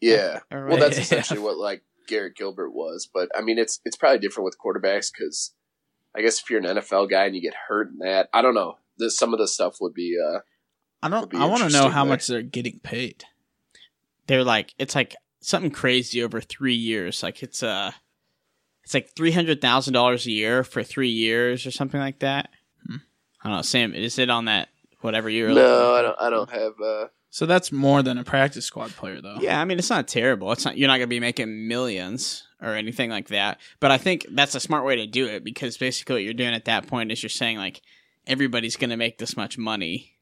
Yeah. 0.00 0.40
or 0.50 0.66
Well, 0.66 0.78
that's 0.78 0.96
AAF. 0.98 1.00
essentially 1.02 1.40
what 1.40 1.56
like 1.56 1.82
Garrett 2.08 2.36
Gilbert 2.36 2.70
was, 2.70 3.08
but 3.12 3.28
I 3.36 3.40
mean, 3.42 3.58
it's 3.58 3.80
it's 3.84 3.96
probably 3.96 4.18
different 4.18 4.44
with 4.44 4.56
quarterbacks 4.58 5.10
because 5.12 5.52
I 6.14 6.22
guess 6.22 6.40
if 6.40 6.48
you're 6.50 6.60
an 6.60 6.76
NFL 6.78 7.10
guy 7.10 7.26
and 7.26 7.34
you 7.34 7.42
get 7.42 7.54
hurt 7.68 7.88
in 7.90 7.98
that, 7.98 8.28
I 8.32 8.42
don't 8.42 8.54
know. 8.54 8.78
The, 8.98 9.10
some 9.10 9.32
of 9.34 9.38
the 9.38 9.48
stuff 9.48 9.76
would 9.80 9.92
be. 9.94 10.16
uh 10.24 10.38
I 11.02 11.08
don't. 11.08 11.34
I 11.34 11.44
want 11.46 11.62
to 11.62 11.68
know 11.68 11.88
how 11.90 12.04
there. 12.04 12.10
much 12.12 12.26
they're 12.26 12.42
getting 12.42 12.80
paid. 12.80 13.24
they're 14.26 14.42
like 14.44 14.74
it's 14.78 14.94
like 14.94 15.14
something 15.40 15.70
crazy 15.70 16.22
over 16.22 16.40
three 16.40 16.74
years 16.74 17.22
like 17.22 17.42
it's 17.42 17.62
uh 17.62 17.92
it's 18.82 18.94
like 18.94 19.10
three 19.14 19.30
hundred 19.30 19.60
thousand 19.60 19.92
dollars 19.94 20.26
a 20.26 20.30
year 20.32 20.64
for 20.64 20.82
three 20.82 21.10
years 21.10 21.66
or 21.66 21.70
something 21.70 22.00
like 22.00 22.18
that 22.20 22.48
Hmm. 22.84 22.96
i 23.44 23.48
don't 23.48 23.58
know 23.58 23.62
sam 23.62 23.94
is 23.94 24.18
it 24.18 24.28
on 24.30 24.46
that 24.46 24.70
whatever 25.06 25.30
you 25.30 25.44
were 25.44 25.54
No, 25.54 25.94
I 25.94 26.02
don't. 26.02 26.16
I 26.20 26.28
don't 26.30 26.50
have. 26.50 26.72
uh 26.84 27.06
So 27.30 27.46
that's 27.46 27.72
more 27.72 28.02
than 28.02 28.18
a 28.18 28.24
practice 28.24 28.66
squad 28.66 28.90
player, 28.90 29.22
though. 29.22 29.38
Yeah, 29.40 29.58
I 29.60 29.64
mean 29.64 29.78
it's 29.78 29.88
not 29.90 30.06
terrible. 30.08 30.52
It's 30.52 30.64
not 30.64 30.76
you're 30.76 30.88
not 30.88 30.98
gonna 30.98 31.06
be 31.06 31.20
making 31.20 31.66
millions 31.68 32.44
or 32.60 32.74
anything 32.74 33.10
like 33.10 33.28
that. 33.28 33.58
But 33.80 33.90
I 33.90 33.98
think 33.98 34.26
that's 34.30 34.54
a 34.54 34.60
smart 34.60 34.84
way 34.84 34.96
to 34.96 35.06
do 35.06 35.26
it 35.26 35.44
because 35.44 35.78
basically 35.78 36.16
what 36.16 36.24
you're 36.24 36.34
doing 36.34 36.54
at 36.54 36.66
that 36.66 36.86
point 36.86 37.12
is 37.12 37.22
you're 37.22 37.30
saying 37.30 37.56
like 37.56 37.80
everybody's 38.26 38.76
gonna 38.76 38.96
make 38.96 39.18
this 39.18 39.36
much 39.36 39.56
money. 39.56 40.18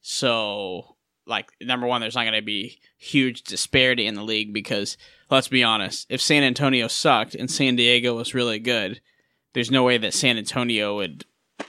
So 0.00 0.96
like 1.26 1.50
number 1.60 1.86
one, 1.86 2.00
there's 2.00 2.14
not 2.14 2.24
gonna 2.24 2.42
be 2.42 2.78
huge 2.96 3.42
disparity 3.42 4.06
in 4.06 4.14
the 4.14 4.22
league 4.22 4.52
because 4.52 4.96
let's 5.30 5.48
be 5.48 5.64
honest, 5.64 6.06
if 6.08 6.20
San 6.20 6.42
Antonio 6.42 6.88
sucked 6.88 7.34
and 7.34 7.50
San 7.50 7.76
Diego 7.76 8.14
was 8.14 8.34
really 8.34 8.58
good, 8.58 9.00
there's 9.54 9.70
no 9.70 9.82
way 9.82 9.98
that 9.98 10.14
San 10.14 10.38
Antonio 10.38 10.96
would 10.96 11.24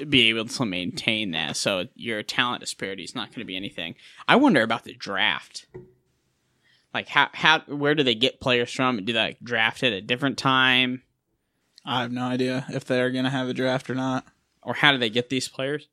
be 0.08 0.30
able 0.30 0.46
to 0.46 0.66
maintain 0.66 1.32
that. 1.32 1.58
So 1.58 1.86
your 1.96 2.24
talent 2.24 2.62
disparity 2.62 3.04
is 3.04 3.16
not 3.16 3.30
going 3.30 3.40
to 3.40 3.46
be 3.46 3.56
anything. 3.56 3.96
I 4.28 4.36
wonder 4.36 4.62
about 4.62 4.84
the 4.84 4.94
draft. 4.94 5.68
Like 6.94 7.08
how 7.08 7.30
how 7.34 7.60
where 7.68 7.94
do 7.96 8.04
they 8.04 8.16
get 8.16 8.40
players 8.42 8.72
from? 8.74 9.04
Do 9.06 9.14
they 9.14 9.20
like, 9.20 9.40
draft 9.44 9.84
it 9.84 9.94
at 9.94 10.00
a 10.00 10.02
different 10.02 10.38
time, 10.40 11.04
I 11.86 12.02
have 12.02 12.12
no 12.12 12.24
idea 12.24 12.66
if 12.70 12.86
they're 12.86 13.12
gonna 13.12 13.30
have 13.30 13.48
a 13.48 13.54
draft 13.54 13.90
or 13.90 13.96
not. 13.96 14.26
or 14.64 14.74
how 14.74 14.92
do 14.92 14.98
they 14.98 15.10
get 15.10 15.30
these 15.30 15.48
players? 15.48 15.88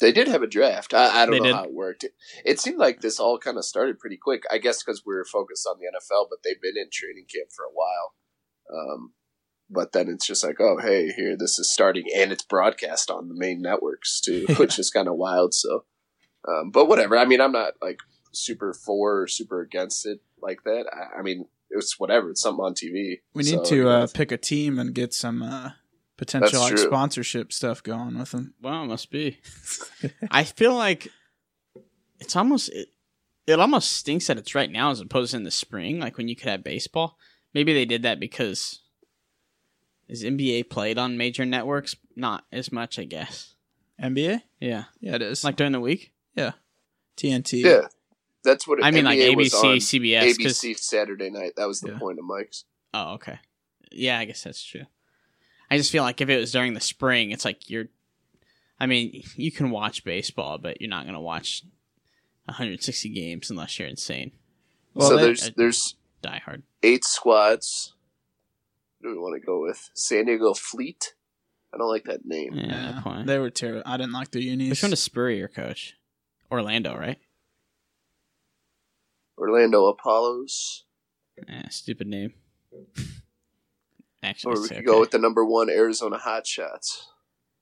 They 0.00 0.12
did 0.12 0.28
have 0.28 0.42
a 0.42 0.46
draft. 0.46 0.92
I, 0.94 1.22
I 1.22 1.26
don't 1.26 1.32
They 1.32 1.38
know 1.38 1.44
did? 1.44 1.54
how 1.54 1.64
it 1.64 1.72
worked. 1.74 2.04
It, 2.04 2.12
it 2.44 2.60
seemed 2.60 2.78
like 2.78 3.00
this 3.00 3.18
all 3.20 3.38
kind 3.38 3.56
of 3.56 3.64
started 3.64 3.98
pretty 3.98 4.16
quick. 4.16 4.42
I 4.50 4.58
guess 4.58 4.82
because 4.82 5.02
we 5.06 5.14
were 5.14 5.24
focused 5.24 5.66
on 5.66 5.78
the 5.78 5.86
NFL, 5.86 6.26
but 6.28 6.40
they've 6.42 6.60
been 6.60 6.76
in 6.76 6.88
training 6.92 7.26
camp 7.32 7.50
for 7.54 7.64
a 7.64 7.72
while. 7.72 8.14
Um, 8.72 9.12
but 9.70 9.92
then 9.92 10.08
it's 10.08 10.26
just 10.26 10.44
like, 10.44 10.60
oh, 10.60 10.78
hey, 10.78 11.12
here, 11.12 11.36
this 11.36 11.58
is 11.58 11.72
starting, 11.72 12.04
and 12.16 12.32
it's 12.32 12.42
broadcast 12.42 13.10
on 13.10 13.28
the 13.28 13.34
main 13.34 13.62
networks 13.62 14.20
too, 14.20 14.46
which 14.56 14.78
is 14.78 14.90
kind 14.90 15.08
of 15.08 15.14
wild. 15.14 15.54
So, 15.54 15.84
um, 16.46 16.70
but 16.70 16.88
whatever. 16.88 17.16
I 17.16 17.24
mean, 17.24 17.40
I'm 17.40 17.52
not 17.52 17.74
like 17.80 18.00
super 18.32 18.74
for 18.74 19.22
or 19.22 19.26
super 19.28 19.60
against 19.60 20.06
it 20.06 20.20
like 20.42 20.64
that. 20.64 20.84
I, 20.92 21.20
I 21.20 21.22
mean, 21.22 21.46
it's 21.70 21.98
whatever. 21.98 22.30
It's 22.30 22.42
something 22.42 22.64
on 22.64 22.74
TV. 22.74 23.20
We 23.34 23.44
need 23.44 23.50
So, 23.50 23.64
to 23.64 23.76
you 23.76 23.88
uh, 23.88 24.06
pick 24.12 24.32
a 24.32 24.36
team 24.36 24.78
and 24.78 24.94
get 24.94 25.14
some 25.14 25.42
uh, 25.42 25.70
potential 26.16 26.60
like 26.60 26.78
sponsorship 26.78 27.52
stuff 27.52 27.82
going 27.82 28.18
with 28.18 28.32
them. 28.32 28.54
Well, 28.60 28.84
it 28.84 28.88
must 28.88 29.10
be. 29.10 29.38
I 30.30 30.44
feel 30.44 30.74
like 30.74 31.08
it's 32.18 32.34
almost 32.36 32.70
it, 32.70 32.88
it 33.46 33.60
almost 33.60 33.92
stinks 33.92 34.26
that 34.26 34.38
it's 34.38 34.54
right 34.54 34.70
now 34.70 34.90
as 34.90 35.00
opposed 35.00 35.30
to 35.30 35.36
in 35.36 35.44
the 35.44 35.50
spring, 35.50 36.00
like 36.00 36.16
when 36.16 36.28
you 36.28 36.36
could 36.36 36.48
have 36.48 36.64
baseball. 36.64 37.16
Maybe 37.54 37.72
they 37.72 37.84
did 37.84 38.02
that 38.02 38.20
because 38.20 38.80
is 40.10 40.24
NBA 40.24 40.68
played 40.68 40.98
on 40.98 41.16
major 41.16 41.44
networks? 41.46 41.94
Not 42.16 42.44
as 42.52 42.70
much, 42.72 42.98
I 42.98 43.04
guess. 43.04 43.54
NBA? 44.02 44.42
Yeah, 44.60 44.84
Yeah, 45.00 45.14
it 45.14 45.22
is. 45.22 45.44
like 45.44 45.56
during 45.56 45.72
the 45.72 45.80
week. 45.80 46.12
Yeah. 46.36 46.52
TNT. 47.16 47.62
yeah, 47.64 47.88
that's 48.44 48.66
what 48.66 48.78
it, 48.78 48.84
I 48.84 48.90
mean, 48.90 49.04
like 49.04 49.18
NBA 49.18 49.36
was 49.36 49.52
ABC, 49.52 49.64
on 49.64 49.76
CBS. 49.80 50.38
'cause- 50.38 50.58
ABC 50.62 50.74
Saturday 50.78 51.30
night. 51.30 51.52
That 51.56 51.68
was 51.68 51.80
the 51.80 51.92
Yeah. 51.92 51.98
point 51.98 52.18
of 52.18 52.24
Mike's. 52.24 52.64
Oh, 52.94 53.14
okay. 53.14 53.38
Yeah, 53.92 54.18
I 54.18 54.24
guess 54.24 54.42
that's 54.42 54.62
true. 54.62 54.86
I 55.70 55.76
just 55.76 55.92
feel 55.92 56.02
like 56.02 56.20
if 56.20 56.28
it 56.28 56.38
was 56.38 56.50
during 56.52 56.74
the 56.74 56.80
spring, 56.80 57.30
it's 57.30 57.44
like 57.44 57.68
you're. 57.70 57.88
I 58.78 58.86
mean, 58.86 59.22
you 59.36 59.52
can 59.52 59.70
watch 59.70 60.02
baseball, 60.04 60.56
but 60.58 60.80
you're 60.80 60.88
not 60.90 61.04
going 61.04 61.14
to 61.14 61.20
watch 61.20 61.62
160 62.46 63.08
games 63.10 63.50
unless 63.50 63.78
you're 63.78 63.86
insane, 63.88 64.32
Well, 64.94 65.08
so 65.10 65.16
they- 65.16 65.22
there's 65.24 65.50
there's 65.56 65.94
die 66.22 66.40
hard. 66.44 66.62
eight 66.82 67.04
squads. 67.04 67.94
What 69.00 69.10
do 69.10 69.14
we 69.16 69.18
want 69.20 69.40
to 69.40 69.46
go 69.46 69.60
with? 69.62 69.90
San 69.94 70.26
Diego 70.26 70.52
Fleet. 70.54 71.14
I 71.72 71.78
don't 71.78 71.88
like 71.88 72.04
that 72.04 72.24
name. 72.26 72.52
Yeah, 72.54 72.66
Yeah, 72.96 73.00
point. 73.02 73.26
they 73.26 73.38
were 73.38 73.50
terrible. 73.50 73.82
I 73.86 73.96
didn't 73.96 74.12
like 74.12 74.30
their 74.30 74.42
unis. 74.42 74.70
Which 74.70 74.82
one 74.82 74.92
is 74.92 75.00
Spurrier 75.02 75.48
coach? 75.48 75.96
Orlando, 76.50 76.96
right? 76.96 77.18
Orlando 79.38 79.86
Apollos, 79.86 80.84
Eh, 81.48 81.68
stupid 81.70 82.06
name. 82.06 82.34
Actually, 84.22 84.50
or 84.50 84.54
we 84.56 84.60
it's 84.60 84.68
could 84.68 84.76
okay. 84.78 84.84
go 84.84 85.00
with 85.00 85.10
the 85.12 85.18
number 85.18 85.42
one 85.44 85.70
Arizona 85.70 86.18
Hotshots. 86.18 87.04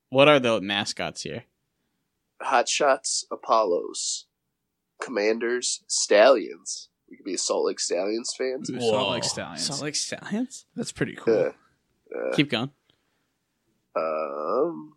what 0.09 0.27
are 0.27 0.41
the 0.41 0.61
mascots 0.61 1.23
here? 1.23 1.45
Hotshots 2.43 3.25
Apollos, 3.31 4.27
Commanders 5.01 5.85
Stallions. 5.87 6.89
We 7.11 7.17
could 7.17 7.25
be 7.25 7.35
a 7.35 7.39
Salt 7.39 7.65
Lake 7.67 7.81
Stallions 7.81 8.35
fans. 8.37 8.71
Ooh, 8.71 8.81
Salt 8.81 9.11
Lake 9.13 9.25
Stallions. 9.25 9.65
Salt 9.67 9.83
Lake 9.83 9.95
Stallions. 9.97 10.67
That's 10.77 10.93
pretty 10.93 11.15
cool. 11.17 11.53
Uh, 12.15 12.37
Keep 12.37 12.51
going. 12.51 12.71
um, 13.97 14.95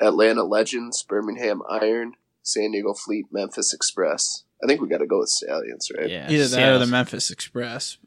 Atlanta 0.00 0.42
Legends, 0.42 1.02
Birmingham 1.02 1.62
Iron, 1.68 2.14
San 2.42 2.72
Diego 2.72 2.94
Fleet, 2.94 3.26
Memphis 3.30 3.72
Express. 3.72 4.44
I 4.62 4.66
think 4.66 4.80
we 4.80 4.88
got 4.88 4.98
to 4.98 5.06
go 5.06 5.20
with 5.20 5.28
Stallions, 5.28 5.90
right? 5.96 6.08
Yeah, 6.08 6.30
Either 6.30 6.48
that 6.48 6.72
or 6.74 6.78
the 6.78 6.86
Memphis 6.86 7.30
Express. 7.30 7.98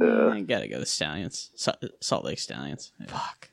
Uh, 0.00 0.30
Eh, 0.30 0.40
gotta 0.40 0.66
go 0.68 0.80
the 0.80 0.86
Stallions. 0.86 1.50
Salt 2.00 2.24
Lake 2.24 2.38
Stallions. 2.40 2.92
Fuck. 3.06 3.50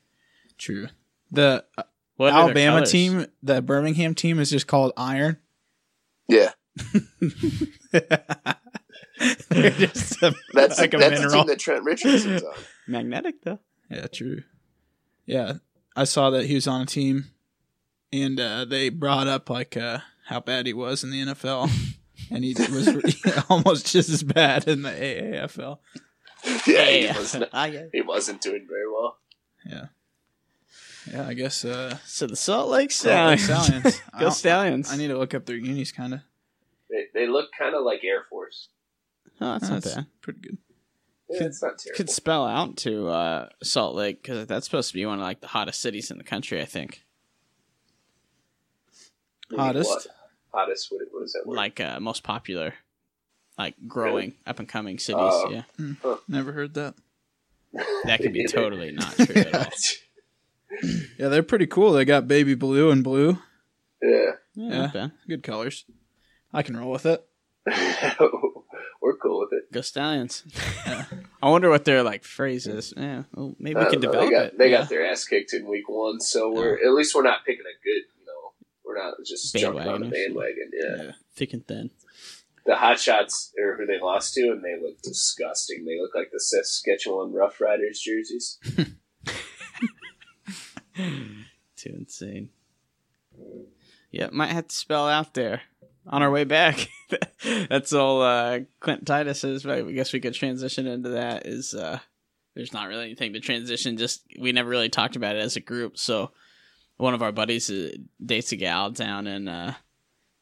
True. 0.58 0.88
The 1.30 1.64
uh, 1.78 1.82
What 2.16 2.32
Alabama 2.32 2.84
team, 2.84 3.26
the 3.42 3.62
Birmingham 3.62 4.14
team, 4.14 4.38
is 4.40 4.50
just 4.50 4.66
called 4.66 4.92
Iron. 4.96 5.38
Yeah, 6.28 6.50
They're 6.92 7.02
just 7.20 7.64
a- 9.50 10.32
that's 10.52 10.78
like 10.78 10.94
a 10.94 10.98
that's 10.98 11.10
the 11.20 11.26
mineral. 11.26 11.30
team 11.32 11.46
that 11.46 11.58
Trent 11.58 11.84
Richardson's 11.84 12.42
on. 12.42 12.54
magnetic 12.86 13.42
though. 13.42 13.58
Yeah, 13.90 14.06
true. 14.06 14.42
Yeah, 15.26 15.54
I 15.94 16.04
saw 16.04 16.30
that 16.30 16.46
he 16.46 16.54
was 16.54 16.66
on 16.66 16.80
a 16.82 16.86
team, 16.86 17.26
and 18.12 18.40
uh, 18.40 18.64
they 18.64 18.88
brought 18.88 19.26
up 19.28 19.48
like 19.50 19.76
uh, 19.76 19.98
how 20.26 20.40
bad 20.40 20.66
he 20.66 20.72
was 20.72 21.04
in 21.04 21.10
the 21.10 21.22
NFL, 21.26 21.70
and 22.30 22.42
he 22.44 22.54
was 22.54 23.44
almost 23.48 23.86
just 23.92 24.08
as 24.10 24.22
bad 24.22 24.66
in 24.66 24.82
the 24.82 24.90
AAFL. 24.90 25.78
yeah, 26.66 26.86
he, 26.86 27.06
was 27.18 27.34
not, 27.36 27.48
Ah, 27.52 27.68
he 27.92 28.00
wasn't 28.00 28.40
doing 28.40 28.66
very 28.68 28.90
well. 28.90 29.18
Yeah. 29.64 29.86
Yeah, 31.12 31.26
I 31.28 31.34
guess. 31.34 31.64
Uh, 31.64 31.98
So 32.04 32.26
the 32.26 32.34
Salt 32.36 32.68
Lake 32.70 32.90
Salt 32.90 33.30
Lake 33.30 33.38
Stallions. 33.40 33.66
Stallions. 33.68 34.02
I 34.12 34.20
Go 34.20 34.30
Stallions. 34.30 34.92
I 34.92 34.96
need 34.96 35.08
to 35.08 35.18
look 35.18 35.34
up 35.34 35.46
their 35.46 35.56
unis, 35.56 35.92
kind 35.92 36.14
of. 36.14 36.20
They, 36.90 37.04
they 37.14 37.26
look 37.28 37.50
kind 37.58 37.74
of 37.74 37.84
like 37.84 38.02
Air 38.04 38.24
Force. 38.30 38.68
Oh, 39.42 39.58
that's 39.58 39.68
not 39.68 39.82
bad. 39.84 40.06
pretty 40.20 40.40
good. 40.40 40.58
Yeah, 41.28 41.44
it's 41.44 41.62
not 41.62 41.78
terrible. 41.78 41.96
Could 41.96 42.10
spell 42.10 42.46
out 42.46 42.76
to 42.78 43.08
uh, 43.08 43.48
Salt 43.62 43.94
Lake 43.94 44.22
because 44.22 44.46
that's 44.46 44.66
supposed 44.66 44.88
to 44.90 44.94
be 44.94 45.04
one 45.06 45.18
of 45.18 45.22
like 45.24 45.40
the 45.40 45.46
hottest 45.48 45.80
cities 45.80 46.10
in 46.10 46.18
the 46.18 46.24
country. 46.24 46.60
I 46.60 46.64
think, 46.66 47.02
Maybe 49.50 49.62
Hottest? 49.62 49.88
what? 49.90 50.06
Hottest. 50.54 50.88
What, 50.92 51.00
what 51.10 51.22
is 51.24 51.32
that 51.32 51.46
word? 51.46 51.56
like 51.56 51.80
uh, 51.80 51.98
most 52.00 52.22
popular, 52.22 52.74
like 53.58 53.74
growing 53.88 54.34
up 54.46 54.58
and 54.58 54.68
coming 54.68 54.98
cities. 54.98 55.18
Oh. 55.20 55.50
yeah, 55.50 55.62
Never 56.28 56.52
heard 56.52 56.74
that. 56.74 56.94
that 58.04 58.20
could 58.20 58.32
be 58.32 58.46
totally 58.48 58.92
not 58.92 59.14
true 59.16 59.34
at 59.34 59.54
all. 59.54 59.66
Yeah, 61.18 61.28
they're 61.28 61.42
pretty 61.42 61.66
cool. 61.66 61.92
They 61.92 62.04
got 62.06 62.26
baby 62.26 62.54
blue 62.54 62.90
and 62.90 63.04
blue. 63.04 63.38
yeah. 64.02 64.30
Yeah, 64.54 64.90
Yeah. 64.94 65.08
Good 65.28 65.42
colors. 65.42 65.84
I 66.52 66.62
can 66.62 66.76
roll 66.76 66.90
with 66.90 67.04
it. 67.06 67.24
We're 69.02 69.16
cool 69.22 69.40
with 69.40 69.52
it. 69.52 69.61
Go 69.72 69.80
Stallions. 69.80 70.44
I 71.42 71.48
wonder 71.48 71.70
what 71.70 71.84
their 71.84 72.02
like 72.02 72.24
phrase 72.24 72.66
is. 72.66 72.92
Yeah, 72.96 73.24
well, 73.34 73.54
maybe 73.58 73.80
we 73.80 73.86
can 73.86 74.00
know. 74.00 74.12
develop 74.12 74.28
they 74.28 74.30
got, 74.30 74.44
it. 74.46 74.58
They 74.58 74.70
yeah. 74.70 74.78
got 74.78 74.88
their 74.90 75.10
ass 75.10 75.24
kicked 75.24 75.54
in 75.54 75.66
week 75.66 75.88
one, 75.88 76.20
so 76.20 76.52
we're 76.52 76.74
at 76.74 76.92
least 76.92 77.14
we're 77.14 77.22
not 77.22 77.44
picking 77.44 77.64
a 77.64 77.76
good. 77.82 78.02
You 78.20 78.26
know, 78.26 78.52
we're 78.84 78.98
not 78.98 79.14
just 79.26 79.56
jumping 79.56 79.88
on 79.88 80.02
a 80.02 80.10
bandwagon. 80.10 80.70
Yeah. 80.72 81.04
Yeah. 81.04 81.12
thick 81.34 81.54
and 81.54 81.66
thin. 81.66 81.90
the 82.66 82.76
Hot 82.76 83.00
Shots 83.00 83.52
or 83.58 83.76
who 83.76 83.86
they 83.86 83.98
lost 83.98 84.34
to, 84.34 84.42
and 84.52 84.62
they 84.62 84.76
look 84.80 85.00
disgusting. 85.02 85.84
They 85.84 85.98
look 86.00 86.14
like 86.14 86.30
the 86.32 86.40
Saskatchewan 86.40 87.32
Rough 87.32 87.60
Riders 87.60 88.00
jerseys. 88.00 88.58
Too 91.76 91.94
insane. 91.96 92.50
Yeah, 94.10 94.28
might 94.30 94.50
have 94.50 94.68
to 94.68 94.74
spell 94.76 95.08
out 95.08 95.32
there 95.34 95.62
on 96.06 96.22
our 96.22 96.30
way 96.30 96.44
back. 96.44 96.88
That's 97.68 97.92
all 97.92 98.22
uh, 98.22 98.60
Clint 98.80 99.06
Titus 99.06 99.44
is. 99.44 99.62
But 99.62 99.78
I 99.78 99.82
guess 99.92 100.12
we 100.12 100.20
could 100.20 100.34
transition 100.34 100.86
into 100.86 101.10
that. 101.10 101.46
Is 101.46 101.74
uh, 101.74 101.98
there's 102.54 102.72
not 102.72 102.88
really 102.88 103.04
anything 103.04 103.32
to 103.34 103.40
transition. 103.40 103.96
Just 103.96 104.22
we 104.38 104.52
never 104.52 104.68
really 104.68 104.88
talked 104.88 105.16
about 105.16 105.36
it 105.36 105.40
as 105.40 105.56
a 105.56 105.60
group. 105.60 105.98
So 105.98 106.30
one 106.96 107.14
of 107.14 107.22
our 107.22 107.32
buddies 107.32 107.70
uh, 107.70 107.90
dates 108.24 108.52
a 108.52 108.56
gal 108.56 108.90
down 108.90 109.26
in 109.26 109.48
uh, 109.48 109.74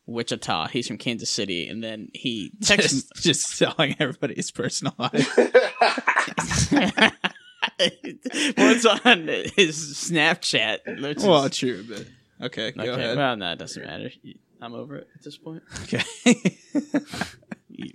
Wichita. 0.07 0.69
He's 0.69 0.87
from 0.89 0.99
Kansas 0.99 1.31
City, 1.31 1.69
and 1.69 1.83
then 1.83 2.09
he 2.15 2.53
texts. 2.63 3.09
Just, 3.15 3.23
just 3.25 3.59
telling 3.59 3.97
everybody 3.99 4.35
his 4.35 4.51
personal 4.51 4.95
life. 4.99 5.37
What's 8.57 8.85
on 8.87 9.27
his 9.29 9.77
Snapchat? 10.11 11.01
which 11.03 11.19
is- 11.19 11.25
well, 11.25 11.49
true, 11.49 11.85
but 11.89 12.07
okay, 12.47 12.73
go 12.73 12.83
Okay, 12.83 12.91
ahead. 12.93 13.17
well, 13.17 13.37
no, 13.37 13.53
it 13.53 13.59
doesn't 13.59 13.83
matter. 13.85 14.11
I'm 14.61 14.75
over 14.75 14.97
it 14.97 15.09
at 15.15 15.23
this 15.23 15.37
point. 15.37 15.63
okay. 15.83 16.03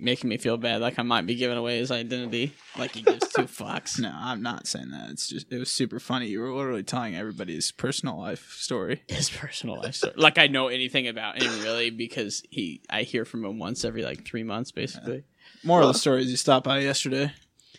Making 0.00 0.30
me 0.30 0.36
feel 0.36 0.56
bad, 0.56 0.80
like 0.80 0.98
I 0.98 1.02
might 1.02 1.26
be 1.26 1.36
giving 1.36 1.56
away 1.56 1.78
his 1.78 1.92
identity, 1.92 2.52
like 2.76 2.92
he 2.92 3.02
gives 3.02 3.28
two 3.28 3.42
fucks. 3.42 3.98
no, 4.00 4.12
I'm 4.12 4.42
not 4.42 4.66
saying 4.66 4.90
that. 4.90 5.10
It's 5.10 5.28
just 5.28 5.52
it 5.52 5.58
was 5.58 5.70
super 5.70 6.00
funny. 6.00 6.26
You 6.26 6.40
were 6.40 6.52
literally 6.52 6.82
telling 6.82 7.14
everybody 7.14 7.54
his 7.54 7.70
personal 7.70 8.18
life 8.18 8.52
story. 8.52 9.02
His 9.08 9.30
personal 9.30 9.78
life 9.78 9.94
story. 9.94 10.14
Like 10.16 10.38
I 10.38 10.48
know 10.48 10.68
anything 10.68 11.06
about 11.06 11.40
him 11.40 11.62
really 11.62 11.90
because 11.90 12.42
he, 12.50 12.82
I 12.90 13.02
hear 13.02 13.24
from 13.24 13.44
him 13.44 13.60
once 13.60 13.84
every 13.84 14.02
like 14.02 14.26
three 14.26 14.42
months, 14.42 14.72
basically. 14.72 15.22
Moral 15.62 15.88
of 15.88 15.94
the 15.94 16.00
story 16.00 16.22
is 16.22 16.30
he 16.30 16.36
stopped 16.36 16.64
by 16.64 16.80
yesterday. 16.80 17.32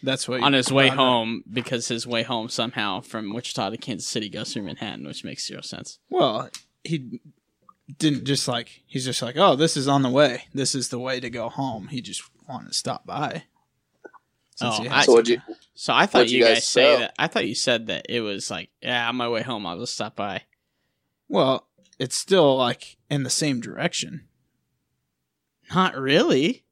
That's 0.04 0.28
what 0.28 0.42
On 0.42 0.54
his 0.54 0.72
way 0.72 0.88
brought 0.88 0.94
it 0.94 0.98
home, 0.98 1.44
because 1.52 1.88
his 1.88 2.06
way 2.06 2.24
home 2.24 2.50
somehow 2.50 3.02
from 3.02 3.34
Wichita 3.34 3.70
to 3.72 3.78
Kansas 3.78 4.08
City 4.08 4.30
goes 4.30 4.54
through 4.54 4.64
Manhattan, 4.64 5.06
which 5.06 5.24
makes 5.24 5.46
zero 5.48 5.62
sense. 5.62 6.00
Well, 6.10 6.50
he 6.84 7.20
didn't 8.00 8.26
just 8.26 8.48
like 8.48 8.84
he's 8.86 9.06
just 9.06 9.22
like, 9.22 9.36
oh, 9.38 9.56
this 9.56 9.78
is 9.78 9.88
on 9.88 10.02
the 10.02 10.10
way. 10.10 10.44
This 10.54 10.76
is 10.76 10.90
the 10.90 11.00
way 11.00 11.20
to 11.20 11.30
go 11.30 11.50
home. 11.50 11.88
He 11.88 12.02
just 12.02 12.24
wanted 12.48 12.68
to 12.68 12.74
stop 12.74 13.06
by. 13.06 13.44
Oh, 14.62 14.82
he 14.82 14.88
I- 14.90 14.96
has 14.98 15.06
so 15.06 15.20
you? 15.22 15.42
So 15.76 15.94
I 15.94 16.06
thought 16.08 16.30
you 16.30 16.40
you 16.40 16.44
guys, 16.44 16.56
guys 16.56 16.64
say 16.68 16.84
sell? 16.92 17.00
that. 17.00 17.14
I 17.20 17.28
thought 17.28 17.48
you 17.48 17.54
said 17.56 17.88
that 17.88 18.08
it 18.10 18.22
was 18.22 18.50
like, 18.50 18.70
yeah, 18.82 19.08
on 19.08 19.16
my 19.16 19.30
way 19.30 19.44
home, 19.44 19.66
I'll 19.68 19.80
just 19.80 19.94
stop 19.94 20.16
by. 20.16 20.44
well, 21.30 21.68
it's 22.00 22.18
still 22.18 22.58
like 22.58 22.98
in 23.10 23.24
the 23.24 23.30
same 23.30 23.60
direction. 23.62 24.28
Not 25.74 25.96
really. 25.96 26.64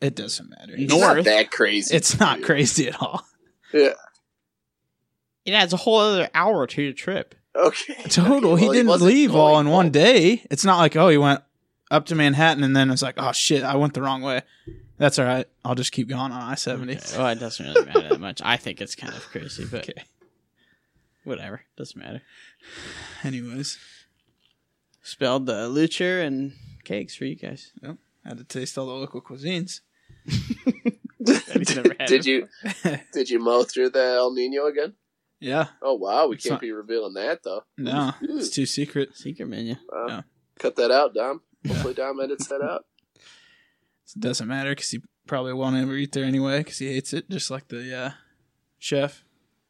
It 0.00 0.14
doesn't 0.16 0.50
matter. 0.50 0.76
No. 0.76 0.82
It's 0.84 0.94
not 0.96 1.14
North. 1.14 1.24
that 1.26 1.50
crazy. 1.50 1.94
It's 1.94 2.18
not 2.18 2.42
crazy 2.42 2.88
at 2.88 3.00
all. 3.00 3.24
Yeah. 3.72 3.94
It 5.44 5.52
adds 5.52 5.72
a 5.72 5.76
whole 5.78 5.98
other 5.98 6.28
hour 6.34 6.66
to 6.66 6.82
your 6.82 6.92
trip. 6.92 7.34
Okay. 7.54 7.94
Total. 8.08 8.52
Okay, 8.52 8.60
he 8.60 8.66
well, 8.66 8.72
didn't 8.74 8.88
wasn't 8.88 9.10
leave 9.12 9.34
all 9.34 9.52
going 9.54 9.66
in 9.66 9.72
one 9.72 9.90
day. 9.90 10.44
It's 10.50 10.64
not 10.64 10.78
like 10.78 10.96
oh 10.96 11.08
he 11.08 11.18
went 11.18 11.40
up 11.90 12.06
to 12.06 12.14
Manhattan 12.14 12.64
and 12.64 12.74
then 12.74 12.90
it's 12.90 13.02
like 13.02 13.14
oh 13.18 13.32
shit 13.32 13.62
I 13.62 13.76
went 13.76 13.94
the 13.94 14.02
wrong 14.02 14.22
way. 14.22 14.42
That's 14.98 15.18
all 15.18 15.24
right. 15.26 15.46
I'll 15.64 15.74
just 15.74 15.92
keep 15.92 16.08
going 16.08 16.32
on 16.32 16.32
I 16.32 16.54
seventy. 16.54 16.96
Okay, 16.96 17.18
Well, 17.18 17.28
it 17.28 17.40
doesn't 17.40 17.64
really 17.66 17.84
matter 17.84 18.08
that 18.10 18.20
much. 18.20 18.40
I 18.44 18.56
think 18.56 18.80
it's 18.80 18.94
kind 18.94 19.14
of 19.14 19.22
crazy, 19.28 19.64
but 19.64 19.88
Okay. 19.88 20.02
whatever. 21.24 21.62
Doesn't 21.76 22.00
matter. 22.00 22.22
Anyways, 23.24 23.78
Spelled 25.04 25.46
the 25.46 25.68
lucher 25.68 26.24
and 26.24 26.52
cakes 26.84 27.16
for 27.16 27.24
you 27.24 27.34
guys. 27.34 27.72
Yep. 27.82 27.96
had 28.24 28.38
to 28.38 28.44
taste 28.44 28.78
all 28.78 28.86
the 28.86 28.92
local 28.92 29.20
cuisines. 29.20 29.80
He's 30.24 31.74
never 31.76 31.94
had 31.98 32.06
Did 32.08 32.24
you 32.24 32.48
did 33.12 33.28
you 33.30 33.38
mow 33.40 33.64
through 33.64 33.90
the 33.90 34.02
El 34.02 34.32
Nino 34.32 34.66
again? 34.66 34.94
Yeah. 35.42 35.66
Oh 35.82 35.94
wow, 35.94 36.28
we 36.28 36.36
It's 36.36 36.44
can't 36.44 36.54
not- 36.54 36.60
be 36.60 36.70
revealing 36.72 37.14
that 37.14 37.42
though. 37.42 37.64
No, 37.76 38.12
it's 38.22 38.48
too 38.50 38.64
secret. 38.66 39.16
Secret 39.16 39.46
menu. 39.46 39.74
Wow. 39.90 40.06
Yeah. 40.08 40.20
Cut 40.58 40.76
that 40.76 40.90
out, 40.90 41.14
Dom. 41.14 41.40
Hopefully, 41.66 41.94
Dom 41.94 42.20
edits 42.20 42.46
that 42.46 42.62
out. 42.62 42.84
It 43.16 44.20
doesn't 44.20 44.46
matter 44.46 44.70
because 44.70 44.90
he 44.90 45.02
probably 45.26 45.52
won't 45.52 45.76
ever 45.76 45.94
eat 45.94 46.12
there 46.12 46.24
anyway 46.24 46.58
because 46.58 46.78
he 46.78 46.92
hates 46.92 47.12
it, 47.12 47.28
just 47.28 47.50
like 47.50 47.68
the 47.68 47.96
uh, 47.96 48.10
chef. 48.78 49.24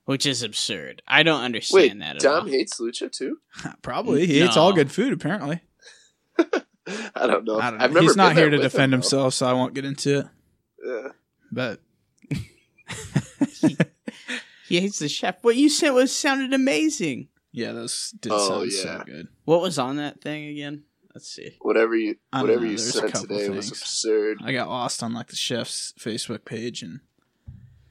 Which 0.05 0.27
is 0.27 0.43
absurd. 0.43 1.01
I 1.07 1.23
don't 1.23 1.43
understand 1.43 1.83
Wait, 1.93 1.99
that 2.01 2.17
at 2.17 2.23
Dom 2.23 2.45
all. 2.45 2.49
hates 2.49 2.81
lucha 2.81 3.11
too. 3.11 3.39
probably 3.83 4.27
he 4.27 4.41
hates 4.41 4.57
all 4.57 4.73
good 4.73 4.91
food. 4.91 5.13
Apparently, 5.13 5.61
I 6.39 7.27
don't 7.27 7.45
know. 7.45 7.59
I 7.61 7.71
don't 7.71 7.79
know. 7.79 7.85
I've 7.85 7.93
never 7.93 8.01
He's 8.03 8.17
not 8.17 8.37
here 8.37 8.51
to 8.51 8.59
defend 8.59 8.93
him, 8.93 8.99
himself, 9.01 9.33
so 9.35 9.47
I 9.47 9.53
won't 9.53 9.75
get 9.75 9.85
into 9.85 10.19
it. 10.21 10.27
Yeah. 10.85 11.09
But 11.53 11.81
He 14.73 14.81
hates 14.81 14.99
the 15.01 15.09
chef. 15.09 15.37
What 15.43 15.57
you 15.57 15.69
said 15.69 15.91
was 15.91 16.15
sounded 16.15 16.53
amazing. 16.55 17.29
yeah, 17.53 17.73
those 17.73 18.15
did 18.21 18.33
Oh, 18.33 18.49
sound 18.49 18.73
yeah. 18.73 18.83
so 18.99 19.03
good. 19.05 19.29
What 19.45 19.61
was 19.61 19.79
on 19.79 19.97
that 19.97 20.21
thing 20.23 20.47
again? 20.49 20.85
Let's 21.15 21.29
see. 21.29 21.57
Whatever 21.61 21.95
you 21.95 22.17
whatever 22.33 22.61
know, 22.61 22.71
you 22.71 22.77
there's 22.79 22.89
a 22.89 22.93
said 22.93 23.13
couple 23.13 23.29
today 23.37 23.51
was 23.51 23.69
things. 23.69 23.83
absurd. 23.83 24.39
I 24.43 24.53
got 24.53 24.69
lost 24.69 25.03
on 25.03 25.13
like 25.13 25.27
the 25.29 25.37
chef's 25.37 25.93
Facebook 25.99 26.47
page 26.47 26.83
and 26.83 27.01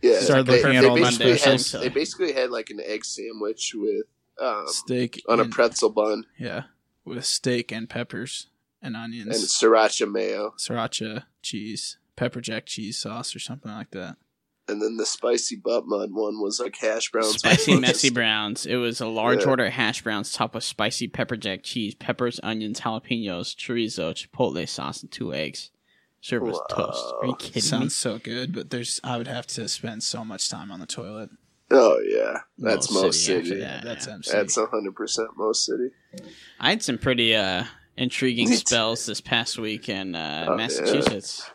Yeah, 0.02 0.20
Started 0.22 0.48
they, 0.48 0.54
looking 0.64 0.76
at 0.78 0.82
they 0.82 0.88
all 0.88 0.96
basically 0.96 1.26
Monday 1.34 1.40
had 1.52 1.60
they 1.84 1.90
basically 1.90 2.34
had 2.34 2.50
like 2.50 2.72
an 2.72 2.80
egg 2.84 3.06
sandwich 3.06 3.74
with 3.76 4.06
um, 4.42 4.64
steak 4.66 5.22
on 5.30 5.40
a 5.40 5.46
pretzel 5.46 5.92
bun 5.92 6.26
yeah, 6.40 6.64
with 7.06 7.24
steak 7.26 7.72
and 7.72 7.88
peppers 7.88 8.48
and 8.82 8.96
onions 8.98 9.28
and 9.28 9.36
onions, 9.36 9.56
sriracha 9.62 10.12
mayo, 10.12 10.56
sriracha 10.58 11.26
cheese, 11.44 12.00
pepper 12.16 12.42
jack 12.42 12.66
cheese 12.66 12.98
sauce 12.98 13.36
or 13.36 13.40
something 13.40 13.72
like 13.72 13.92
that. 13.92 14.18
And 14.68 14.82
then 14.82 14.98
the 14.98 15.06
spicy 15.06 15.56
butt 15.56 15.86
mud 15.86 16.10
one 16.14 16.40
was 16.42 16.60
like 16.60 16.76
hash 16.78 17.10
browns, 17.12 17.36
Spicy 17.40 17.72
bunches- 17.74 17.82
messy 17.82 18.10
browns. 18.10 18.66
It 18.66 18.76
was 18.78 19.02
a 19.02 19.08
large 19.08 19.44
Yeah. 19.44 19.50
order 19.50 19.66
of 19.66 19.74
hash 19.74 20.02
browns 20.04 20.32
topped 20.32 20.56
with 20.56 20.64
spicy 20.64 21.08
pepper 21.08 21.36
jack 21.38 21.64
cheese, 21.64 21.96
peppers, 21.96 22.40
onions, 22.44 22.82
jalapenos, 22.82 23.56
chorizo, 23.56 24.14
chipotle 24.14 24.68
sauce, 24.68 25.02
and 25.02 25.12
two 25.12 25.34
eggs. 25.34 25.72
Served 26.24 26.46
with 26.46 26.60
toast. 26.70 27.04
Are 27.22 27.26
you 27.28 27.36
kidding 27.36 27.62
Sounds 27.64 27.96
so 27.96 28.20
good, 28.20 28.54
but 28.54 28.70
there's 28.70 29.00
I 29.04 29.18
would 29.18 29.28
have 29.28 29.48
to 29.48 29.68
spend 29.68 30.04
so 30.04 30.24
much 30.24 30.50
time 30.50 30.72
on 30.72 30.80
the 30.80 30.86
toilet. 30.86 31.32
Oh 31.72 32.00
yeah, 32.06 32.42
that's 32.60 32.92
Most 32.92 33.04
most 33.04 33.26
City 33.26 33.48
city. 33.50 33.62
that. 33.62 33.84
That's 33.84 34.06
yeah. 34.06 34.14
MC. 34.14 34.32
That's 34.32 34.56
hundred 34.56 34.96
percent 34.96 35.30
most 35.38 35.66
city. 35.66 35.90
I 36.60 36.70
had 36.70 36.84
some 36.84 36.98
pretty 37.00 37.34
uh, 37.36 37.64
intriguing 37.98 38.48
spells 38.56 39.06
this 39.08 39.20
past 39.22 39.58
week 39.58 39.90
in 39.90 40.14
uh, 40.14 40.48
Oh, 40.50 40.58
Massachusetts. 40.58 41.50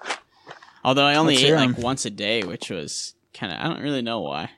Although 0.86 1.04
I 1.04 1.16
only 1.16 1.34
Let's 1.34 1.44
ate 1.46 1.54
like 1.54 1.78
once 1.78 2.06
a 2.06 2.10
day, 2.10 2.42
which 2.44 2.70
was 2.70 3.14
kind 3.34 3.52
of 3.52 3.58
I 3.58 3.64
don't 3.64 3.82
really 3.82 4.02
know 4.02 4.20
why. 4.20 4.50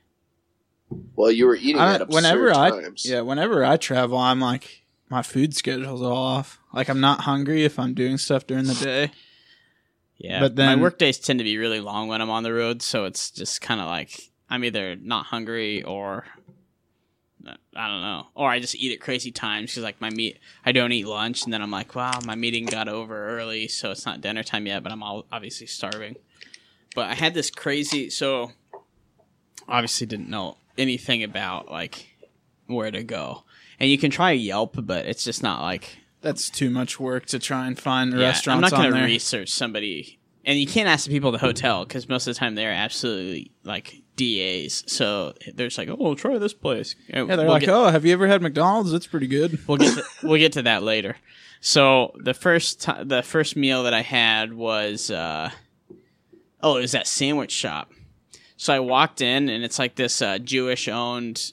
Well, 1.16 1.30
you 1.30 1.46
were 1.46 1.56
eating 1.56 1.78
I 1.80 1.94
at 1.94 1.98
don't- 1.98 2.10
whenever 2.10 2.52
I 2.54 2.70
times. 2.70 3.04
yeah, 3.04 3.22
whenever 3.22 3.64
I 3.64 3.78
travel, 3.78 4.18
I'm 4.18 4.38
like 4.40 4.82
my 5.08 5.22
food 5.22 5.56
schedule's 5.56 6.02
all 6.02 6.16
off. 6.16 6.58
Like 6.72 6.88
I'm 6.90 7.00
not 7.00 7.20
hungry 7.22 7.64
if 7.64 7.78
I'm 7.78 7.94
doing 7.94 8.18
stuff 8.18 8.46
during 8.46 8.64
the 8.66 8.74
day. 8.74 9.10
Yeah, 10.20 10.40
But 10.40 10.56
then 10.56 10.78
my 10.78 10.82
work 10.82 10.98
days 10.98 11.16
tend 11.20 11.38
to 11.38 11.44
be 11.44 11.58
really 11.58 11.78
long 11.78 12.08
when 12.08 12.20
I'm 12.20 12.28
on 12.28 12.42
the 12.42 12.52
road, 12.52 12.82
so 12.82 13.04
it's 13.04 13.30
just 13.30 13.60
kind 13.60 13.80
of 13.80 13.86
like 13.86 14.32
I'm 14.50 14.64
either 14.64 14.96
not 14.96 15.26
hungry 15.26 15.84
or 15.84 16.24
I 17.46 17.88
don't 17.88 18.02
know, 18.02 18.26
or 18.34 18.50
I 18.50 18.58
just 18.58 18.74
eat 18.74 18.92
at 18.92 19.00
crazy 19.00 19.30
times 19.30 19.70
because 19.70 19.84
like 19.84 20.00
my 20.00 20.10
meat, 20.10 20.38
I 20.66 20.72
don't 20.72 20.92
eat 20.92 21.06
lunch, 21.06 21.44
and 21.44 21.52
then 21.52 21.62
I'm 21.62 21.70
like, 21.70 21.94
wow, 21.94 22.18
my 22.24 22.34
meeting 22.34 22.66
got 22.66 22.88
over 22.88 23.38
early, 23.38 23.68
so 23.68 23.90
it's 23.90 24.04
not 24.04 24.20
dinner 24.20 24.42
time 24.42 24.66
yet, 24.66 24.82
but 24.82 24.92
I'm 24.92 25.02
all 25.02 25.26
obviously 25.30 25.66
starving. 25.66 26.16
But 26.94 27.08
I 27.10 27.14
had 27.14 27.34
this 27.34 27.50
crazy, 27.50 28.10
so 28.10 28.52
obviously 29.68 30.06
didn't 30.06 30.28
know 30.28 30.56
anything 30.76 31.22
about 31.22 31.70
like 31.70 32.16
where 32.66 32.90
to 32.90 33.02
go. 33.02 33.44
And 33.78 33.88
you 33.88 33.98
can 33.98 34.10
try 34.10 34.32
Yelp, 34.32 34.74
but 34.76 35.06
it's 35.06 35.24
just 35.24 35.42
not 35.42 35.62
like 35.62 35.98
That's 36.20 36.50
too 36.50 36.70
much 36.70 36.98
work 36.98 37.26
to 37.26 37.38
try 37.38 37.66
and 37.66 37.78
find 37.78 38.12
yeah, 38.12 38.26
restaurants 38.26 38.72
I'm 38.72 38.82
not 38.82 38.90
going 38.90 39.00
to 39.00 39.06
research 39.06 39.50
somebody, 39.50 40.18
and 40.44 40.58
you 40.58 40.66
can't 40.66 40.88
ask 40.88 41.06
the 41.06 41.12
people 41.12 41.32
at 41.32 41.40
the 41.40 41.46
hotel 41.46 41.84
because 41.84 42.08
most 42.08 42.26
of 42.26 42.34
the 42.34 42.38
time 42.38 42.56
they're 42.56 42.72
absolutely 42.72 43.52
like 43.62 44.02
DAs. 44.18 44.84
So 44.86 45.32
they're 45.54 45.68
just 45.68 45.78
like, 45.78 45.88
"Oh, 45.88 46.14
try 46.14 46.36
this 46.38 46.52
place." 46.52 46.94
yeah, 47.08 47.24
they're 47.24 47.48
like, 47.48 47.68
"Oh, 47.68 47.88
have 47.88 48.04
you 48.04 48.12
ever 48.12 48.26
had 48.26 48.42
McDonald's? 48.42 48.92
It's 48.92 49.06
pretty 49.06 49.28
good." 49.28 49.58
we'll 49.66 49.78
get 49.78 49.94
to, 49.94 50.04
we'll 50.26 50.38
get 50.38 50.52
to 50.52 50.62
that 50.62 50.82
later. 50.82 51.16
So 51.60 52.14
the 52.22 52.34
first 52.34 52.82
ti 52.82 52.92
the 53.04 53.22
first 53.22 53.56
meal 53.56 53.84
that 53.84 53.94
I 53.94 54.02
had 54.02 54.52
was 54.52 55.10
uh, 55.10 55.50
oh, 56.62 56.76
it 56.76 56.82
was 56.82 56.92
that 56.92 57.06
sandwich 57.06 57.52
shop. 57.52 57.92
So 58.56 58.74
I 58.74 58.80
walked 58.80 59.20
in 59.20 59.48
and 59.48 59.64
it's 59.64 59.78
like 59.78 59.94
this 59.94 60.20
uh, 60.20 60.38
Jewish 60.38 60.88
owned, 60.88 61.52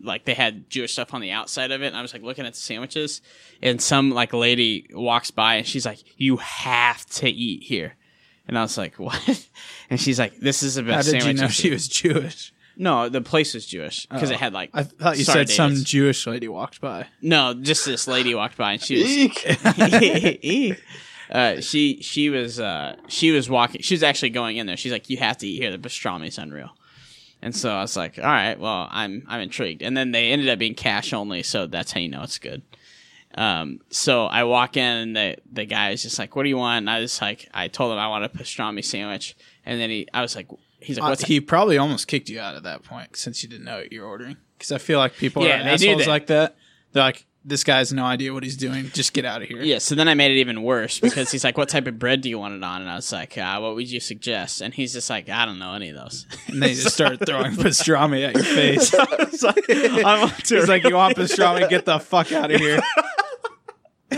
like 0.00 0.24
they 0.24 0.32
had 0.32 0.70
Jewish 0.70 0.92
stuff 0.92 1.12
on 1.12 1.20
the 1.20 1.30
outside 1.30 1.70
of 1.70 1.82
it. 1.82 1.88
And 1.88 1.96
I 1.96 2.00
was 2.00 2.14
like 2.14 2.22
looking 2.22 2.46
at 2.46 2.54
the 2.54 2.60
sandwiches, 2.60 3.20
and 3.62 3.80
some 3.80 4.10
like 4.10 4.32
lady 4.32 4.88
walks 4.92 5.30
by 5.30 5.56
and 5.56 5.66
she's 5.66 5.84
like, 5.84 6.02
"You 6.16 6.38
have 6.38 7.04
to 7.06 7.28
eat 7.28 7.64
here." 7.64 7.96
And 8.48 8.58
I 8.58 8.62
was 8.62 8.78
like, 8.78 8.94
"What?" 8.98 9.48
And 9.90 10.00
she's 10.00 10.18
like, 10.18 10.38
"This 10.38 10.62
is 10.62 10.76
the 10.76 10.82
How 10.82 10.88
best 10.88 11.06
did 11.08 11.14
you 11.16 11.20
sandwich." 11.22 11.40
know 11.40 11.48
she 11.48 11.70
was 11.70 11.88
Jewish? 11.88 12.52
No, 12.78 13.08
the 13.08 13.22
place 13.22 13.54
was 13.54 13.66
Jewish 13.66 14.06
because 14.06 14.30
it 14.30 14.36
had 14.36 14.52
like. 14.52 14.70
I 14.74 14.82
thought 14.82 15.16
you 15.16 15.24
said 15.24 15.48
some. 15.48 15.74
Jewish 15.76 16.26
lady 16.26 16.46
walked 16.46 16.80
by. 16.80 17.06
No, 17.22 17.54
just 17.54 17.86
this 17.86 18.06
lady 18.06 18.34
walked 18.34 18.58
by 18.58 18.72
and 18.72 18.82
she 18.82 19.02
was 19.02 19.10
Eek. 19.10 20.44
Eek. 20.44 20.82
uh, 21.30 21.60
she 21.62 22.02
she 22.02 22.28
was 22.28 22.60
uh, 22.60 22.96
she 23.08 23.30
was 23.30 23.48
walking. 23.48 23.80
She 23.80 23.94
was 23.94 24.02
actually 24.02 24.30
going 24.30 24.58
in 24.58 24.66
there. 24.66 24.76
She's 24.76 24.92
like, 24.92 25.08
"You 25.08 25.16
have 25.16 25.38
to 25.38 25.46
eat 25.46 25.62
here. 25.62 25.70
The 25.72 25.78
pastrami's 25.78 26.36
unreal." 26.36 26.70
And 27.40 27.56
so 27.56 27.70
I 27.70 27.80
was 27.80 27.96
like, 27.96 28.18
"All 28.18 28.24
right, 28.24 28.58
well, 28.60 28.88
I'm 28.90 29.24
I'm 29.26 29.40
intrigued." 29.40 29.80
And 29.82 29.96
then 29.96 30.12
they 30.12 30.30
ended 30.30 30.48
up 30.50 30.58
being 30.58 30.74
cash 30.74 31.14
only, 31.14 31.42
so 31.42 31.66
that's 31.66 31.92
how 31.92 32.00
you 32.00 32.08
know 32.10 32.22
it's 32.22 32.38
good. 32.38 32.60
Um, 33.36 33.80
so 33.90 34.24
I 34.26 34.44
walk 34.44 34.76
in 34.76 34.82
and 34.84 35.16
the 35.16 35.36
the 35.52 35.64
guy 35.66 35.90
is 35.90 36.02
just 36.02 36.18
like, 36.18 36.34
"What 36.36 36.44
do 36.44 36.48
you 36.48 36.56
want?" 36.56 36.78
And 36.78 36.90
I 36.90 37.00
was 37.00 37.20
like, 37.20 37.48
I 37.52 37.68
told 37.68 37.92
him 37.92 37.98
I 37.98 38.08
want 38.08 38.24
a 38.24 38.28
pastrami 38.28 38.84
sandwich, 38.84 39.36
and 39.64 39.78
then 39.80 39.90
he, 39.90 40.08
I 40.14 40.22
was 40.22 40.34
like, 40.34 40.48
he's 40.80 40.98
like, 40.98 41.20
Uh, 41.20 41.26
he 41.26 41.40
probably 41.40 41.76
almost 41.78 42.08
kicked 42.08 42.28
you 42.30 42.40
out 42.40 42.54
at 42.54 42.62
that 42.62 42.82
point 42.82 43.16
since 43.16 43.42
you 43.42 43.48
didn't 43.48 43.64
know 43.66 43.76
what 43.78 43.92
you're 43.92 44.06
ordering. 44.06 44.36
Because 44.56 44.72
I 44.72 44.78
feel 44.78 44.98
like 44.98 45.16
people 45.16 45.44
Yeah, 45.44 45.60
are 45.60 45.64
they 45.64 45.76
do 45.76 45.88
assholes 45.90 46.04
that. 46.06 46.10
like 46.10 46.26
that. 46.28 46.56
They're 46.92 47.02
like, 47.02 47.26
"This 47.44 47.62
guy 47.62 47.76
has 47.76 47.92
no 47.92 48.04
idea 48.04 48.32
what 48.32 48.42
he's 48.42 48.56
doing. 48.56 48.88
Just 48.94 49.12
get 49.12 49.26
out 49.26 49.42
of 49.42 49.48
here." 49.48 49.60
Yeah, 49.60 49.78
so 49.80 49.94
then 49.94 50.08
I 50.08 50.14
made 50.14 50.30
it 50.30 50.40
even 50.40 50.62
worse 50.62 50.98
because 50.98 51.30
he's 51.30 51.44
like, 51.44 51.58
"What 51.58 51.68
type 51.68 51.86
of 51.86 51.98
bread 51.98 52.22
do 52.22 52.30
you 52.30 52.38
want 52.38 52.54
it 52.54 52.62
on?" 52.64 52.80
And 52.80 52.90
I 52.90 52.94
was 52.96 53.12
like, 53.12 53.36
uh, 53.36 53.58
"What 53.58 53.74
would 53.74 53.90
you 53.90 54.00
suggest?" 54.00 54.62
And 54.62 54.72
he's 54.72 54.94
just 54.94 55.10
like, 55.10 55.28
"I 55.28 55.44
don't 55.44 55.58
know 55.58 55.74
any 55.74 55.90
of 55.90 55.96
those." 55.96 56.24
And 56.48 56.62
they 56.62 56.72
just 56.72 56.94
start 56.94 57.18
throwing 57.26 57.52
pastrami 57.64 58.26
at 58.26 58.34
your 58.34 58.44
face. 58.44 58.94
Like, 59.42 59.68
I 59.68 60.20
want 60.22 60.42
to 60.46 60.54
He's 60.56 60.68
like, 60.68 60.84
"You 60.84 60.94
want 60.94 61.16
pastrami? 61.18 61.68
Get 61.68 61.84
the 61.84 61.98
fuck 61.98 62.32
out 62.32 62.50
of 62.50 62.58
here!" 62.58 62.80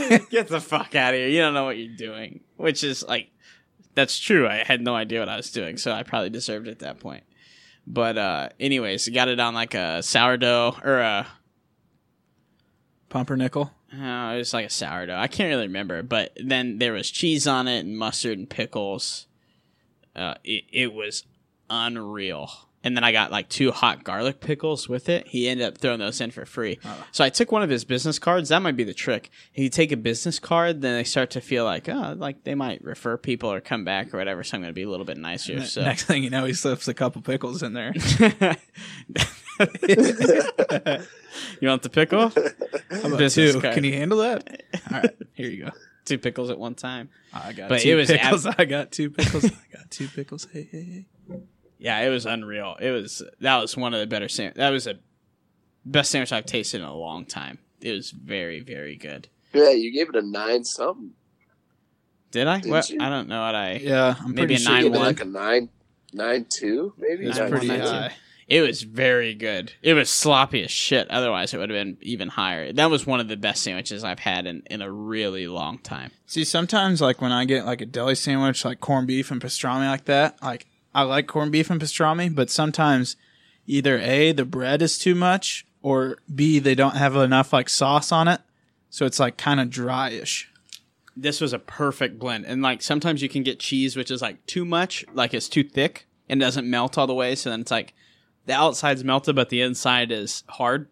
get 0.30 0.48
the 0.48 0.60
fuck 0.60 0.94
out 0.94 1.14
of 1.14 1.20
here! 1.20 1.28
You 1.28 1.40
don't 1.40 1.54
know 1.54 1.64
what 1.64 1.78
you're 1.78 1.96
doing. 1.96 2.40
Which 2.56 2.82
is 2.82 3.02
like, 3.02 3.30
that's 3.94 4.18
true. 4.18 4.46
I 4.46 4.64
had 4.64 4.80
no 4.80 4.94
idea 4.94 5.20
what 5.20 5.28
I 5.28 5.36
was 5.36 5.50
doing, 5.50 5.76
so 5.76 5.92
I 5.92 6.02
probably 6.02 6.30
deserved 6.30 6.68
it 6.68 6.72
at 6.72 6.78
that 6.80 7.00
point. 7.00 7.24
But 7.86 8.18
uh 8.18 8.48
anyways, 8.60 9.08
got 9.08 9.28
it 9.28 9.40
on 9.40 9.54
like 9.54 9.74
a 9.74 10.02
sourdough 10.02 10.76
or 10.84 10.98
a 10.98 11.26
Pumpernickel. 13.08 13.72
Oh, 13.94 14.30
it 14.30 14.38
was 14.38 14.52
like 14.52 14.66
a 14.66 14.70
sourdough. 14.70 15.16
I 15.16 15.28
can't 15.28 15.48
really 15.48 15.66
remember, 15.66 16.02
but 16.02 16.36
then 16.36 16.78
there 16.78 16.92
was 16.92 17.10
cheese 17.10 17.46
on 17.46 17.66
it 17.66 17.80
and 17.80 17.96
mustard 17.96 18.38
and 18.38 18.48
pickles. 18.48 19.26
Uh, 20.14 20.34
it, 20.44 20.64
it 20.70 20.92
was 20.92 21.24
unreal. 21.70 22.67
And 22.84 22.96
then 22.96 23.02
I 23.02 23.10
got 23.10 23.32
like 23.32 23.48
two 23.48 23.72
hot 23.72 24.04
garlic 24.04 24.40
pickles 24.40 24.88
with 24.88 25.08
it. 25.08 25.26
He 25.26 25.48
ended 25.48 25.66
up 25.66 25.78
throwing 25.78 25.98
those 25.98 26.20
in 26.20 26.30
for 26.30 26.46
free. 26.46 26.78
Oh. 26.84 27.04
So 27.10 27.24
I 27.24 27.28
took 27.28 27.50
one 27.50 27.62
of 27.62 27.70
his 27.70 27.84
business 27.84 28.20
cards. 28.20 28.50
That 28.50 28.62
might 28.62 28.76
be 28.76 28.84
the 28.84 28.94
trick. 28.94 29.30
If 29.52 29.62
you 29.64 29.68
take 29.68 29.90
a 29.90 29.96
business 29.96 30.38
card, 30.38 30.80
then 30.80 30.94
they 30.94 31.02
start 31.02 31.30
to 31.30 31.40
feel 31.40 31.64
like, 31.64 31.88
oh, 31.88 32.14
like 32.16 32.44
they 32.44 32.54
might 32.54 32.82
refer 32.84 33.16
people 33.16 33.52
or 33.52 33.60
come 33.60 33.84
back 33.84 34.14
or 34.14 34.18
whatever. 34.18 34.44
So 34.44 34.54
I'm 34.56 34.62
going 34.62 34.70
to 34.70 34.74
be 34.74 34.84
a 34.84 34.88
little 34.88 35.04
bit 35.06 35.16
nicer. 35.18 35.64
So 35.64 35.82
Next 35.82 36.04
thing 36.04 36.22
you 36.22 36.30
know, 36.30 36.44
he 36.44 36.52
slips 36.54 36.86
a 36.86 36.94
couple 36.94 37.20
pickles 37.20 37.64
in 37.64 37.72
there. 37.72 37.92
you 41.60 41.68
want 41.68 41.82
the 41.82 41.90
pickle? 41.92 42.28
How 42.30 43.06
about 43.08 43.18
Business 43.18 43.54
two? 43.54 43.60
card. 43.60 43.74
Can 43.74 43.84
you 43.84 43.92
handle 43.94 44.18
that? 44.18 44.62
All 44.92 45.00
right, 45.00 45.10
here 45.34 45.50
you 45.50 45.64
go. 45.64 45.70
Two 46.04 46.18
pickles 46.18 46.48
at 46.50 46.58
one 46.58 46.74
time. 46.74 47.10
I 47.34 47.52
got 47.52 47.68
But 47.68 47.80
two 47.80 47.90
it 47.90 47.94
was 47.96 48.10
ab- 48.10 48.20
pickles. 48.20 48.46
I 48.58 48.64
got 48.64 48.92
two 48.92 49.10
pickles. 49.10 49.44
I 49.44 49.76
got 49.76 49.90
two 49.90 50.08
pickles. 50.08 50.46
Hey, 50.52 50.68
hey, 50.70 50.82
hey. 50.84 51.06
Yeah, 51.78 52.00
it 52.00 52.08
was 52.10 52.26
unreal. 52.26 52.76
It 52.80 52.90
was 52.90 53.22
that 53.40 53.56
was 53.58 53.76
one 53.76 53.94
of 53.94 54.00
the 54.00 54.06
better 54.06 54.28
sam- 54.28 54.52
that 54.56 54.70
was 54.70 54.86
a 54.86 54.98
best 55.84 56.10
sandwich 56.10 56.32
I've 56.32 56.46
tasted 56.46 56.80
in 56.80 56.86
a 56.86 56.94
long 56.94 57.24
time. 57.24 57.58
It 57.80 57.92
was 57.92 58.10
very 58.10 58.60
very 58.60 58.96
good. 58.96 59.28
Yeah, 59.52 59.70
you 59.70 59.92
gave 59.92 60.08
it 60.08 60.16
a 60.16 60.22
nine 60.22 60.64
something. 60.64 61.12
Did 62.30 62.46
I? 62.46 62.60
Did 62.60 62.70
what? 62.70 62.90
you? 62.90 62.98
I 63.00 63.08
don't 63.08 63.28
know 63.28 63.40
what 63.40 63.54
I. 63.54 63.72
Yeah, 63.82 64.14
I'm 64.18 64.34
Maybe 64.34 64.40
pretty 64.40 64.54
a 64.54 64.58
sure 64.58 64.72
nine 64.72 64.82
Give 64.84 64.92
it 64.94 64.96
one. 64.98 65.06
like 65.06 65.20
a 65.20 65.24
nine, 65.24 65.68
nine 66.12 66.46
two, 66.48 66.92
maybe. 66.98 67.26
it's 67.26 67.38
Nine 67.38 67.50
pretty 67.50 67.68
nine 67.68 67.80
high. 67.80 68.12
It 68.48 68.62
was 68.62 68.82
very 68.82 69.34
good. 69.34 69.72
It 69.82 69.92
was 69.92 70.08
sloppy 70.08 70.64
as 70.64 70.70
shit. 70.70 71.10
Otherwise, 71.10 71.52
it 71.52 71.58
would 71.58 71.68
have 71.68 71.76
been 71.78 71.98
even 72.00 72.28
higher. 72.28 72.72
That 72.72 72.90
was 72.90 73.06
one 73.06 73.20
of 73.20 73.28
the 73.28 73.36
best 73.36 73.62
sandwiches 73.62 74.04
I've 74.04 74.20
had 74.20 74.46
in, 74.46 74.62
in 74.70 74.80
a 74.80 74.90
really 74.90 75.46
long 75.46 75.76
time. 75.78 76.12
See, 76.26 76.44
sometimes 76.44 77.02
like 77.02 77.20
when 77.20 77.30
I 77.30 77.44
get 77.44 77.66
like 77.66 77.82
a 77.82 77.86
deli 77.86 78.14
sandwich, 78.14 78.64
like 78.64 78.80
corned 78.80 79.06
beef 79.06 79.30
and 79.30 79.40
pastrami, 79.40 79.86
like 79.90 80.06
that, 80.06 80.42
like 80.42 80.66
I 80.98 81.02
like 81.02 81.26
corned 81.26 81.52
beef 81.52 81.70
and 81.70 81.80
pastrami, 81.80 82.34
but 82.34 82.50
sometimes 82.50 83.16
either 83.66 83.98
a 83.98 84.32
the 84.32 84.44
bread 84.44 84.82
is 84.82 84.98
too 84.98 85.14
much, 85.14 85.66
or 85.82 86.18
b 86.34 86.58
they 86.58 86.74
don't 86.74 86.96
have 86.96 87.14
enough 87.16 87.52
like 87.52 87.68
sauce 87.68 88.10
on 88.12 88.28
it, 88.28 88.40
so 88.90 89.06
it's 89.06 89.20
like 89.20 89.36
kind 89.36 89.60
of 89.60 89.68
dryish. 89.68 90.46
This 91.16 91.40
was 91.40 91.52
a 91.52 91.58
perfect 91.58 92.18
blend. 92.18 92.46
And 92.46 92.62
like 92.62 92.82
sometimes 92.82 93.22
you 93.22 93.28
can 93.28 93.42
get 93.42 93.58
cheese 93.58 93.96
which 93.96 94.10
is 94.10 94.22
like 94.22 94.44
too 94.46 94.64
much, 94.64 95.04
like 95.12 95.34
it's 95.34 95.48
too 95.48 95.64
thick 95.64 96.06
and 96.28 96.40
doesn't 96.40 96.68
melt 96.68 96.98
all 96.98 97.06
the 97.06 97.14
way. 97.14 97.34
So 97.34 97.50
then 97.50 97.60
it's 97.60 97.70
like 97.70 97.94
the 98.46 98.54
outside's 98.54 99.04
melted, 99.04 99.36
but 99.36 99.48
the 99.50 99.60
inside 99.60 100.10
is 100.10 100.44
hard. 100.48 100.88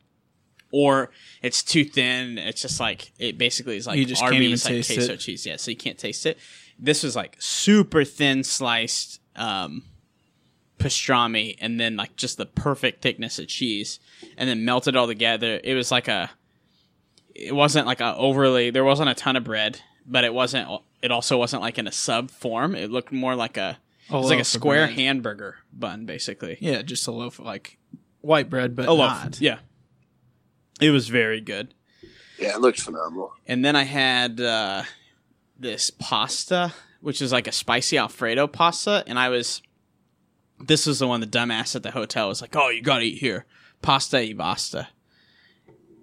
Or 0.73 1.11
it's 1.43 1.63
too 1.63 1.85
thin. 1.85 2.39
It's 2.39 2.61
just 2.61 2.81
like 2.81 3.13
it 3.19 3.39
basically 3.39 3.77
is 3.77 3.87
like 3.87 3.99
You 3.99 4.05
just 4.05 4.21
can't 4.21 4.35
Arby's 4.35 4.67
even 4.67 4.77
like 4.77 4.87
taste 4.87 4.99
queso 4.99 5.13
it. 5.13 5.21
cheese. 5.21 5.47
Yeah, 5.47 5.57
so 5.57 5.71
you 5.71 5.77
can't 5.77 5.97
taste 5.97 6.27
it. 6.27 6.39
This 6.79 7.03
was 7.03 7.15
like 7.17 7.37
super 7.39 8.05
thin 8.05 8.43
sliced 8.45 9.21
um, 9.37 9.85
pastrami, 10.79 11.57
and 11.61 11.79
then 11.81 11.97
like 11.97 12.17
just 12.17 12.37
the 12.39 12.47
perfect 12.47 13.03
thickness 13.03 13.39
of 13.39 13.49
cheese, 13.49 13.99
and 14.37 14.49
then 14.49 14.65
melted 14.65 14.97
all 14.97 15.07
together. 15.07 15.61
It 15.63 15.75
was 15.75 15.91
like 15.91 16.09
a. 16.09 16.31
It 17.35 17.55
wasn't 17.55 17.87
like 17.87 18.01
a 18.01 18.15
overly. 18.17 18.71
There 18.71 18.85
wasn't 18.85 19.11
a 19.11 19.15
ton 19.15 19.37
of 19.37 19.45
bread, 19.45 19.81
but 20.07 20.25
it 20.25 20.33
wasn't. 20.33 20.69
It 21.03 21.11
also 21.11 21.37
wasn't 21.37 21.63
like 21.63 21.79
in 21.79 21.87
a 21.87 21.93
sub 21.93 22.31
form. 22.31 22.75
It 22.75 22.91
looked 22.91 23.13
more 23.13 23.35
like 23.35 23.57
a. 23.57 23.79
It 24.09 24.13
was 24.13 24.31
like 24.31 24.39
a 24.39 24.45
square 24.45 24.87
bread. 24.87 24.97
hamburger 24.99 25.57
bun, 25.73 26.07
basically. 26.07 26.59
Yeah, 26.61 26.83
just 26.83 27.07
a 27.09 27.11
loaf 27.11 27.39
of 27.41 27.45
like 27.47 27.77
white 28.21 28.49
bread, 28.49 28.77
but 28.77 28.87
A 28.87 28.93
loaf. 28.93 29.11
not. 29.25 29.41
Yeah. 29.41 29.59
It 30.81 30.91
was 30.91 31.09
very 31.09 31.41
good. 31.41 31.75
Yeah, 32.39 32.55
it 32.55 32.61
looked 32.61 32.81
phenomenal. 32.81 33.33
And 33.49 33.65
then 33.65 33.75
I 33.75 33.83
had 33.85 34.41
uh, 34.41 34.83
this 35.59 35.91
pasta, 35.91 36.73
which 37.01 37.21
is 37.23 37.33
like 37.33 37.49
a 37.49 37.53
spicy 37.53 37.99
Alfredo 37.99 38.47
pasta. 38.47 39.03
And 39.07 39.19
I 39.19 39.31
was, 39.31 39.63
this 40.61 40.87
was 40.87 40.99
the 40.99 41.07
one 41.07 41.21
the 41.21 41.27
dumbass 41.27 41.77
at 41.77 41.83
the 41.83 41.91
hotel 41.91 42.29
was 42.29 42.41
like, 42.41 42.57
oh, 42.57 42.69
you 42.69 42.83
gotta 42.83 43.05
eat 43.05 43.19
here. 43.19 43.47
Pasta 43.83 44.21
e 44.21 44.33
basta 44.33 44.89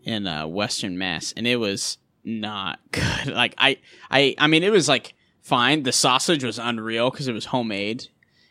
in 0.03 0.27
uh, 0.27 0.47
Western 0.47 0.97
Mass. 0.97 1.33
And 1.35 1.47
it 1.47 1.57
was 1.57 1.97
not 2.23 2.79
good. 2.91 3.27
Like, 3.27 3.55
I, 3.57 3.77
I, 4.11 4.35
I 4.37 4.47
mean, 4.47 4.63
it 4.63 4.71
was 4.71 4.87
like 4.87 5.15
fine. 5.41 5.83
The 5.83 5.91
sausage 5.91 6.43
was 6.43 6.59
unreal 6.59 7.09
because 7.09 7.27
it 7.27 7.33
was 7.33 7.45
homemade. 7.45 8.07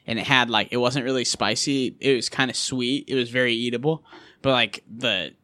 And 0.07 0.19
it 0.19 0.27
had 0.27 0.51
like, 0.51 0.69
it 0.73 0.79
wasn't 0.79 1.05
really 1.05 1.25
spicy. 1.25 1.97
It 2.01 2.17
was 2.17 2.29
kind 2.29 2.51
of 2.51 2.57
sweet. 2.57 3.05
It 3.07 3.15
was 3.15 3.31
very 3.31 3.55
eatable. 3.55 4.05
But 4.41 4.51
like 4.51 4.83
the, 4.91 5.35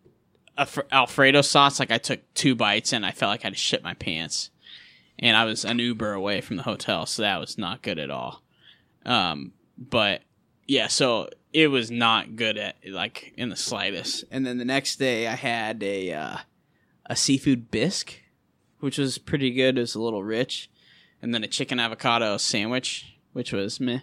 Alfredo 0.91 1.43
sauce, 1.43 1.79
like 1.79 1.93
I 1.93 1.99
took 1.99 2.21
two 2.35 2.55
bites 2.55 2.93
and 2.93 3.07
I 3.07 3.13
felt 3.13 3.31
like 3.31 3.45
I 3.45 3.47
had 3.47 3.55
to 3.55 3.59
shit 3.59 3.85
my 3.85 3.95
pants. 3.95 4.51
And 5.19 5.37
I 5.37 5.45
was 5.45 5.65
an 5.65 5.79
Uber 5.79 6.13
away 6.13 6.41
from 6.41 6.57
the 6.57 6.63
hotel, 6.63 7.07
so 7.07 7.23
that 7.23 7.41
was 7.41 7.59
not 7.59 7.83
good 7.83 7.99
at 7.99 8.11
all. 8.11 8.43
Um, 9.05 9.53
but 9.77 10.23
yeah, 10.69 10.87
so 10.87 11.31
it 11.53 11.69
was 11.69 11.91
not 11.91 12.37
good 12.37 12.59
at 12.59 12.77
like 12.87 13.33
in 13.37 13.49
the 13.49 13.57
slightest. 13.57 14.25
And 14.31 14.47
then 14.47 14.59
the 14.59 14.65
next 14.65 14.97
day 14.97 15.27
I 15.27 15.35
had 15.35 15.83
a 15.83 16.13
uh, 16.13 16.37
a 17.07 17.17
seafood 17.17 17.71
bisque, 17.71 18.21
which 18.79 18.99
was 18.99 19.19
pretty 19.19 19.51
good. 19.51 19.79
It 19.79 19.81
was 19.81 19.95
a 19.95 20.01
little 20.01 20.23
rich, 20.23 20.71
and 21.23 21.35
then 21.35 21.43
a 21.43 21.49
chicken 21.49 21.81
avocado 21.81 22.37
sandwich, 22.37 23.17
which 23.33 23.51
was 23.53 23.81
meh. 23.81 24.01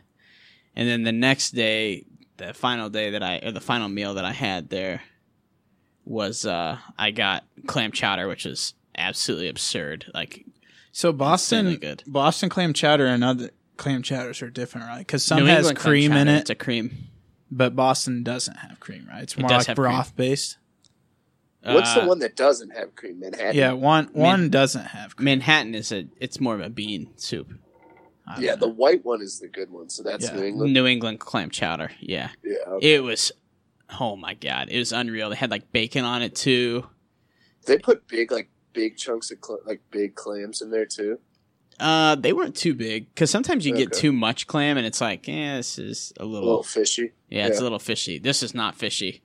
And 0.75 0.89
then 0.89 1.03
the 1.03 1.11
next 1.11 1.51
day, 1.51 2.05
the 2.37 2.53
final 2.53 2.89
day 2.89 3.11
that 3.11 3.23
I 3.23 3.39
or 3.43 3.51
the 3.51 3.61
final 3.61 3.87
meal 3.87 4.15
that 4.15 4.25
I 4.25 4.33
had 4.33 4.69
there 4.69 5.03
was 6.03 6.45
uh 6.45 6.79
I 6.97 7.11
got 7.11 7.45
clam 7.67 7.91
chowder, 7.91 8.27
which 8.27 8.45
is 8.45 8.73
absolutely 8.97 9.49
absurd. 9.49 10.05
Like 10.15 10.45
So 10.91 11.13
Boston, 11.13 11.75
good. 11.75 12.03
Boston 12.07 12.49
clam 12.49 12.73
chowder 12.73 13.05
and 13.05 13.23
other 13.23 13.51
clam 13.77 14.01
chowders 14.03 14.41
are 14.41 14.49
different, 14.49 14.87
right? 14.87 14.99
Because 14.99 15.23
some 15.23 15.39
New 15.39 15.45
has 15.45 15.59
England 15.67 15.77
cream 15.79 16.11
in 16.13 16.27
chowder, 16.27 16.31
it, 16.31 16.39
It's 16.41 16.49
a 16.49 16.55
cream. 16.55 16.97
but 17.51 17.75
Boston 17.75 18.23
doesn't 18.23 18.55
have 18.57 18.79
cream, 18.79 19.05
right? 19.09 19.23
It's 19.23 19.37
more 19.37 19.47
does 19.49 19.59
like 19.61 19.67
have 19.67 19.77
cream. 19.77 19.91
broth 19.91 20.15
based. 20.15 20.57
What's 21.63 21.95
Uh, 21.95 22.01
the 22.01 22.07
one 22.07 22.19
that 22.19 22.35
doesn't 22.35 22.71
have 22.71 22.95
cream? 22.95 23.19
Manhattan. 23.19 23.55
Yeah, 23.55 23.71
one 23.73 24.09
one 24.13 24.49
doesn't 24.49 24.85
have. 24.85 25.15
cream. 25.15 25.25
Manhattan 25.25 25.73
is 25.73 25.91
a. 25.91 26.07
It's 26.19 26.39
more 26.39 26.53
of 26.53 26.61
a 26.61 26.69
bean 26.69 27.09
soup. 27.15 27.51
I 28.27 28.35
don't 28.35 28.43
Yeah, 28.43 28.51
know. 28.51 28.57
the 28.61 28.67
white 28.69 29.03
one 29.03 29.21
is 29.21 29.39
the 29.39 29.47
good 29.47 29.71
one. 29.71 29.89
So 29.89 30.03
that's 30.03 30.25
Yeah. 30.25 30.35
New 30.35 30.43
England. 30.43 30.73
New 30.73 30.85
England 30.85 31.19
clam 31.19 31.49
chowder. 31.49 31.91
Yeah, 31.99 32.29
Yeah. 32.43 32.57
okay. 32.67 32.93
it 32.95 33.03
was. 33.03 33.31
Oh 33.99 34.15
my 34.15 34.33
god, 34.35 34.69
it 34.69 34.77
was 34.77 34.91
unreal. 34.91 35.29
They 35.31 35.35
had 35.35 35.49
like 35.51 35.71
bacon 35.71 36.05
on 36.05 36.21
it 36.21 36.35
too. 36.35 36.87
They 37.65 37.77
put 37.79 38.07
big 38.07 38.31
like 38.31 38.49
big 38.73 38.97
chunks 38.97 39.31
of 39.31 39.39
cl- 39.43 39.59
like 39.65 39.81
big 39.89 40.13
clams 40.15 40.61
in 40.61 40.69
there 40.69 40.85
too. 40.85 41.19
Uh, 41.79 42.15
they 42.15 42.31
weren't 42.33 42.55
too 42.55 42.73
big 42.73 43.13
because 43.13 43.29
sometimes 43.29 43.65
you 43.65 43.75
get 43.75 43.91
too 43.91 44.13
much 44.13 44.47
clam 44.47 44.77
and 44.77 44.85
it's 44.87 45.01
like, 45.01 45.27
eh, 45.27 45.57
this 45.57 45.77
is 45.77 46.13
a 46.19 46.23
A 46.23 46.25
little, 46.25 46.47
little 46.47 46.63
fishy. 46.63 47.11
yeah, 47.29 47.47
it's 47.47 47.59
a 47.59 47.63
little 47.63 47.79
fishy. 47.79 48.17
This 48.17 48.41
is 48.43 48.53
not 48.55 48.75
fishy 48.75 49.21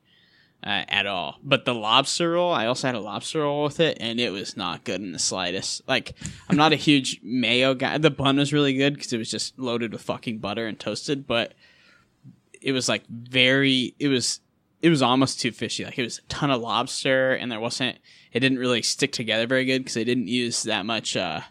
uh, 0.64 0.82
at 0.88 1.07
all. 1.07 1.38
But 1.44 1.64
the 1.64 1.74
lobster 1.74 2.32
roll, 2.32 2.53
I 2.53 2.66
also 2.66 2.88
had 2.88 2.96
a 2.96 3.01
lobster 3.01 3.40
roll 3.42 3.62
with 3.62 3.78
it, 3.78 3.98
and 4.01 4.18
it 4.18 4.30
was 4.30 4.57
not 4.57 4.82
good 4.82 5.01
in 5.01 5.12
the 5.12 5.18
slightest. 5.20 5.82
Like, 5.86 6.14
I'm 6.48 6.57
not 6.57 6.72
a 6.72 6.76
huge 6.76 7.20
mayo 7.22 7.72
guy. 7.74 7.98
The 7.98 8.11
bun 8.11 8.36
was 8.36 8.53
really 8.53 8.74
good 8.74 8.94
because 8.94 9.12
it 9.12 9.18
was 9.18 9.30
just 9.30 9.57
loaded 9.57 9.92
with 9.92 10.03
fucking 10.03 10.38
butter 10.38 10.66
and 10.66 10.78
toasted, 10.78 11.28
but 11.28 11.55
it 12.61 12.72
was 12.72 12.88
like 12.88 13.07
very, 13.09 13.94
it 14.01 14.09
was, 14.09 14.40
it 14.82 14.90
was 14.90 15.03
almost 15.03 15.40
too 15.40 15.53
fishy. 15.53 15.84
Like, 15.84 15.98
it 16.01 16.03
was 16.03 16.18
a 16.18 16.22
ton 16.22 16.51
of 16.51 16.61
lobster, 16.61 17.32
and 17.32 17.51
there 17.53 17.61
wasn't, 17.61 17.98
it 18.32 18.40
didn't 18.40 18.59
really 18.59 18.82
stick 18.82 19.12
together 19.12 19.46
very 19.46 19.64
good 19.64 19.78
because 19.80 19.94
they 19.94 20.05
didn't 20.05 20.26
use 20.26 20.64
that 20.64 20.84
much, 20.84 21.16
uh, 21.16 21.42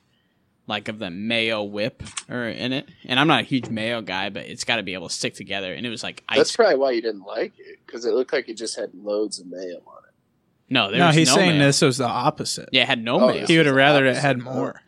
like 0.70 0.88
of 0.88 1.00
the 1.00 1.10
mayo 1.10 1.64
whip 1.64 2.02
or 2.30 2.46
in 2.48 2.72
it. 2.72 2.88
And 3.06 3.20
I'm 3.20 3.28
not 3.28 3.42
a 3.42 3.44
huge 3.44 3.68
mayo 3.70 4.02
guy, 4.02 4.30
but 4.30 4.46
it's 4.46 4.64
got 4.64 4.78
to 4.78 4.84
be 4.84 4.94
able 4.94 5.10
to 5.10 5.14
stick 5.14 5.34
together. 5.34 5.74
And 5.74 5.86
it 5.86 5.90
was 5.90 6.04
like 6.04 6.24
That's 6.34 6.56
probably 6.56 6.76
why 6.78 6.92
you 6.92 7.02
didn't 7.02 7.26
like 7.26 7.54
it 7.60 7.80
because 7.86 8.06
it 8.06 8.14
looked 8.14 8.32
like 8.32 8.48
it 8.48 8.54
just 8.56 8.78
had 8.78 8.92
loads 8.94 9.40
of 9.40 9.48
mayo 9.48 9.82
on 9.86 10.04
it. 10.08 10.14
no, 10.70 10.90
there 10.92 11.00
no, 11.00 11.08
was 11.08 11.16
he's 11.16 11.28
no 11.30 11.36
saying 11.36 11.58
mayo. 11.58 11.66
this 11.66 11.82
was 11.82 11.98
the 11.98 12.08
opposite. 12.08 12.70
Yeah, 12.72 12.84
it 12.84 12.88
had 12.88 13.04
no 13.04 13.20
Oh, 13.20 13.28
mayo. 13.28 13.46
he 13.46 13.58
would 13.58 13.66
have 13.66 13.76
rather 13.76 14.06
it 14.06 14.12
opposite. 14.12 14.22
had 14.22 14.38
more. 14.40 14.82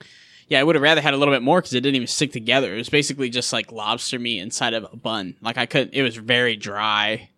Yeah, 0.48 0.60
I 0.60 0.64
would 0.64 0.76
have 0.76 0.82
rather 0.82 1.02
had 1.02 1.14
a 1.14 1.18
little 1.18 1.34
bit 1.34 1.42
more 1.42 1.60
because 1.62 1.74
it 1.74 1.82
didn't 1.82 1.96
even 1.96 2.08
stick 2.08 2.32
together. 2.32 2.74
It 2.74 2.78
was 2.78 2.90
basically 2.90 3.30
just 3.30 3.52
like 3.54 3.72
lobster 3.72 4.20
meat 4.20 4.40
inside 4.40 4.74
of 4.74 4.86
a 4.92 4.96
bun. 4.96 5.36
Like 5.42 5.58
I 5.58 5.66
couldn't. 5.66 5.94
It 5.94 6.04
was 6.04 6.16
very 6.18 6.56
dry. 6.56 7.30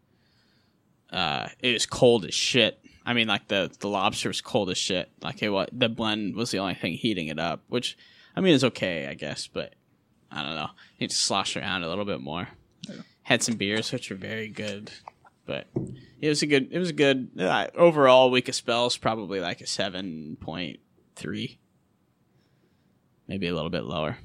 Uh, 1.12 1.48
it 1.60 1.74
was 1.74 1.86
cold 1.86 2.26
as 2.26 2.34
shit. 2.34 2.80
I 3.06 3.14
mean, 3.14 3.28
like 3.28 3.48
the 3.48 3.72
the 3.80 3.88
lobster 3.88 4.30
was 4.30 4.42
cold 4.42 4.70
as 4.70 4.78
shit. 4.78 5.10
Like 5.22 5.44
it 5.44 5.50
was 5.50 5.68
the 5.72 5.90
blend 5.90 6.36
was 6.36 6.52
the 6.52 6.58
only 6.60 6.74
thing 6.74 6.94
heating 6.94 7.28
it 7.28 7.38
up, 7.38 7.62
which 7.68 7.98
I 8.36 8.42
mean 8.42 8.56
it's 8.56 8.64
okay, 8.64 9.08
I 9.08 9.14
guess. 9.14 9.48
But 9.48 9.76
I 10.32 10.44
don't 10.44 10.56
know. 10.56 10.70
Need 11.00 11.12
to 11.12 11.16
slosh 11.16 11.56
around 11.58 11.84
a 11.84 11.90
little 11.90 12.06
bit 12.06 12.22
more. 12.22 12.48
Had 13.24 13.42
some 13.42 13.56
beers, 13.56 13.92
which 13.92 14.10
were 14.10 14.18
very 14.18 14.50
good, 14.50 14.92
but 15.46 15.68
it 16.20 16.28
was 16.28 16.42
a 16.42 16.48
good. 16.48 16.70
It 16.72 16.80
was 16.80 16.90
a 16.90 16.94
good 16.94 17.30
uh, 17.40 17.68
overall 17.76 18.32
week 18.32 18.50
of 18.50 18.56
spells. 18.56 18.98
Probably 18.98 19.40
like 19.40 19.62
a 19.62 19.68
seven 19.68 20.38
point 20.42 20.80
three 21.16 21.60
maybe 23.28 23.48
a 23.48 23.54
little 23.54 23.70
bit 23.70 23.84
lower. 23.84 24.18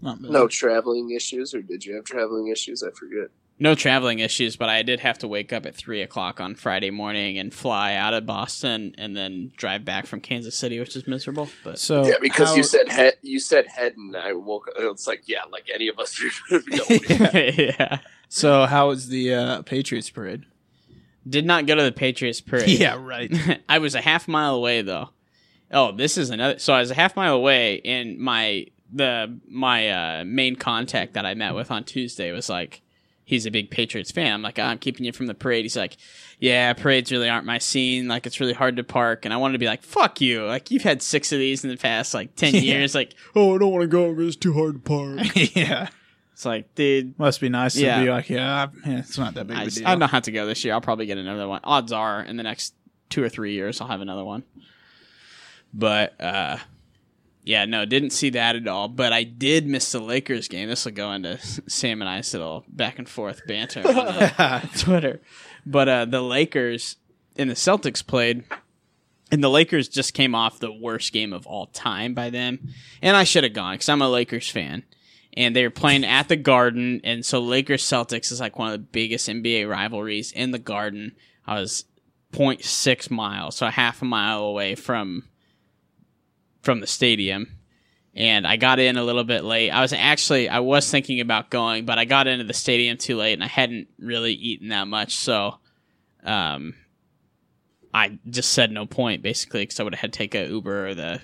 Not 0.00 0.22
bad. 0.22 0.30
No 0.30 0.48
traveling 0.48 1.10
issues, 1.10 1.54
or 1.54 1.62
did 1.62 1.84
you 1.84 1.94
have 1.96 2.04
traveling 2.04 2.48
issues? 2.48 2.82
I 2.82 2.90
forget. 2.90 3.28
No 3.58 3.76
traveling 3.76 4.18
issues, 4.18 4.56
but 4.56 4.68
I 4.68 4.82
did 4.82 4.98
have 5.00 5.18
to 5.18 5.28
wake 5.28 5.52
up 5.52 5.64
at 5.64 5.76
three 5.76 6.02
o'clock 6.02 6.40
on 6.40 6.56
Friday 6.56 6.90
morning 6.90 7.38
and 7.38 7.54
fly 7.54 7.94
out 7.94 8.12
of 8.12 8.26
Boston 8.26 8.94
and 8.98 9.16
then 9.16 9.52
drive 9.56 9.84
back 9.84 10.06
from 10.06 10.20
Kansas 10.20 10.56
City, 10.56 10.80
which 10.80 10.96
is 10.96 11.06
miserable. 11.06 11.48
But 11.62 11.78
So 11.78 12.04
yeah, 12.04 12.14
because 12.20 12.48
how- 12.48 12.56
you 12.56 12.64
said 12.64 12.88
head, 12.88 13.14
you 13.22 13.38
said 13.38 13.66
head, 13.68 13.96
and 13.96 14.16
I 14.16 14.32
woke 14.32 14.66
up. 14.68 14.74
It's 14.78 15.06
like 15.06 15.22
yeah, 15.28 15.44
like 15.52 15.68
any 15.72 15.86
of 15.88 15.98
us 16.00 16.20
would 16.50 16.64
be 16.66 16.80
yeah, 17.78 17.98
So 18.28 18.66
how 18.66 18.88
was 18.88 19.08
the 19.08 19.32
uh, 19.34 19.62
Patriots 19.62 20.10
parade? 20.10 20.44
did 21.26 21.46
not 21.46 21.64
go 21.66 21.74
to 21.74 21.82
the 21.82 21.92
Patriots 21.92 22.40
parade. 22.40 22.68
Yeah, 22.80 22.96
right. 23.00 23.32
I 23.68 23.78
was 23.78 23.94
a 23.94 24.00
half 24.00 24.26
mile 24.28 24.56
away 24.56 24.82
though. 24.82 25.10
Oh, 25.70 25.92
this 25.92 26.18
is 26.18 26.30
another. 26.30 26.58
So 26.58 26.72
I 26.74 26.80
was 26.80 26.90
a 26.90 26.94
half 26.94 27.14
mile 27.16 27.34
away, 27.36 27.80
and 27.84 28.18
my 28.18 28.66
the 28.92 29.38
my 29.48 29.90
uh, 30.20 30.24
main 30.24 30.56
contact 30.56 31.14
that 31.14 31.24
I 31.24 31.34
met 31.34 31.54
with 31.54 31.70
on 31.70 31.84
Tuesday 31.84 32.30
was 32.32 32.48
like, 32.50 32.82
he's 33.24 33.46
a 33.46 33.50
big 33.50 33.70
Patriots 33.70 34.10
fan. 34.10 34.32
I'm 34.32 34.42
like, 34.42 34.58
"Ah, 34.58 34.64
I'm 34.68 34.78
keeping 34.78 35.04
you 35.06 35.12
from 35.12 35.26
the 35.26 35.34
parade. 35.34 35.64
He's 35.64 35.76
like, 35.76 35.96
yeah, 36.38 36.72
parades 36.74 37.10
really 37.10 37.28
aren't 37.28 37.46
my 37.46 37.58
scene. 37.58 38.06
Like, 38.08 38.26
it's 38.26 38.38
really 38.40 38.52
hard 38.52 38.76
to 38.76 38.84
park. 38.84 39.24
And 39.24 39.32
I 39.32 39.36
wanted 39.38 39.52
to 39.54 39.58
be 39.58 39.66
like, 39.66 39.82
fuck 39.82 40.20
you. 40.20 40.44
Like, 40.44 40.70
you've 40.70 40.82
had 40.82 41.00
six 41.02 41.32
of 41.32 41.38
these 41.38 41.64
in 41.64 41.70
the 41.70 41.76
past 41.76 42.12
like 42.14 42.36
ten 42.36 42.54
Yeah. 42.54 42.60
years. 42.60 42.94
Like, 42.94 43.14
oh, 43.34 43.54
I 43.54 43.58
don't 43.58 43.72
want 43.72 43.82
to 43.82 43.88
go 43.88 44.10
because 44.12 44.28
it's 44.28 44.36
too 44.36 44.52
hard 44.52 44.74
to 44.74 44.78
park. 44.80 45.20
yeah. 45.56 45.88
it's 46.32 46.44
like, 46.44 46.74
dude. 46.74 47.18
Must 47.18 47.40
be 47.40 47.48
nice 47.48 47.76
Yeah. 47.76 47.98
to 47.98 48.04
be 48.04 48.10
like, 48.10 48.28
yeah, 48.28 48.66
yeah, 48.86 48.98
it's 48.98 49.16
not 49.18 49.34
that 49.34 49.46
big 49.46 49.56
I, 49.56 49.62
of 49.62 49.68
a 49.68 49.70
deal. 49.70 49.86
I 49.88 49.94
don't 49.94 50.08
have 50.10 50.24
to 50.24 50.32
go 50.32 50.46
this 50.46 50.64
year. 50.64 50.74
I'll 50.74 50.80
probably 50.80 51.06
get 51.06 51.18
another 51.18 51.48
one. 51.48 51.60
Odds 51.64 51.92
are, 51.92 52.20
in 52.22 52.36
the 52.36 52.42
next 52.42 52.74
two 53.08 53.22
or 53.22 53.28
three 53.28 53.54
years, 53.54 53.80
I'll 53.80 53.88
have 53.88 54.00
another 54.00 54.24
one. 54.24 54.42
But 55.72 56.20
uh, 56.20 56.58
yeah, 57.44 57.66
no, 57.66 57.84
didn't 57.84 58.10
see 58.10 58.30
that 58.30 58.56
at 58.56 58.66
all. 58.66 58.88
But 58.88 59.12
I 59.12 59.22
did 59.22 59.66
miss 59.66 59.92
the 59.92 60.00
Lakers 60.00 60.48
game. 60.48 60.68
This 60.68 60.84
will 60.84 60.92
go 60.92 61.12
into 61.12 61.38
Sam 61.68 62.02
and 62.02 62.08
I's 62.08 62.32
little 62.32 62.64
back 62.68 62.98
and 62.98 63.08
forth 63.08 63.42
banter 63.46 63.86
on 63.86 63.96
uh, 63.96 64.60
Twitter. 64.78 65.20
But 65.64 65.88
uh, 65.88 66.04
the 66.06 66.22
Lakers 66.22 66.96
and 67.36 67.50
the 67.50 67.54
Celtics 67.54 68.04
played. 68.04 68.44
And 69.30 69.42
the 69.42 69.50
Lakers 69.50 69.88
just 69.88 70.14
came 70.14 70.34
off 70.34 70.58
the 70.58 70.72
worst 70.72 71.12
game 71.12 71.32
of 71.32 71.46
all 71.46 71.66
time 71.66 72.14
by 72.14 72.30
them. 72.30 72.68
And 73.02 73.16
I 73.16 73.24
should 73.24 73.42
have 73.42 73.52
gone 73.52 73.74
because 73.74 73.88
I'm 73.88 74.02
a 74.02 74.08
Lakers 74.08 74.48
fan 74.48 74.84
and 75.36 75.54
they 75.54 75.64
were 75.64 75.70
playing 75.70 76.04
at 76.04 76.28
the 76.28 76.36
Garden, 76.36 77.00
and 77.04 77.26
so 77.26 77.40
Lakers 77.40 77.82
Celtics 77.82 78.30
is 78.30 78.40
like 78.40 78.58
one 78.58 78.68
of 78.68 78.72
the 78.72 78.86
biggest 78.86 79.28
NBA 79.28 79.68
rivalries 79.68 80.32
in 80.32 80.52
the 80.52 80.58
Garden. 80.58 81.12
I 81.46 81.58
was 81.58 81.84
0.6 82.32 83.10
miles, 83.10 83.56
so 83.56 83.66
a 83.66 83.70
half 83.70 84.00
a 84.00 84.04
mile 84.04 84.44
away 84.44 84.74
from 84.74 85.24
from 86.64 86.80
the 86.80 86.86
stadium, 86.86 87.58
and 88.14 88.46
I 88.46 88.56
got 88.56 88.78
in 88.78 88.96
a 88.96 89.04
little 89.04 89.24
bit 89.24 89.44
late. 89.44 89.70
I 89.70 89.82
was 89.82 89.92
actually 89.92 90.48
I 90.48 90.60
was 90.60 90.90
thinking 90.90 91.20
about 91.20 91.50
going, 91.50 91.84
but 91.84 91.98
I 91.98 92.04
got 92.04 92.26
into 92.26 92.44
the 92.44 92.54
stadium 92.54 92.96
too 92.96 93.16
late, 93.16 93.34
and 93.34 93.44
I 93.44 93.48
hadn't 93.48 93.88
really 93.98 94.32
eaten 94.32 94.68
that 94.68 94.88
much, 94.88 95.14
so 95.14 95.58
um, 96.24 96.74
I 97.92 98.18
just 98.28 98.52
said 98.52 98.72
no 98.72 98.86
point 98.86 99.22
basically 99.22 99.62
because 99.62 99.78
I 99.78 99.84
would 99.84 99.94
have 99.94 100.00
had 100.00 100.12
to 100.12 100.18
take 100.18 100.34
a 100.34 100.46
Uber 100.46 100.88
or 100.88 100.94
the 100.94 101.20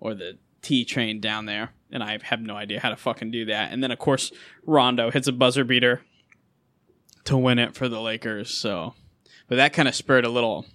or 0.00 0.14
the 0.14 0.38
T 0.62 0.84
train 0.84 1.20
down 1.20 1.46
there, 1.46 1.70
and 1.90 2.02
I 2.02 2.18
have 2.22 2.40
no 2.40 2.56
idea 2.56 2.80
how 2.80 2.90
to 2.90 2.96
fucking 2.96 3.30
do 3.30 3.44
that. 3.46 3.72
And 3.72 3.82
then 3.82 3.90
of 3.90 3.98
course 3.98 4.32
Rondo 4.64 5.10
hits 5.10 5.28
a 5.28 5.32
buzzer 5.32 5.64
beater 5.64 6.02
to 7.24 7.36
win 7.36 7.58
it 7.58 7.74
for 7.74 7.88
the 7.88 8.00
Lakers. 8.00 8.52
So, 8.52 8.94
but 9.48 9.56
that 9.56 9.72
kind 9.72 9.86
of 9.88 9.94
spurred 9.94 10.24
a 10.24 10.30
little 10.30 10.66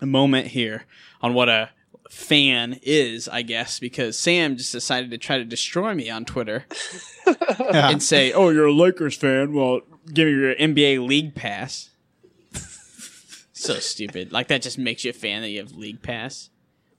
moment 0.00 0.48
here 0.48 0.84
on 1.20 1.34
what 1.34 1.48
a 1.48 1.70
fan 2.08 2.78
is, 2.82 3.28
I 3.28 3.42
guess, 3.42 3.78
because 3.78 4.18
Sam 4.18 4.56
just 4.56 4.72
decided 4.72 5.10
to 5.10 5.18
try 5.18 5.38
to 5.38 5.44
destroy 5.44 5.94
me 5.94 6.10
on 6.10 6.24
Twitter 6.24 6.64
Yeah. 7.26 7.90
and 7.90 8.02
say, 8.02 8.32
"Oh, 8.32 8.50
you're 8.50 8.66
a 8.66 8.72
Lakers 8.72 9.16
fan. 9.16 9.52
Well, 9.52 9.80
give 10.12 10.26
me 10.26 10.32
your 10.32 10.54
NBA 10.54 11.06
League 11.06 11.34
Pass." 11.34 11.90
so 13.52 13.74
stupid. 13.74 14.32
Like 14.32 14.48
that 14.48 14.62
just 14.62 14.78
makes 14.78 15.04
you 15.04 15.10
a 15.10 15.14
fan 15.14 15.42
that 15.42 15.50
you 15.50 15.58
have 15.60 15.72
League 15.72 16.02
Pass. 16.02 16.50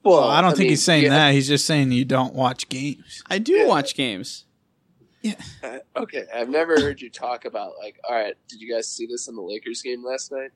Well, 0.03 0.17
Well, 0.21 0.29
I 0.29 0.41
don't 0.41 0.51
think 0.51 0.59
mean, 0.61 0.69
he's 0.69 0.83
saying 0.83 1.03
yeah, 1.03 1.09
that. 1.09 1.33
He's 1.33 1.47
just 1.47 1.65
saying 1.65 1.91
you 1.91 2.05
don't 2.05 2.33
watch 2.33 2.69
games. 2.69 3.21
I 3.29 3.37
do 3.39 3.53
Yeah. 3.53 3.65
watch 3.67 3.95
games. 3.95 4.45
uh, 5.63 5.79
Okay, 5.97 6.23
I've 6.33 6.47
never 6.49 6.79
heard 6.79 7.01
you 7.01 7.09
talk 7.09 7.43
about 7.43 7.73
like. 7.83 7.99
All 8.07 8.15
right, 8.15 8.35
did 8.47 8.61
you 8.61 8.73
guys 8.73 8.89
see 8.89 9.05
this 9.05 9.27
in 9.27 9.35
the 9.35 9.41
Lakers 9.41 9.81
game 9.81 10.03
last 10.05 10.31
night? 10.31 10.51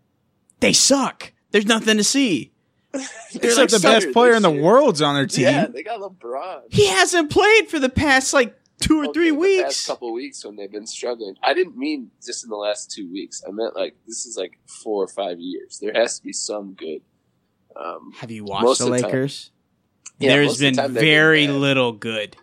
They 0.61 0.71
suck. 0.71 1.33
There's 1.51 1.65
nothing 1.65 1.97
to 1.97 2.03
see. 2.05 2.52
Except 2.93 3.57
like 3.57 3.69
the 3.69 3.79
best 3.81 4.11
player 4.11 4.33
in 4.33 4.41
the 4.43 4.51
world's 4.51 5.01
on 5.01 5.15
their 5.15 5.25
team. 5.25 5.45
Yeah, 5.45 5.65
they 5.67 5.81
got 5.83 5.99
LeBron. 5.99 6.61
He 6.69 6.87
hasn't 6.87 7.31
played 7.31 7.67
for 7.67 7.79
the 7.79 7.89
past 7.89 8.33
like 8.33 8.55
two 8.79 8.99
or 8.99 9.05
Okay, 9.05 9.13
three 9.13 9.29
the 9.31 9.35
weeks. 9.37 9.63
past 9.63 9.87
couple 9.87 10.13
weeks 10.13 10.45
when 10.45 10.55
they've 10.55 10.71
been 10.71 10.85
struggling. 10.85 11.35
I 11.41 11.53
didn't 11.53 11.77
mean 11.77 12.11
just 12.23 12.43
in 12.43 12.49
the 12.49 12.55
last 12.55 12.91
two 12.91 13.11
weeks. 13.11 13.43
I 13.47 13.51
meant 13.51 13.75
like 13.75 13.95
this 14.05 14.25
is 14.25 14.37
like 14.37 14.59
four 14.67 15.03
or 15.03 15.07
five 15.07 15.39
years. 15.39 15.79
There 15.79 15.93
has 15.93 16.19
to 16.19 16.23
be 16.23 16.33
some 16.33 16.73
good. 16.73 17.01
Um, 17.75 18.13
Have 18.17 18.29
you 18.29 18.43
watched 18.43 18.63
Most 18.63 18.79
the. 18.79 18.85
Lakers? 18.89 19.49
yeah, 20.19 20.29
There's 20.29 20.53
of 20.53 20.57
the 20.59 20.65
been 20.71 20.93
been 20.93 20.93
very 20.93 21.47
little 21.47 21.93
good. 21.93 22.37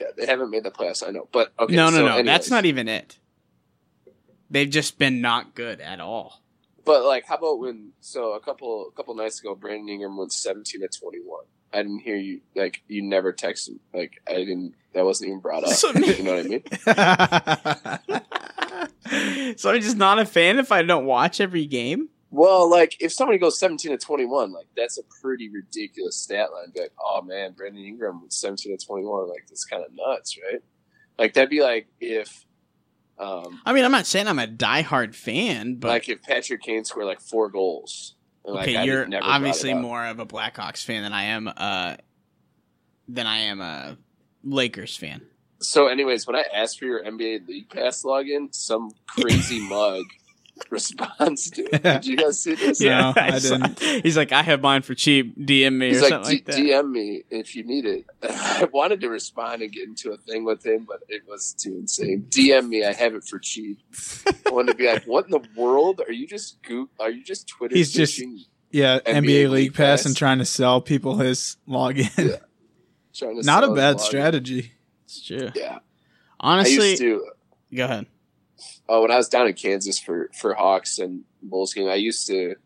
Yeah, 0.00 0.08
they 0.16 0.26
haven't 0.26 0.50
made 0.50 0.64
the 0.64 0.70
playoffs. 0.72 1.06
I 1.06 1.10
know, 1.12 1.28
but 1.30 1.52
okay. 1.58 1.74
no, 1.76 1.90
no, 1.90 1.96
so 1.98 2.06
no. 2.06 2.22
That's 2.24 2.50
not 2.50 2.64
even 2.64 2.88
it. 2.88 3.18
They've 4.50 4.68
just 4.70 4.98
been 4.98 5.20
not 5.20 5.54
good 5.54 5.80
at 5.80 6.00
all. 6.00 6.42
But 6.88 7.04
like, 7.04 7.26
how 7.26 7.36
about 7.36 7.60
when? 7.60 7.92
So 8.00 8.32
a 8.32 8.40
couple 8.40 8.88
a 8.92 8.96
couple 8.96 9.14
nights 9.14 9.40
ago, 9.40 9.54
Brandon 9.54 9.88
Ingram 9.90 10.16
went 10.16 10.32
seventeen 10.32 10.80
to 10.80 10.88
twenty 10.88 11.18
one. 11.24 11.44
I 11.72 11.82
didn't 11.82 12.00
hear 12.00 12.16
you. 12.16 12.40
Like 12.56 12.82
you 12.88 13.02
never 13.02 13.32
texted. 13.32 13.78
Like 13.92 14.12
I 14.26 14.34
didn't. 14.36 14.74
That 14.94 15.04
wasn't 15.04 15.28
even 15.28 15.40
brought 15.40 15.64
up. 15.64 15.70
So- 15.74 15.92
you 15.92 16.22
know 16.22 16.36
what 16.36 16.46
I 16.46 16.48
mean? 16.48 16.62
so 19.58 19.70
I'm 19.70 19.80
just 19.80 19.96
not 19.96 20.18
a 20.18 20.24
fan 20.24 20.58
if 20.58 20.72
I 20.72 20.82
don't 20.82 21.04
watch 21.04 21.40
every 21.40 21.66
game. 21.66 22.08
Well, 22.30 22.70
like 22.70 22.96
if 23.00 23.12
somebody 23.12 23.38
goes 23.38 23.58
seventeen 23.58 23.92
to 23.92 23.98
twenty 23.98 24.24
one, 24.26 24.52
like 24.52 24.66
that's 24.76 24.98
a 24.98 25.02
pretty 25.22 25.48
ridiculous 25.50 26.16
stat 26.16 26.52
line. 26.52 26.72
Be 26.74 26.80
like, 26.80 26.92
oh 27.02 27.22
man, 27.22 27.52
Brandon 27.52 27.82
Ingram 27.84 28.22
was 28.22 28.34
seventeen 28.34 28.76
to 28.76 28.84
twenty 28.86 29.04
one. 29.04 29.28
Like 29.28 29.44
that's 29.48 29.64
kind 29.64 29.82
of 29.84 29.90
nuts, 29.94 30.38
right? 30.50 30.60
Like 31.18 31.34
that'd 31.34 31.50
be 31.50 31.62
like 31.62 31.88
if, 32.00 32.46
um, 33.18 33.60
I 33.66 33.72
mean, 33.72 33.84
I'm 33.84 33.92
not 33.92 34.06
saying 34.06 34.28
I'm 34.28 34.38
a 34.38 34.46
diehard 34.46 35.14
fan, 35.14 35.76
but 35.76 35.88
like 35.88 36.08
if 36.08 36.22
Patrick 36.22 36.62
Kane 36.62 36.84
scored 36.84 37.06
like 37.06 37.20
four 37.20 37.48
goals. 37.50 38.14
Okay, 38.46 38.76
I 38.76 38.84
you're 38.84 39.06
obviously 39.20 39.74
more 39.74 40.06
of 40.06 40.20
a 40.20 40.26
Blackhawks 40.26 40.82
fan 40.84 41.02
than 41.02 41.12
I 41.12 41.24
am. 41.24 41.50
Uh, 41.54 41.96
than 43.08 43.26
I 43.26 43.38
am 43.38 43.60
a 43.60 43.96
Lakers 44.44 44.96
fan. 44.96 45.22
So, 45.60 45.88
anyways, 45.88 46.26
when 46.26 46.36
I 46.36 46.44
asked 46.54 46.78
for 46.78 46.84
your 46.84 47.02
NBA 47.02 47.48
League 47.48 47.68
Pass 47.68 48.04
login, 48.04 48.54
some 48.54 48.92
crazy 49.06 49.60
mug 49.68 50.04
responds 50.70 51.50
to 51.52 51.62
it. 51.74 51.82
Did 51.82 52.06
you 52.06 52.16
guys 52.16 52.40
see 52.40 52.54
this? 52.54 52.80
No, 52.80 53.12
I 53.16 53.38
saw- 53.38 53.56
didn't. 53.58 54.04
He's 54.04 54.16
like, 54.16 54.32
I 54.32 54.42
have 54.42 54.60
mine 54.60 54.82
for 54.82 54.94
cheap. 54.94 55.36
DM 55.38 55.74
me 55.76 55.88
He's 55.88 55.98
or 55.98 56.02
like, 56.02 56.10
something 56.10 56.32
like 56.36 56.44
that. 56.46 56.54
DM 56.56 56.90
me 56.90 57.22
if 57.30 57.54
you 57.56 57.64
need 57.64 57.84
it. 57.86 58.06
I 58.22 58.68
wanted 58.72 59.00
to 59.02 59.08
respond 59.08 59.62
and 59.62 59.72
get 59.72 59.88
into 59.88 60.10
a 60.12 60.16
thing 60.16 60.44
with 60.44 60.64
him, 60.64 60.84
but 60.88 61.00
it 61.08 61.22
was 61.28 61.52
too 61.54 61.74
insane. 61.76 62.26
DM 62.30 62.68
me, 62.68 62.84
I 62.84 62.92
have 62.92 63.14
it 63.14 63.24
for 63.24 63.38
cheap. 63.38 63.78
I 64.46 64.50
wanted 64.50 64.72
to 64.72 64.78
be 64.78 64.86
like, 64.86 65.04
what 65.04 65.24
in 65.26 65.30
the 65.30 65.42
world? 65.56 66.00
Are 66.06 66.12
you 66.12 66.26
just 66.26 66.62
goop? 66.62 66.90
Are 67.00 67.10
you 67.10 67.22
just 67.24 67.48
Twitter? 67.48 67.76
He's 67.76 67.92
just- 67.92 68.20
Yeah, 68.70 68.98
NBA 69.00 69.14
NBA, 69.14 69.24
League 69.24 69.50
League 69.50 69.74
Pass 69.74 70.00
Pass. 70.00 70.06
and 70.06 70.16
trying 70.16 70.38
to 70.38 70.44
sell 70.44 70.80
people 70.80 71.16
his 71.16 71.56
login. 71.68 72.10
Yeah. 72.18 72.36
trying 73.14 73.40
to 73.40 73.46
Not 73.46 73.64
sell 73.64 73.72
a 73.72 73.76
bad 73.76 74.00
strategy. 74.00 74.72
It's 75.04 75.24
true. 75.26 75.50
Yeah, 75.54 75.78
Honestly, 76.38 76.76
I 76.78 76.84
used 76.90 77.00
to. 77.02 77.26
go 77.74 77.84
ahead. 77.84 78.06
Oh, 78.88 79.02
when 79.02 79.10
I 79.10 79.16
was 79.16 79.28
down 79.28 79.46
in 79.46 79.54
Kansas 79.54 79.98
for 79.98 80.30
for 80.38 80.54
Hawks 80.54 80.98
and 80.98 81.24
Bulls 81.42 81.74
game, 81.74 81.88
I 81.88 81.94
used 81.94 82.26
to 82.28 82.56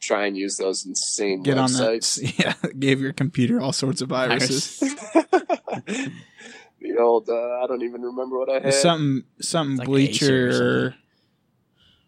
try 0.00 0.26
and 0.26 0.36
use 0.36 0.56
those 0.56 0.86
insane 0.86 1.42
Get 1.42 1.58
on 1.58 1.68
websites. 1.68 2.20
that. 2.20 2.56
Yeah, 2.64 2.70
gave 2.78 3.00
your 3.00 3.12
computer 3.12 3.60
all 3.60 3.72
sorts 3.72 4.00
of 4.00 4.08
viruses. 4.08 4.78
the 6.80 6.96
old, 6.98 7.28
uh, 7.28 7.60
I 7.62 7.66
don't 7.66 7.82
even 7.82 8.02
remember 8.02 8.38
what 8.38 8.50
I 8.50 8.60
had. 8.60 8.74
Something, 8.74 9.24
something 9.40 9.76
like 9.78 9.86
bleacher 9.86 10.52
something. 10.52 10.98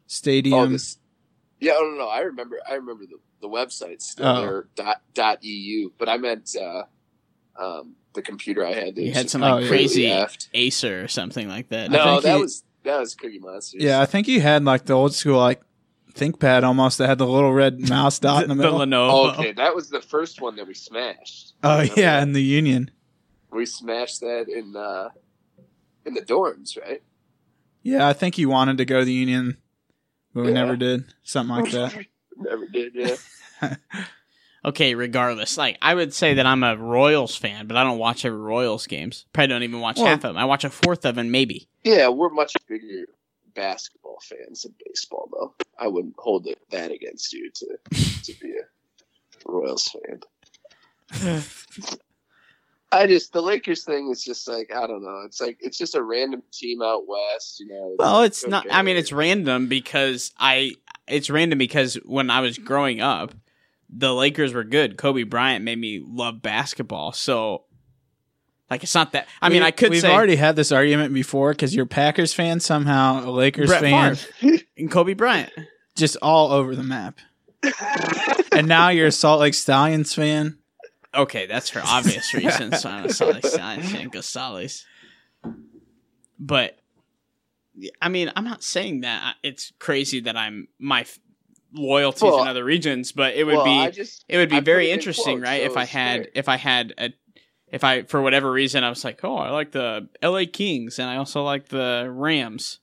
stadium. 0.07 0.59
Oh, 0.59 0.66
this. 0.66 0.99
Yeah, 1.61 1.74
no, 1.74 1.91
no, 1.91 1.97
no. 1.99 2.09
I 2.09 2.20
remember. 2.20 2.59
I 2.68 2.74
remember 2.74 3.05
the 3.07 3.18
the 3.41 3.49
website 3.49 4.01
still 4.03 4.26
Oh. 4.26 4.41
there 4.41 4.68
dot 4.74 5.03
dot 5.14 5.39
eu, 5.43 5.91
but 5.99 6.09
I 6.09 6.16
meant 6.16 6.55
uh, 6.61 6.85
um, 7.61 7.95
the 8.14 8.22
computer 8.22 8.64
I 8.66 8.72
had. 8.72 8.95
that 8.95 9.01
You 9.03 9.09
was 9.09 9.16
had 9.16 9.30
some 9.30 9.43
Oh, 9.43 9.55
like 9.57 9.62
yeah. 9.64 9.68
crazy 9.68 10.03
completely 10.09 10.24
effed. 10.37 10.49
Acer 10.55 11.05
or 11.05 11.09
something 11.09 11.49
like 11.49 11.68
that. 11.68 11.91
I 11.91 11.93
No, 11.93 12.05
think 12.05 12.22
that 12.24 12.37
he- 12.37 12.43
was 12.43 12.64
that 12.85 12.99
was 13.01 13.14
Cookie 13.14 13.39
Monster. 13.39 13.78
yeah, 13.80 14.01
I 14.01 14.07
think 14.07 14.28
you 14.28 14.41
had 14.41 14.64
like 14.64 14.85
the 14.87 14.95
old 14.95 15.14
school 15.14 15.39
like 15.39 15.61
ThinkPad 16.14 16.62
almost 16.62 16.99
that 16.99 17.07
had 17.09 17.18
the 17.18 17.26
little 17.26 17.53
red 17.53 17.80
mouse 17.89 18.18
dot 18.18 18.43
in 18.43 18.49
the 18.49 18.55
middle. 18.55 18.78
The 18.78 18.87
Lenovo. 18.87 19.11
Oh, 19.12 19.30
okay, 19.30 19.53
that 19.53 19.74
was 19.74 19.89
the 19.91 20.01
first 20.03 20.41
one 20.41 20.57
that 20.57 20.66
we 20.66 20.74
smashed. 20.74 21.55
oh 21.62 21.78
Remember 21.80 22.01
yeah, 22.01 22.16
that? 22.16 22.22
in 22.24 22.33
the 22.33 22.43
Union. 22.43 22.91
we 23.51 23.64
smashed 23.66 24.20
that 24.20 24.47
in 24.49 24.76
uh, 24.76 25.09
in 26.05 26.14
the 26.14 26.22
dorms, 26.22 26.78
right? 26.80 27.03
Yeah, 27.83 28.07
I 28.09 28.12
think 28.12 28.39
you 28.39 28.49
wanted 28.49 28.78
to 28.78 28.85
go 28.85 29.01
to 29.01 29.05
the 29.05 29.12
Union, 29.12 29.57
but 30.35 30.43
we 30.43 30.49
Yeah. 30.49 30.55
never 30.55 30.76
did. 30.76 31.05
Something 31.22 31.57
like 31.57 31.72
that. 31.72 32.07
Never 32.37 32.66
did. 32.66 32.95
Yeah. 32.95 33.16
Okay, 34.65 34.95
regardless, 34.95 35.59
like 35.59 35.77
I 35.83 35.95
would 35.95 36.15
say 36.15 36.35
that 36.35 36.47
I'm 36.47 36.63
a 36.63 36.77
Royals 36.77 37.35
fan, 37.35 37.67
but 37.67 37.77
I 37.77 37.83
don't 37.83 37.99
watch 37.99 38.25
every 38.25 38.39
Royals 38.39 38.87
games. 38.87 39.27
Probably 39.33 39.49
don't 39.49 39.63
even 39.65 39.81
watch 39.81 39.97
Well- 39.99 40.07
half 40.07 40.19
of 40.19 40.35
them. 40.35 40.37
I 40.37 40.45
watch 40.45 40.65
a 40.65 40.71
fourth 40.71 41.05
of 41.05 41.17
them, 41.17 41.31
maybe. 41.31 41.69
Yeah, 41.83 42.09
we're 42.09 42.29
much 42.31 42.53
bigger 42.69 43.07
basketball 43.55 44.19
fans 44.23 44.63
than 44.63 44.75
baseball, 44.87 45.29
though. 45.33 45.55
I 45.79 45.89
wouldn't 45.89 46.15
hold 46.17 46.47
it, 46.47 46.59
that 46.71 46.93
against 46.93 47.33
you 47.33 47.51
to 47.51 47.79
to 48.25 48.33
be 48.41 48.53
a 48.53 49.51
Royals 49.51 49.89
fan. 49.89 50.21
I 52.93 53.07
just 53.07 53.33
the 53.33 53.41
Lakers 53.41 53.85
thing 53.85 54.11
is 54.11 54.23
just 54.23 54.47
like 54.47 54.71
I 54.75 54.87
don't 54.87 55.03
know. 55.03 55.23
It's 55.25 55.41
like 55.41 55.57
it's 55.61 55.79
just 55.79 55.95
a 55.95 56.03
random 56.03 56.43
team 56.53 56.83
out 56.83 57.09
west, 57.09 57.59
you 57.59 57.67
know. 57.69 57.97
Well, 57.99 58.23
it's 58.23 58.45
Go 58.45 58.51
not. 58.51 58.67
I 58.71 58.83
mean, 58.83 58.97
it's 58.97 59.13
random 59.13 59.67
because 59.67 60.31
I. 60.39 60.73
It's 61.09 61.31
random 61.31 61.59
because 61.59 61.95
when 62.05 62.31
I 62.31 62.41
was 62.41 62.59
growing 62.59 63.01
up, 63.01 63.35
the 63.95 64.12
Lakers 64.14 64.55
were 64.55 64.64
good. 64.64 64.97
Kobe 64.97 65.22
Bryant 65.24 65.64
made 65.64 65.78
me 65.78 66.03
love 66.05 66.40
basketball. 66.43 67.12
So, 67.12 67.64
like, 68.70 68.82
it's 68.82 68.95
not 68.95 69.12
that. 69.12 69.28
I 69.43 69.49
mean, 69.51 69.61
We- 69.62 69.66
I 69.66 69.70
could 69.70 69.90
We've 69.90 70.01
say 70.01 70.11
already 70.11 70.36
had 70.36 70.57
this 70.57 70.72
argument 70.72 71.12
before 71.12 71.53
because 71.53 71.74
you're 71.74 71.84
Packers 71.86 72.32
fan, 72.32 72.59
somehow 72.61 73.28
a 73.28 73.30
Lakers 73.30 73.68
Brett 73.68 73.80
fan, 73.82 74.16
and 74.78 74.90
Kobe 74.90 75.12
Bryant. 75.14 75.53
just 75.97 76.16
all 76.22 76.51
over 76.53 76.74
the 76.74 76.82
map. 76.82 77.18
and 78.53 78.66
now 78.66 78.88
you're 78.88 79.07
a 79.09 79.12
Salt 79.12 79.40
Lake 79.40 79.55
Stallions 79.55 80.14
fan. 80.14 80.59
Okay, 81.14 81.47
that's 81.47 81.68
for 81.68 81.82
obvious 81.84 82.32
reasons. 82.34 82.84
I'm 82.86 83.05
a 83.05 83.12
Salt 83.12 83.34
Lake 83.34 83.47
Stallions 83.47 83.93
fan, 83.93 84.09
Gonzalez. 84.09 84.86
But 86.38 86.78
I 88.01 88.09
mean, 88.09 88.32
I'm 88.34 88.45
not 88.45 88.62
saying 88.62 89.03
that 89.03 89.36
it's 89.43 89.72
crazy 89.78 90.20
that 90.20 90.36
I'm 90.36 90.68
my 90.78 91.05
loyalties 91.75 92.23
Well, 92.23 92.43
in 92.43 92.49
other 92.49 92.64
regions, 92.64 93.12
but 93.12 93.35
it 93.35 93.45
would 93.45 93.57
well, 93.57 93.87
be 93.87 93.93
just, 93.93 94.25
it 94.29 94.37
would 94.37 94.51
be 94.51 94.57
I 94.57 94.61
very 94.61 94.91
interesting, 94.91 95.39
quotes, 95.39 95.43
right? 95.51 95.62
so 95.62 95.70
if 95.70 95.77
I 95.77 95.85
had 95.85 96.23
fair. 96.25 96.31
if 96.35 96.49
I 96.49 96.57
had 96.57 96.95
a 96.99 97.11
if 97.68 97.85
I 97.85 98.03
for 98.03 98.20
whatever 98.20 98.51
reason 98.53 98.85
I 98.85 98.91
was 98.91 99.05
like, 99.05 99.25
oh, 99.25 99.37
I 99.37 99.51
like 99.51 99.73
the 99.73 100.09
L.A. 100.20 100.47
Kings 100.47 100.99
and 100.99 101.09
I 101.09 101.16
also 101.16 101.43
like 101.43 101.68
the 101.68 102.07
Rams, 102.11 102.81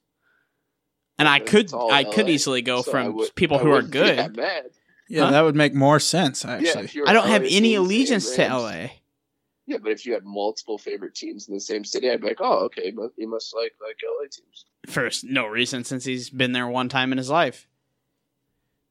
and 1.17 1.27
I 1.27 1.39
could 1.39 1.65
it's 1.65 1.73
all 1.73 1.91
I 1.91 2.03
could 2.03 2.29
easily 2.29 2.61
go 2.61 2.81
so 2.81 2.91
from 2.91 3.15
would- 3.15 3.35
people 3.35 3.57
I 3.57 3.61
who 3.61 3.71
are 3.71 3.81
good. 3.81 4.35
that. 4.35 4.65
Yeah, 5.07 5.25
Huh? 5.25 5.31
that 5.31 5.41
would 5.41 5.55
make 5.55 5.73
more 5.73 5.99
sense 5.99 6.45
actually. 6.45 6.83
if 6.85 6.95
you're 6.95 7.09
I 7.09 7.13
don't 7.13 7.27
have 7.27 7.43
any 7.49 7.75
allegiance 7.75 8.35
to 8.35 8.45
L.A. 8.45 8.93
Yeah, 9.65 9.77
but 9.83 9.91
if 9.91 10.03
you 10.07 10.13
had 10.13 10.23
multiple 10.25 10.79
favorite 10.79 11.13
teams 11.13 11.47
in 11.47 11.53
the 11.53 11.59
same 11.59 11.85
city, 11.85 12.09
I'd 12.09 12.21
be 12.21 12.27
like, 12.29 12.41
oh, 12.41 12.65
okay, 12.65 12.89
but 12.89 13.11
you 13.17 13.29
must 13.29 13.55
like 13.55 13.73
like 13.79 13.97
LA 14.03 14.23
teams. 14.31 14.65
First, 14.87 15.23
no 15.23 15.45
reason 15.45 15.83
since 15.83 16.05
he's 16.05 16.31
been 16.31 16.53
there 16.53 16.67
one 16.67 16.89
time 16.89 17.11
in 17.11 17.19
his 17.19 17.29
life. 17.29 17.67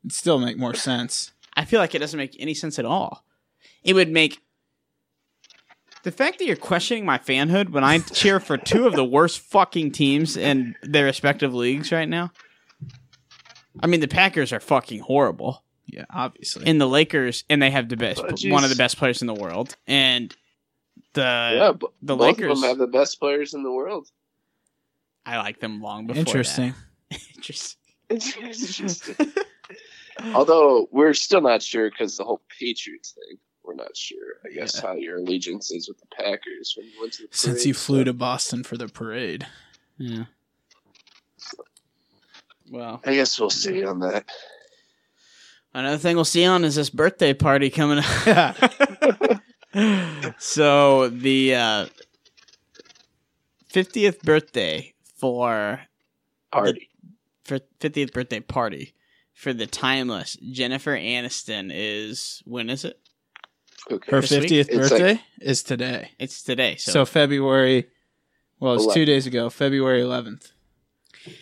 It'd 0.08 0.16
still 0.16 0.38
make 0.38 0.56
more 0.56 0.72
sense. 0.72 1.32
I 1.54 1.66
feel 1.66 1.80
like 1.80 1.94
it 1.94 1.98
doesn't 1.98 2.16
make 2.16 2.34
any 2.38 2.54
sense 2.54 2.78
at 2.78 2.86
all. 2.86 3.24
It 3.84 3.92
would 3.92 4.08
make 4.10 4.38
the 6.02 6.10
fact 6.10 6.38
that 6.38 6.46
you're 6.46 6.56
questioning 6.56 7.04
my 7.04 7.18
fanhood 7.18 7.68
when 7.70 7.84
I 7.84 7.98
cheer 7.98 8.40
for 8.40 8.56
two 8.56 8.86
of 8.86 8.94
the 8.94 9.04
worst 9.04 9.40
fucking 9.40 9.92
teams 9.92 10.34
in 10.36 10.76
their 10.82 11.04
respective 11.04 11.52
leagues 11.52 11.92
right 11.92 12.08
now. 12.08 12.32
I 13.80 13.86
mean, 13.86 14.00
the 14.00 14.08
Packers 14.08 14.50
are 14.52 14.60
fucking 14.60 15.00
horrible, 15.00 15.62
Yeah, 15.86 16.06
obviously. 16.08 16.64
and 16.66 16.80
the 16.80 16.88
Lakers, 16.88 17.44
and 17.50 17.60
they 17.60 17.70
have 17.70 17.90
the 17.90 17.96
best, 17.98 18.20
Oh, 18.20 18.28
jeez. 18.28 18.50
one 18.50 18.64
of 18.64 18.70
the 18.70 18.76
best 18.76 18.96
players 18.96 19.20
in 19.20 19.26
the 19.26 19.34
world, 19.34 19.76
and 19.86 20.34
the 21.12 21.20
yeah, 21.20 21.72
but 21.78 21.90
the 22.00 22.16
both 22.16 22.38
Lakers- 22.38 22.52
of 22.52 22.60
them 22.62 22.68
have 22.70 22.78
the 22.78 22.86
best 22.86 23.20
players 23.20 23.52
in 23.52 23.62
the 23.62 23.70
world. 23.72 24.08
I 25.26 25.36
like 25.36 25.60
them 25.60 25.82
long 25.82 26.06
before. 26.06 26.20
Interesting. 26.20 26.74
that. 27.10 27.20
Interesting. 27.36 29.32
Although 30.34 30.88
we're 30.90 31.14
still 31.14 31.40
not 31.40 31.62
sure 31.62 31.90
because 31.90 32.16
the 32.16 32.24
whole 32.24 32.40
Patriots 32.58 33.12
thing, 33.12 33.38
we're 33.62 33.74
not 33.74 33.96
sure. 33.96 34.18
I 34.44 34.52
guess 34.54 34.74
Yeah. 34.76 34.88
how 34.88 34.94
your 34.94 35.18
allegiance 35.18 35.70
is 35.70 35.88
with 35.88 35.98
the 35.98 36.06
Packers 36.06 36.74
when 36.76 36.86
you 36.86 37.00
went 37.00 37.12
to 37.14 37.22
the 37.22 37.28
Since 37.36 37.64
you 37.66 37.74
flew 37.74 38.00
so- 38.00 38.04
to 38.04 38.12
Boston 38.12 38.64
for 38.64 38.76
the 38.76 38.88
parade. 38.88 39.46
Yeah. 39.96 40.24
Well, 42.70 43.00
I 43.04 43.14
guess 43.14 43.38
we'll 43.40 43.50
see 43.50 43.84
on 43.84 44.00
that. 44.00 44.26
Another 45.72 45.98
thing 45.98 46.16
we'll 46.16 46.24
see 46.24 46.44
on 46.44 46.64
is 46.64 46.74
this 46.74 46.90
birthday 46.90 47.32
party 47.32 47.70
coming 47.70 47.98
up. 48.26 48.56
so 50.38 51.08
the 51.08 51.54
uh, 51.54 51.86
50th 53.72 54.22
birthday 54.22 54.92
for 55.16 55.80
Party. 56.52 56.88
for 57.44 57.60
50th 57.80 58.12
birthday 58.12 58.40
party 58.40 58.94
for 59.38 59.52
the 59.52 59.68
timeless 59.68 60.36
Jennifer 60.50 60.96
Aniston 60.96 61.70
is 61.72 62.42
when 62.44 62.68
is 62.68 62.84
it? 62.84 62.98
Okay. 63.90 64.10
Her 64.10 64.20
fiftieth 64.20 64.68
It's 64.68 64.76
birthday 64.90 65.20
is 65.40 65.62
today. 65.62 66.10
It's 66.18 66.42
today. 66.42 66.74
So, 66.76 66.90
So, 66.90 67.04
February. 67.06 67.86
Well, 68.58 68.74
it's 68.74 68.92
two 68.92 69.04
days 69.04 69.26
ago. 69.26 69.48
February 69.48 70.02
eleventh. 70.02 70.50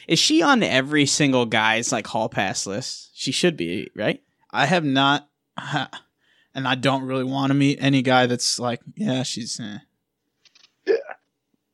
is 0.06 0.18
she 0.18 0.42
on 0.42 0.62
every 0.62 1.06
single 1.06 1.46
guy's 1.46 1.90
like 1.90 2.06
hall 2.06 2.28
pass 2.28 2.66
list? 2.66 3.10
She 3.14 3.32
should 3.32 3.56
be, 3.56 3.90
right? 3.96 4.22
I 4.50 4.66
have 4.66 4.84
not, 4.84 5.28
and 6.54 6.68
I 6.68 6.74
don't 6.74 7.04
really 7.04 7.24
want 7.24 7.48
to 7.50 7.54
meet 7.54 7.78
any 7.80 8.02
guy 8.02 8.26
that's 8.26 8.58
like, 8.60 8.80
yeah, 8.94 9.22
she's. 9.22 9.58
Eh. 9.58 9.78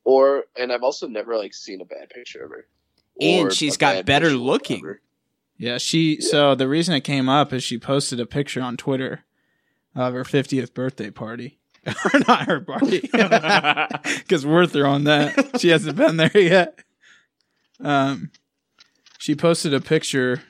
Or 0.05 0.45
and 0.57 0.71
I've 0.71 0.83
also 0.83 1.07
never 1.07 1.37
like 1.37 1.53
seen 1.53 1.81
a 1.81 1.85
bad 1.85 2.09
picture 2.09 2.43
of 2.45 2.51
her. 2.51 2.67
And 3.21 3.47
Or 3.47 3.51
she's 3.51 3.75
a 3.75 3.79
got 3.79 4.05
better 4.05 4.29
looking. 4.31 4.83
her. 4.83 5.01
Yeah, 5.63 5.77
she. 5.77 6.15
Yeah. 6.19 6.27
So 6.27 6.55
the 6.55 6.67
reason 6.67 6.93
it 6.93 7.05
came 7.05 7.29
up 7.29 7.53
is 7.53 7.63
she 7.63 7.77
posted 7.77 8.19
a 8.19 8.25
picture 8.25 8.61
on 8.61 8.75
Twitter 8.75 9.23
of 9.95 10.13
her 10.13 10.25
fiftieth 10.25 10.73
birthday 10.73 11.09
party. 11.09 11.59
or 11.87 12.19
not 12.27 12.47
her 12.47 12.59
party, 12.61 12.99
because 14.19 14.45
we're 14.45 14.65
throwing 14.65 15.05
that. 15.05 15.59
She 15.59 15.69
hasn't 15.69 15.97
been 15.97 16.15
there 16.17 16.37
yet. 16.37 16.79
Um, 17.81 18.31
she 19.17 19.35
posted 19.35 19.73
a 19.73 19.81
picture. 19.81 20.43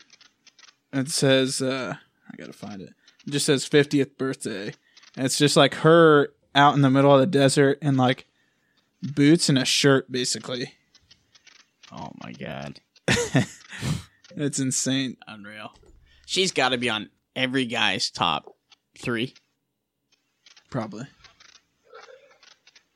It 0.92 1.10
says, 1.10 1.62
uh, 1.62 1.96
"I 2.32 2.36
gotta 2.36 2.54
find 2.54 2.82
it." 2.82 2.94
It 3.28 3.32
just 3.32 3.46
says 3.46 3.66
fiftieth 3.66 4.18
birthday, 4.18 4.74
and 5.16 5.26
it's 5.28 5.38
just 5.38 5.56
like 5.56 5.76
her 5.76 6.30
out 6.56 6.74
in 6.74 6.82
the 6.82 6.90
middle 6.90 7.14
of 7.14 7.20
the 7.20 7.28
desert 7.28 7.78
in 7.82 7.98
like 7.98 8.26
boots 9.02 9.48
and 9.48 9.60
a 9.60 9.66
shirt, 9.66 10.12
basically. 10.12 10.74
Oh 11.92 12.12
my 12.24 12.32
god. 12.32 12.80
It's 14.36 14.60
insane. 14.60 15.18
Unreal. 15.28 15.72
She's 16.26 16.52
got 16.52 16.70
to 16.70 16.78
be 16.78 16.90
on 16.90 17.10
every 17.36 17.66
guy's 17.66 18.10
top 18.10 18.56
three. 18.98 19.34
Probably 20.70 21.06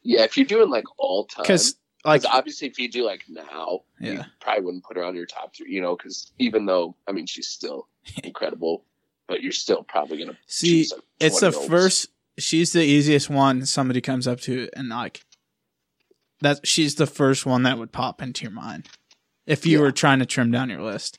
Yeah, 0.01 0.23
if 0.23 0.37
you're 0.37 0.45
doing 0.47 0.69
like 0.69 0.85
all 0.97 1.25
time, 1.25 1.43
because 1.43 1.75
like 2.03 2.23
like 2.23 2.33
obviously 2.33 2.67
if 2.67 2.79
you 2.79 2.89
do 2.89 3.03
like 3.05 3.23
now, 3.29 3.81
you 3.99 4.13
yeah, 4.13 4.25
probably 4.39 4.63
wouldn't 4.63 4.83
put 4.83 4.97
her 4.97 5.03
on 5.03 5.15
your 5.15 5.25
top 5.25 5.55
three. 5.55 5.71
You 5.71 5.81
know, 5.81 5.95
because 5.95 6.31
even 6.39 6.65
though 6.65 6.95
I 7.07 7.11
mean 7.11 7.25
she's 7.27 7.47
still 7.47 7.87
incredible, 8.23 8.83
but 9.27 9.41
you're 9.43 9.51
still 9.51 9.83
probably 9.83 10.17
gonna 10.19 10.37
see, 10.47 10.87
like, 10.91 11.01
it's 11.19 11.39
the 11.39 11.51
20 11.51 11.67
first. 11.67 12.07
She's 12.39 12.71
the 12.71 12.83
easiest 12.83 13.29
one 13.29 13.65
somebody 13.65 13.99
comes 14.01 14.27
up 14.27 14.39
to, 14.41 14.69
and 14.75 14.89
like 14.89 15.23
that. 16.41 16.65
She's 16.65 16.95
the 16.95 17.07
first 17.07 17.45
one 17.45 17.63
that 17.63 17.77
would 17.77 17.91
pop 17.91 18.21
into 18.21 18.43
your 18.43 18.51
mind 18.51 18.87
if 19.45 19.65
you 19.65 19.77
Yeah. 19.79 19.83
were 19.83 19.91
trying 19.91 20.19
to 20.19 20.25
trim 20.25 20.49
down 20.51 20.69
your 20.69 20.81
list. 20.81 21.17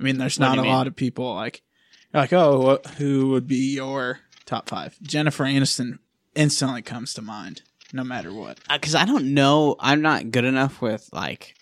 I 0.00 0.02
mean, 0.02 0.16
there's 0.18 0.38
What 0.38 0.46
not 0.46 0.58
a 0.58 0.62
mean? 0.62 0.70
lot 0.70 0.86
of 0.86 0.96
people 0.96 1.34
like 1.34 1.62
like 2.14 2.32
oh, 2.32 2.80
who 2.96 3.28
would 3.28 3.46
be 3.46 3.74
your 3.74 4.20
top 4.46 4.68
five? 4.68 4.96
Jennifer 5.02 5.44
Aniston 5.44 5.98
instantly 6.34 6.80
comes 6.82 7.12
to 7.14 7.22
mind, 7.22 7.62
no 7.92 8.02
matter 8.02 8.32
what. 8.32 8.58
Because 8.72 8.94
Uh, 8.94 9.00
I 9.00 9.04
don't 9.04 9.34
know. 9.34 9.76
I'm 9.78 10.00
not 10.02 10.30
good 10.30 10.44
enough 10.44 10.80
with 10.80 11.08
like 11.12 11.54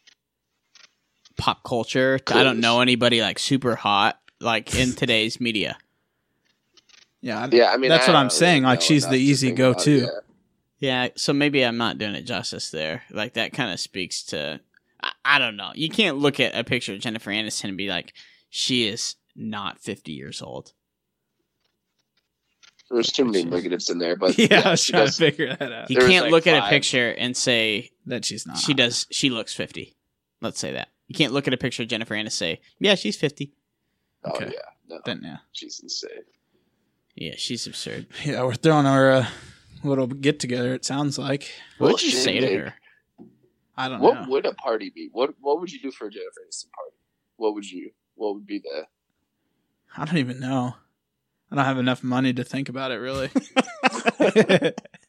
pop 1.37 1.63
culture. 1.65 2.19
I 2.29 2.43
don't 2.45 2.61
know 2.61 2.81
anybody 2.81 3.21
like 3.21 3.39
super 3.39 3.75
hot 3.75 4.21
like 4.41 4.75
in 4.75 4.93
today's 4.93 5.41
media. 5.41 5.77
Yeah, 7.21 7.49
Yeah, 7.51 7.73
I 7.73 7.77
mean 7.79 7.89
That's 7.91 8.07
I 8.07 8.13
what 8.13 8.17
I'm 8.17 8.25
don't 8.27 8.31
saying, 8.33 8.63
really 8.63 8.75
like, 8.77 8.81
she's 8.81 9.05
the 9.09 9.17
easy 9.17 9.51
go-to. 9.51 9.91
yeah. 10.03 10.07
Yeah, 10.79 11.09
so 11.17 11.33
maybe 11.33 11.65
I'm 11.65 11.77
not 11.77 11.99
doing 11.99 12.15
it 12.15 12.23
justice 12.23 12.71
there. 12.71 13.03
Like 13.11 13.35
that 13.35 13.53
kind 13.53 13.73
of 13.73 13.81
speaks 13.81 14.23
to 14.27 14.61
I, 15.29 15.37
I 15.37 15.39
don't 15.39 15.57
know. 15.57 15.71
You 15.75 15.89
can't 15.91 16.19
look 16.19 16.41
at 16.41 16.55
a 16.55 16.65
picture 16.65 16.93
of 16.93 17.01
Jennifer 17.01 17.31
Aniston 17.31 17.65
and 17.69 17.77
be 17.77 17.89
like, 17.89 18.13
she 18.51 18.87
is 18.89 19.17
not 19.37 19.79
50 19.81 20.13
years 20.13 20.41
old. 20.43 20.73
There's 22.91 23.13
too 23.13 23.27
many 23.27 23.45
negatives 23.45 23.91
in 23.91 23.99
there, 23.99 24.17
but 24.17 24.39
yeah, 24.39 24.63
I 24.65 24.71
was 24.71 24.83
she 24.83 24.93
trying 24.93 25.05
does- 25.07 25.17
to 25.19 25.31
figure 25.31 25.55
that 25.55 25.73
out. 25.73 25.91
You 25.91 25.99
can't 25.99 26.25
like, 26.27 26.33
look 26.33 26.47
at 26.47 26.67
a 26.67 26.69
picture 26.71 27.11
and 27.11 27.37
say 27.37 27.91
That 28.07 28.25
she's 28.25 28.47
not. 28.47 28.57
she 28.59 28.73
does. 28.73 29.07
She 29.11 29.29
looks 29.29 29.53
50. 29.53 29.95
Let's 30.41 30.59
say 30.59 30.73
that. 30.73 30.89
You 31.07 31.15
can't 31.15 31.33
look 31.33 31.47
at 31.47 31.53
a 31.55 31.59
picture 31.59 31.83
of 31.83 31.89
Jennifer 31.89 32.15
Aniston 32.15 32.21
and 32.21 32.33
say, 32.33 32.61
yeah, 32.81 32.95
she's 32.95 33.17
50. 33.17 33.53
Oh 34.25 34.31
Okay. 34.31 34.47
yeah, 34.55 34.61
no, 34.89 35.01
Then 35.05 35.21
yeah, 35.23 35.37
she's 35.53 35.81
insane. 35.83 36.11
Yeah, 37.15 37.35
she's 37.37 37.67
absurd. 37.67 38.07
yeah. 38.25 38.43
We're 38.43 38.55
throwing 38.55 38.87
our 38.87 39.11
uh, 39.11 39.27
little 39.85 40.07
get 40.07 40.41
together. 40.41 40.73
It 40.75 40.85
sounds 40.85 41.19
like. 41.19 41.51
What 41.79 41.87
Well, 41.87 41.93
would 41.95 42.03
you 42.03 42.11
say 42.13 42.41
to 42.41 42.59
her? 42.59 42.75
I 43.79 43.89
don't 43.89 44.01
What 44.01 44.23
know. 44.23 44.29
would 44.29 44.45
a 44.47 44.53
party 44.55 44.91
be? 44.95 45.09
What 45.13 45.35
What 45.41 45.61
would 45.61 45.71
you 45.73 45.81
do 45.81 45.91
for 45.91 46.07
a 46.07 46.11
Jennifer 46.11 46.41
Aniston 46.47 46.71
party? 46.73 46.97
What 47.37 47.55
would 47.55 47.65
you? 47.71 47.91
What 48.17 48.35
would 48.35 48.47
be 48.47 48.59
the? 48.59 48.87
I 49.97 50.05
don't 50.05 50.17
even 50.19 50.41
know. 50.41 50.75
I 51.51 51.55
don't 51.57 51.65
have 51.65 51.79
enough 51.79 52.03
money 52.03 52.33
to 52.35 52.45
think 52.45 52.69
about 52.69 52.91
it 52.91 52.97
really. 52.97 53.31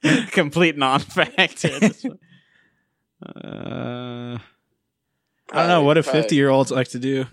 Complete 0.31 0.77
non-fact. 0.77 1.61
here, 1.61 1.79
this 1.79 2.03
one. 2.03 2.19
uh, 3.25 4.37
I 5.51 5.57
don't 5.57 5.67
know. 5.67 5.83
What 5.83 5.95
do 5.95 6.03
fifty 6.03 6.35
year 6.35 6.49
olds 6.49 6.71
like 6.71 6.87
to 6.89 6.99
do? 6.99 7.25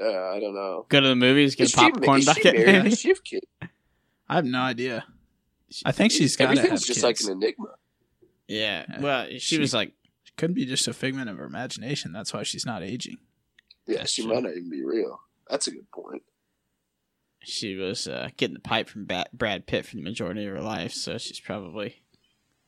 Uh, 0.00 0.06
I 0.08 0.40
don't 0.40 0.54
know. 0.54 0.86
go 0.88 1.00
to 1.00 1.08
the 1.08 1.14
movies, 1.14 1.54
get 1.54 1.64
Is 1.64 1.74
a 1.74 1.76
popcorn 1.76 2.20
she, 2.20 2.28
is 2.30 2.34
she 2.36 2.42
bucket. 2.42 2.66
married? 2.66 2.84
Does 2.90 3.00
she 3.00 3.08
have 3.10 3.22
kids? 3.22 3.46
I 4.28 4.34
have 4.36 4.44
no 4.44 4.60
idea. 4.60 5.04
I 5.84 5.92
think 5.92 6.10
she's 6.12 6.34
got 6.36 6.44
to 6.46 6.48
have 6.50 6.58
Everything's 6.58 6.86
just 6.86 7.02
like 7.04 7.20
an 7.20 7.30
enigma. 7.30 7.68
Yeah. 8.48 8.84
Yeah. 8.88 9.00
Well, 9.00 9.26
she, 9.30 9.38
She- 9.38 9.58
was 9.60 9.72
like, 9.72 9.92
Could 10.36 10.54
be 10.54 10.64
just 10.66 10.88
a 10.88 10.92
figment 10.92 11.30
of 11.30 11.36
her 11.38 11.44
imagination. 11.44 12.12
That's 12.12 12.32
why 12.32 12.42
she's 12.42 12.66
not 12.66 12.82
aging. 12.82 13.18
Yeah, 13.86 13.98
That's 13.98 14.12
she 14.12 14.22
true. 14.22 14.34
might 14.34 14.42
not 14.42 14.50
even 14.56 14.70
be 14.70 14.82
real. 14.84 15.20
That's 15.48 15.66
a 15.66 15.70
good 15.70 15.90
point. 15.92 16.22
she 17.42 17.76
was 17.76 18.08
uh, 18.08 18.30
getting 18.36 18.54
the 18.54 18.60
pipe 18.60 18.88
from 18.88 19.04
Ba- 19.06 19.26
Brad 19.32 19.66
Pitt 19.66 19.86
for 19.86 19.96
the 19.96 20.02
majority 20.02 20.44
of 20.46 20.52
her 20.56 20.60
life, 20.62 20.92
so 20.92 21.18
she's 21.18 21.38
probably. 21.40 22.02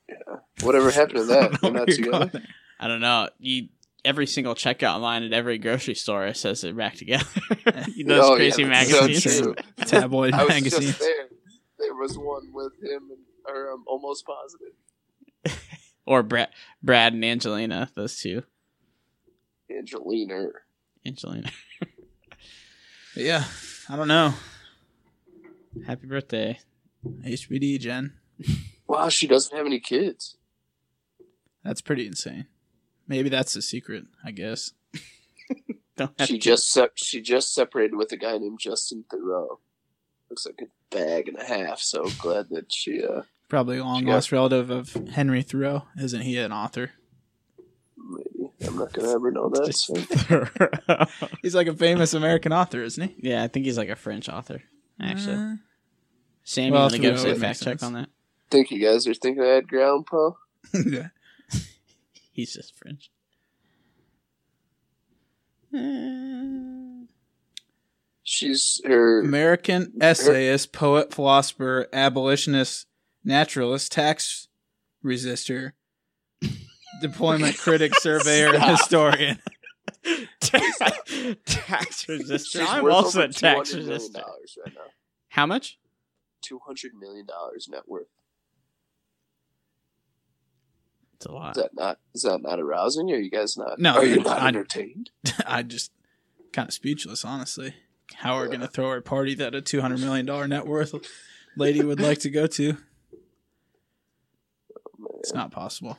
Yeah. 0.09 0.37
Whatever 0.63 0.91
happened 0.91 1.17
to 1.17 1.23
I 1.23 1.27
that? 1.49 1.61
don't 1.61 1.63
They're 1.63 1.73
not 1.87 1.89
where 1.89 2.29
going. 2.31 2.47
I 2.79 2.87
don't 2.89 3.01
know. 3.01 3.29
You 3.39 3.69
every 4.05 4.27
single 4.29 4.55
checkout 4.55 5.01
line 5.01 5.25
at 5.25 5.33
every 5.33 5.59
grocery 5.59 5.95
store 5.97 6.33
says 6.35 6.61
they're 6.61 6.73
back 6.75 6.95
together. 6.95 7.25
you 7.97 8.05
know 8.05 8.17
those 8.17 8.25
Oh, 8.31 8.37
crazy 8.37 8.63
yeah, 8.63 8.69
that's 8.69 8.91
so 8.93 9.01
magazines. 9.01 9.57
Tabloid 9.91 10.35
I 10.35 10.45
was 10.45 10.49
magazines. 10.51 10.87
just 10.87 11.01
there. 11.01 11.27
There 11.81 11.95
was 11.95 12.17
one 12.17 12.53
with 12.53 12.75
him, 12.83 13.09
and, 13.11 13.19
or 13.49 13.73
I'm 13.73 13.83
almost 13.89 14.25
positive. 14.27 15.59
Or 16.07 16.23
Brad, 16.23 16.49
Brad 16.83 17.13
and 17.13 17.25
Angelina, 17.25 17.91
those 17.95 18.19
two. 18.19 18.43
Angelina. 19.71 20.49
Angelina, 21.05 21.51
yeah, 23.17 23.45
I 23.89 23.97
don't 23.97 24.09
know. 24.09 24.35
happy 25.87 26.07
birthday. 26.07 26.59
HBD 27.25 27.79
Jen. 27.81 28.15
Wow, 28.89 29.09
she 29.09 29.27
doesn't 29.27 29.57
have 29.57 29.67
any 29.67 29.81
kids. 29.81 30.37
That's 31.65 31.81
pretty 31.81 32.07
insane. 32.07 32.47
Maybe 33.09 33.29
that's 33.29 33.53
the 33.53 33.61
secret. 33.61 34.05
I 34.25 34.31
guess. 34.31 34.75
Don't 35.97 36.13
She 36.25 36.39
just 36.39 36.71
sep- 36.73 36.93
she 36.97 37.21
just 37.21 37.53
separated 37.53 37.97
with 37.97 38.13
a 38.13 38.17
guy 38.17 38.39
named 38.39 38.61
Justin 38.61 39.05
Theroux. 39.13 39.59
Looks 40.31 40.47
like 40.47 40.61
a 40.63 40.95
bag 40.95 41.27
and 41.27 41.37
a 41.37 41.45
half. 41.45 41.81
So 41.81 42.09
glad 42.21 42.49
that 42.51 42.73
she. 42.73 43.03
uh 43.03 43.23
Probably 43.49 43.79
a 43.79 43.85
long 43.85 44.05
got- 44.05 44.13
lost 44.15 44.33
relative 44.33 44.71
of 44.71 44.93
Henry 45.13 45.43
Thoreau. 45.43 45.85
Isn't 46.01 46.23
he 46.23 46.37
an 46.39 46.53
author? 46.53 46.91
Maybe 47.97 48.51
I'm 48.67 48.77
not 48.79 48.93
gonna 48.93 49.13
ever 49.13 49.31
know 49.31 49.49
that. 49.51 49.73
So. 49.75 49.95
He's 51.43 51.55
like 51.55 51.67
a 51.67 51.75
famous 51.75 52.15
American 52.15 52.53
author, 52.53 52.83
isn't 52.83 53.09
he? 53.09 53.29
yeah, 53.31 53.43
I 53.43 53.49
think 53.49 53.67
he's 53.67 53.77
like 53.79 53.89
a 53.89 53.97
French 53.97 54.29
author. 54.29 54.63
Actually, 55.01 55.35
Uh, 55.37 55.55
Sam, 56.45 56.73
well, 56.73 56.81
you 56.81 56.83
want 56.85 56.93
to 56.95 56.99
give 57.01 57.15
us 57.17 57.25
a 57.25 57.35
fact 57.35 57.63
check 57.63 57.83
on 57.83 57.93
that? 57.95 58.09
Think 58.51 58.71
you 58.71 58.81
guys 58.81 59.07
are 59.09 59.15
thinking 59.15 59.43
of 59.43 59.49
Edgar 59.49 59.81
Allan 59.83 60.05
Poe? 60.05 60.39
yeah. 60.73 61.09
He's 62.33 62.53
just 62.55 62.77
French. 62.79 63.11
Uh, 65.75 67.07
She's 68.23 68.81
her. 68.85 69.21
American 69.21 69.93
essayist, 70.01 70.73
poet, 70.73 71.13
philosopher, 71.13 71.89
abolitionist, 71.93 72.87
naturalist, 73.27 73.93
tax 73.93 74.49
resistor, 75.05 75.73
deployment 77.03 77.59
critic, 77.59 77.95
surveyor, 77.97 78.55
and 78.55 78.63
historian. 78.65 79.39
tax 80.41 82.09
resistant. 82.09 82.65
She's 82.67 82.71
I'm 82.75 82.91
also 82.91 83.23
a 83.23 83.29
tax 83.29 83.73
$200 83.73 83.75
million 83.75 83.89
resistant. 83.91 84.25
dollars 84.25 84.59
right 84.65 84.75
now. 84.75 84.81
How 85.29 85.47
much? 85.47 85.79
Two 86.41 86.61
hundred 86.65 86.93
million 86.99 87.27
dollars 87.27 87.69
net 87.71 87.83
worth. 87.89 88.07
It's 91.17 91.27
a 91.27 91.33
lot. 91.33 91.57
Is 91.57 91.63
that 91.63 91.75
not? 91.75 91.99
Is 92.15 92.23
that 92.23 92.43
not 92.43 92.61
arousing? 92.61 93.11
Are 93.11 93.17
you 93.17 93.31
guys 93.31 93.57
not? 93.57 93.79
No, 93.79 93.95
Are 93.95 94.05
you 94.05 94.21
not 94.21 94.43
I- 94.43 94.49
entertained? 94.49 95.11
I 95.47 95.63
just 95.63 95.91
kind 96.53 96.69
of 96.69 96.75
speechless, 96.75 97.25
honestly. 97.25 97.75
How 98.15 98.35
are 98.35 98.43
we 98.43 98.49
going 98.49 98.61
to 98.61 98.69
throw 98.69 98.93
a 98.93 99.01
party 99.01 99.35
that 99.35 99.55
a 99.55 99.61
two 99.61 99.81
hundred 99.81 100.01
million 100.01 100.27
dollar 100.27 100.47
net 100.47 100.67
worth 100.67 100.95
lady 101.57 101.83
would 101.83 101.99
like 102.01 102.19
to 102.21 102.31
go 102.31 102.47
to? 102.47 102.77
It's 105.27 105.35
not 105.35 105.51
possible. 105.51 105.97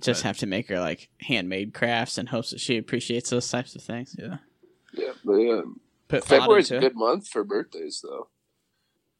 Just 0.00 0.24
have 0.24 0.38
to 0.38 0.46
make 0.46 0.68
her 0.68 0.80
like 0.80 1.08
handmade 1.20 1.74
crafts 1.74 2.18
and 2.18 2.28
hopes 2.28 2.50
that 2.50 2.60
she 2.60 2.76
appreciates 2.76 3.30
those 3.30 3.48
types 3.48 3.76
of 3.76 3.82
things. 3.82 4.16
Yeah. 4.18 4.38
Yeah, 4.94 5.12
but 5.24 5.34
um, 5.34 5.80
Put 6.08 6.24
thought 6.24 6.40
February's 6.40 6.70
into 6.72 6.82
a 6.82 6.86
it. 6.86 6.88
good 6.90 6.98
month 6.98 7.28
for 7.28 7.44
birthdays, 7.44 8.00
though. 8.02 8.28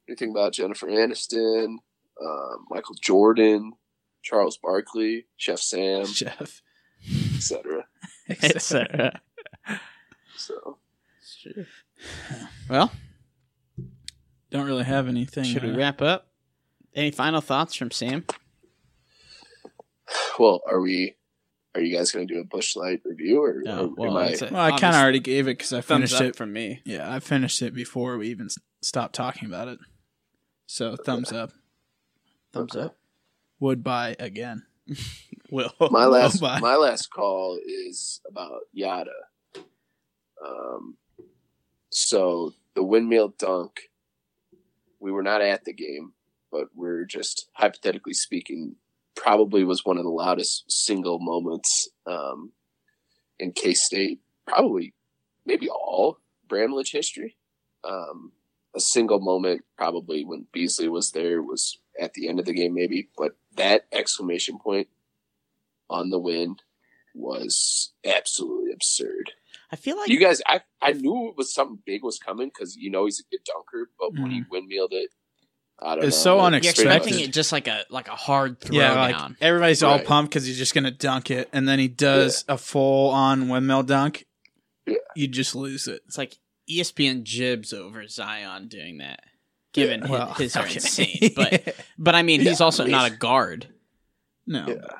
Anything 0.08 0.30
about 0.32 0.54
Jennifer 0.54 0.88
Aniston, 0.88 1.76
um, 2.20 2.66
Michael 2.68 2.96
Jordan, 3.00 3.74
Charles 4.22 4.56
Barkley, 4.56 5.26
Chef 5.36 5.60
Sam, 5.60 6.04
Jeff. 6.12 6.62
etc. 7.34 7.86
It's, 8.28 8.72
uh, 8.74 9.18
So 10.36 10.78
well, 12.68 12.90
Don't 14.50 14.66
really 14.66 14.84
have 14.84 15.06
anything. 15.06 15.44
should 15.44 15.62
we 15.62 15.70
uh, 15.72 15.76
wrap 15.76 16.02
up? 16.02 16.28
Any 16.94 17.10
final 17.12 17.40
thoughts 17.40 17.74
from 17.74 17.90
Sam? 17.90 18.24
Well, 20.38 20.62
are 20.68 20.80
we? 20.80 21.16
Are 21.74 21.80
you 21.80 21.96
guys 21.96 22.10
going 22.10 22.28
to 22.28 22.34
do 22.34 22.40
a 22.40 22.44
Busch 22.44 22.76
Light 22.76 23.00
review, 23.04 23.42
or, 23.42 23.62
No, 23.62 23.94
or 23.96 24.08
well, 24.08 24.18
I? 24.18 24.36
Well, 24.50 24.60
I 24.60 24.78
kind 24.78 24.94
of 24.94 25.00
already 25.00 25.20
gave 25.20 25.46
it 25.46 25.56
because 25.56 25.72
I 25.72 25.80
finished 25.80 26.14
up 26.16 26.22
it. 26.22 26.36
from 26.36 26.52
me. 26.52 26.82
Yeah, 26.84 27.10
I 27.10 27.18
finished 27.18 27.62
it 27.62 27.74
before 27.74 28.18
we 28.18 28.28
even 28.28 28.48
stopped 28.82 29.14
talking 29.14 29.48
about 29.48 29.68
it. 29.68 29.78
So 30.66 30.96
thumbs 30.96 31.32
up. 31.32 31.52
Thumbs 32.52 32.76
up. 32.76 32.96
Would 33.60 33.82
buy 33.82 34.16
again. 34.18 34.64
Will. 35.50 35.72
My 35.90 36.06
last, 36.06 36.40
bye. 36.40 36.60
my 36.60 36.76
last 36.76 37.10
call 37.10 37.58
is 37.64 38.20
about 38.28 38.62
Yada. 38.72 39.10
Um, 40.44 40.96
so 41.90 42.52
the 42.74 42.82
windmill 42.82 43.34
dunk. 43.38 43.90
We 44.98 45.10
were 45.10 45.22
not 45.22 45.42
at 45.42 45.64
the 45.64 45.72
game, 45.72 46.12
but 46.50 46.68
we're 46.74 47.04
just 47.04 47.48
hypothetically 47.54 48.14
speaking. 48.14 48.76
Probably 49.14 49.64
was 49.64 49.84
one 49.84 49.98
of 49.98 50.04
the 50.04 50.10
loudest 50.10 50.64
single 50.68 51.18
moments 51.18 51.88
um, 52.06 52.52
in 53.38 53.52
K 53.52 53.74
State. 53.74 54.20
Probably, 54.46 54.94
maybe 55.44 55.68
all 55.68 56.18
Bramlage 56.48 56.92
history. 56.92 57.36
Um, 57.84 58.32
a 58.74 58.80
single 58.80 59.20
moment, 59.20 59.62
probably 59.76 60.24
when 60.24 60.46
Beasley 60.52 60.88
was 60.88 61.12
there, 61.12 61.42
was 61.42 61.78
at 62.00 62.14
the 62.14 62.28
end 62.28 62.40
of 62.40 62.46
the 62.46 62.54
game, 62.54 62.74
maybe. 62.74 63.08
But 63.16 63.36
that 63.56 63.86
exclamation 63.92 64.58
point 64.58 64.88
on 65.90 66.10
the 66.10 66.18
win 66.18 66.56
was 67.14 67.92
absolutely 68.04 68.72
absurd. 68.72 69.32
I 69.70 69.76
feel 69.76 69.96
like 69.98 70.08
You 70.08 70.18
guys, 70.18 70.40
I 70.46 70.62
I 70.80 70.92
knew 70.92 71.28
it 71.28 71.36
was 71.36 71.52
something 71.52 71.78
big 71.84 72.02
was 72.02 72.18
coming 72.18 72.48
because 72.48 72.76
you 72.76 72.90
know 72.90 73.04
he's 73.04 73.20
a 73.20 73.30
good 73.30 73.44
dunker, 73.44 73.90
but 73.98 74.12
when 74.14 74.30
he 74.30 74.44
windmilled 74.50 74.92
it, 74.92 75.10
I 75.80 75.96
don't 75.96 76.04
It's 76.04 76.16
know. 76.18 76.22
so 76.22 76.40
unexpected. 76.40 76.84
you're 76.84 76.92
expecting 76.92 77.24
it 77.24 77.32
just 77.32 77.50
like 77.52 77.66
a 77.68 77.84
like 77.90 78.08
a 78.08 78.12
hard 78.16 78.60
throwdown. 78.60 78.72
Yeah, 78.74 78.92
like 78.94 79.32
everybody's 79.40 79.82
all 79.82 79.96
Right. 79.96 80.06
pumped 80.06 80.30
because 80.30 80.46
he's 80.46 80.58
just 80.58 80.74
gonna 80.74 80.90
dunk 80.92 81.30
it, 81.30 81.48
and 81.52 81.68
then 81.68 81.78
he 81.78 81.88
does 81.88 82.44
a 82.48 82.56
full 82.58 83.10
on 83.10 83.48
windmill 83.48 83.82
dunk. 83.82 84.26
Yeah. 84.86 84.96
You 85.16 85.28
just 85.28 85.54
lose 85.54 85.86
it. 85.88 86.02
it's 86.06 86.18
like 86.18 86.36
ESPN 86.70 87.24
jibs 87.24 87.72
over 87.72 88.06
Zion 88.06 88.68
doing 88.68 88.98
that. 88.98 89.20
Given 89.72 90.08
Well, 90.08 90.34
his, 90.34 90.54
his 90.54 90.56
are 90.56 90.64
okay. 90.64 90.74
insane, 90.74 91.32
but 91.34 91.74
but 91.98 92.14
I 92.14 92.22
mean 92.22 92.40
he's 92.40 92.60
also 92.60 92.84
not 92.86 93.10
a 93.10 93.14
guard, 93.16 93.68
no, 94.46 94.66
Yeah. 94.68 94.98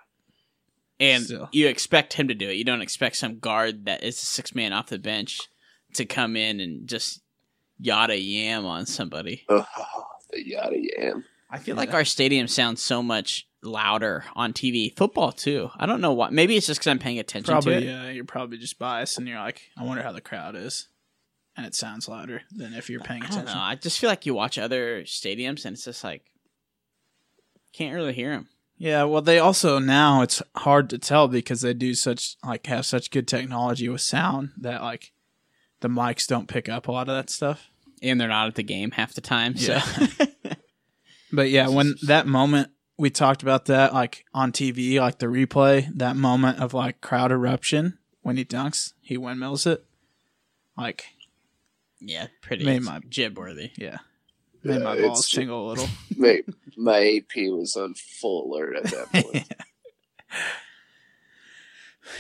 and 0.98 1.24
Still. 1.24 1.48
you 1.52 1.68
expect 1.68 2.14
him 2.14 2.26
to 2.28 2.34
do 2.34 2.48
it. 2.48 2.54
You 2.56 2.64
don't 2.64 2.82
expect 2.82 3.16
some 3.16 3.38
guard 3.38 3.84
that 3.86 4.02
is 4.02 4.20
a 4.22 4.26
six 4.26 4.54
man 4.54 4.72
off 4.72 4.88
the 4.88 4.98
bench 4.98 5.40
to 5.94 6.04
come 6.06 6.36
in 6.36 6.58
and 6.58 6.88
just 6.88 7.20
yada 7.78 8.18
yam 8.18 8.64
on 8.66 8.86
somebody. 8.86 9.44
The 10.33 10.47
yada 10.47 10.76
yam. 10.78 11.24
I 11.51 11.59
feel 11.59 11.76
like 11.76 11.93
our 11.93 12.05
stadium 12.05 12.49
sounds 12.49 12.83
so 12.83 13.03
much 13.03 13.47
louder 13.62 14.24
on 14.35 14.53
TV. 14.53 14.97
Football 14.97 15.33
too. 15.33 15.70
I 15.76 15.85
don't 15.87 16.01
know 16.01 16.12
why. 16.14 16.30
Maybe 16.30 16.57
it's 16.57 16.66
just 16.66 16.80
because 16.80 16.91
I'm 16.91 16.99
paying 16.99 17.18
attention 17.18 17.53
probably 17.53 17.74
to 17.74 17.78
it. 17.80 17.85
yeah. 17.85 18.11
You're 18.11 18.24
probably 18.24 18.57
just 18.59 18.78
biased, 18.78 19.18
and 19.18 19.28
you're 19.28 19.39
like, 19.39 19.62
I 19.76 19.85
wonder 19.85 20.03
how 20.03 20.12
the 20.12 20.20
crowd 20.22 20.57
is, 20.57 20.89
and 21.57 21.66
it 21.66 21.74
sounds 21.74 22.09
louder 22.09 22.43
than 22.51 22.72
if 22.72 22.89
you're 22.89 23.01
paying 23.01 23.22
I 23.22 23.26
don't 23.26 23.33
attention. 23.41 23.55
know. 23.57 23.62
I 23.62 23.74
just 23.74 23.99
feel 23.99 24.09
like 24.09 24.24
you 24.24 24.35
watch 24.35 24.59
other 24.59 25.03
stadiums 25.03 25.64
and 25.66 25.74
it's 25.74 25.85
just 25.85 26.03
like 26.03 26.22
can't 27.72 27.95
really 27.95 28.12
hear 28.14 28.30
them. 28.30 28.49
Yeah, 28.78 29.05
well, 29.05 29.22
they 29.22 29.39
also 29.39 29.78
now 29.78 30.22
it's 30.22 30.43
hard 30.57 30.91
to 30.91 30.99
tell 30.99 31.28
because 31.28 31.61
they 31.61 31.74
do 31.74 31.95
such 31.95 32.37
like 32.45 32.66
have 32.66 32.85
such 32.87 33.11
good 33.11 33.28
technology 33.28 33.89
with 33.89 34.01
sound 34.01 34.51
that 34.59 34.83
like 34.83 35.12
the 35.80 35.89
mics 35.89 36.26
don't 36.26 36.49
pick 36.49 36.68
up 36.68 36.89
a 36.89 36.93
lot 36.93 37.09
of 37.09 37.14
that 37.14 37.30
stuff. 37.30 37.68
And 38.03 38.20
they're 38.20 38.28
not 38.28 38.48
at 38.48 38.55
the 38.57 38.62
game 38.64 38.90
half 38.90 39.14
the 39.14 39.20
time. 39.20 39.57
So 39.57 39.78
But 41.32 41.48
yeah, 41.50 41.68
when 41.68 41.94
that 42.07 42.26
moment 42.26 42.70
we 42.98 43.09
talked 43.11 43.42
about 43.42 43.64
that 43.66 43.94
like 43.94 44.24
on 44.34 44.53
TV, 44.53 45.00
like 45.00 45.18
the 45.18 45.26
replay, 45.26 45.88
that 45.96 46.14
moment 46.16 46.59
of 46.61 46.74
like 46.74 47.00
crowd 47.00 47.32
eruption 47.32 47.98
when 48.20 48.36
he 48.36 48.44
dunks, 48.44 48.92
he 49.00 49.16
windmills 49.16 49.66
it. 49.66 49.84
Like, 50.76 51.05
yeah, 52.00 52.26
pretty 52.42 52.64
Made 52.64 52.82
my- 52.82 53.00
jib 53.09 53.38
worthy. 53.38 53.70
yeah, 53.76 53.98
made 54.62 54.82
my 54.82 54.96
balls 55.00 55.20
it's- 55.20 55.28
tingle 55.30 55.66
a 55.66 55.68
little. 55.70 55.88
Mate, 56.16 56.44
my 56.76 56.98
AP 57.16 57.50
was 57.50 57.76
on 57.76 57.94
full 57.94 58.53
alert 58.55 58.76
at 58.76 58.84
that 58.84 59.12
point. 59.12 59.48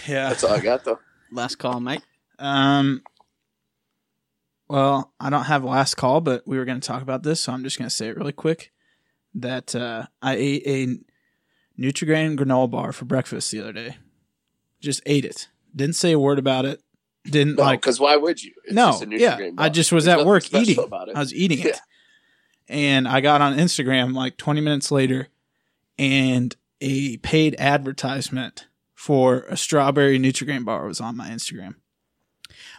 yeah. 0.06 0.28
That's 0.30 0.44
all 0.44 0.52
I 0.54 0.60
got 0.60 0.84
though. 0.84 0.98
Last 1.30 1.56
call, 1.56 1.80
Mike. 1.80 2.02
Um. 2.38 3.02
Well, 4.72 5.12
I 5.20 5.28
don't 5.28 5.44
have 5.44 5.64
last 5.64 5.96
call, 5.96 6.22
but 6.22 6.44
we 6.48 6.56
were 6.56 6.64
going 6.64 6.80
to 6.80 6.86
talk 6.86 7.02
about 7.02 7.22
this, 7.22 7.42
so 7.42 7.52
I'm 7.52 7.62
just 7.62 7.76
going 7.78 7.90
to 7.90 7.94
say 7.94 8.08
it 8.08 8.16
really 8.16 8.32
quick. 8.32 8.72
That 9.34 9.74
uh, 9.74 10.06
I 10.22 10.36
ate 10.36 10.62
a 10.66 10.86
Nutrigrain 11.78 12.38
granola 12.38 12.70
bar 12.70 12.92
for 12.92 13.04
breakfast 13.04 13.50
the 13.50 13.60
other 13.60 13.74
day. 13.74 13.98
Just 14.80 15.02
ate 15.04 15.26
it. 15.26 15.48
Didn't 15.76 15.96
say 15.96 16.12
a 16.12 16.18
word 16.18 16.38
about 16.38 16.64
it. 16.64 16.82
Didn't 17.26 17.56
No, 17.56 17.64
like. 17.64 17.82
because 17.82 18.00
why 18.00 18.16
would 18.16 18.42
you? 18.42 18.52
It's 18.64 18.72
no, 18.72 18.92
just 18.92 19.02
a 19.04 19.08
yeah. 19.10 19.36
Nutrigrain 19.36 19.54
I 19.58 19.68
just 19.68 19.92
was 19.92 20.06
There's 20.06 20.20
at 20.22 20.26
work 20.26 20.54
eating. 20.54 20.82
about 20.82 21.10
it. 21.10 21.16
I 21.16 21.20
was 21.20 21.34
eating 21.34 21.58
Yeah. 21.58 21.66
it, 21.68 21.80
and 22.68 23.06
I 23.06 23.20
got 23.20 23.42
on 23.42 23.58
Instagram 23.58 24.14
like 24.14 24.38
20 24.38 24.62
minutes 24.62 24.90
later, 24.90 25.28
and 25.98 26.56
a 26.80 27.18
paid 27.18 27.56
advertisement 27.58 28.68
for 28.94 29.40
a 29.50 29.56
strawberry 29.58 30.18
Nutrigrain 30.18 30.64
bar 30.64 30.86
was 30.86 30.98
on 30.98 31.14
my 31.14 31.28
Instagram. 31.28 31.74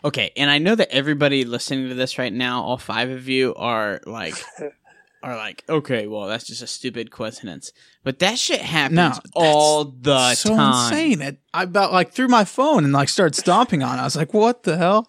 Okay, 0.06 0.32
and 0.36 0.49
I 0.51 0.58
know 0.58 0.76
that 0.76 0.91
everybody 0.91 1.45
listening 1.45 1.88
to 1.89 1.95
this 1.95 2.18
right 2.18 2.34
now, 2.34 2.62
all 2.62 2.78
five 2.78 3.10
of 3.10 3.30
you 3.30 3.56
are 3.56 4.01
like 4.06 4.36
are 5.24 5.38
like, 5.38 5.64
okay, 5.70 6.08
well 6.08 6.28
that's 6.28 6.45
just 6.45 6.62
a 6.62 6.68
stupid 6.68 7.10
coincidence. 7.12 7.72
But 8.04 8.20
that 8.20 8.38
shit 8.38 8.60
happens 8.62 8.97
No, 8.97 9.14
all 9.34 9.86
the 9.86 10.36
so 10.36 10.56
time. 10.56 10.91
insane. 10.91 11.22
It, 11.22 11.38
I 11.54 11.64
about 11.64 11.93
like 11.93 12.12
threw 12.12 12.28
my 12.28 12.43
phone 12.43 12.84
and 12.84 12.91
like 12.91 13.08
started 13.10 13.36
stomping 13.36 13.82
on 13.82 13.97
it. 13.97 14.01
I 14.01 14.04
was 14.04 14.16
like, 14.18 14.34
"What 14.34 14.64
the 14.64 14.76
hell?" 14.78 15.08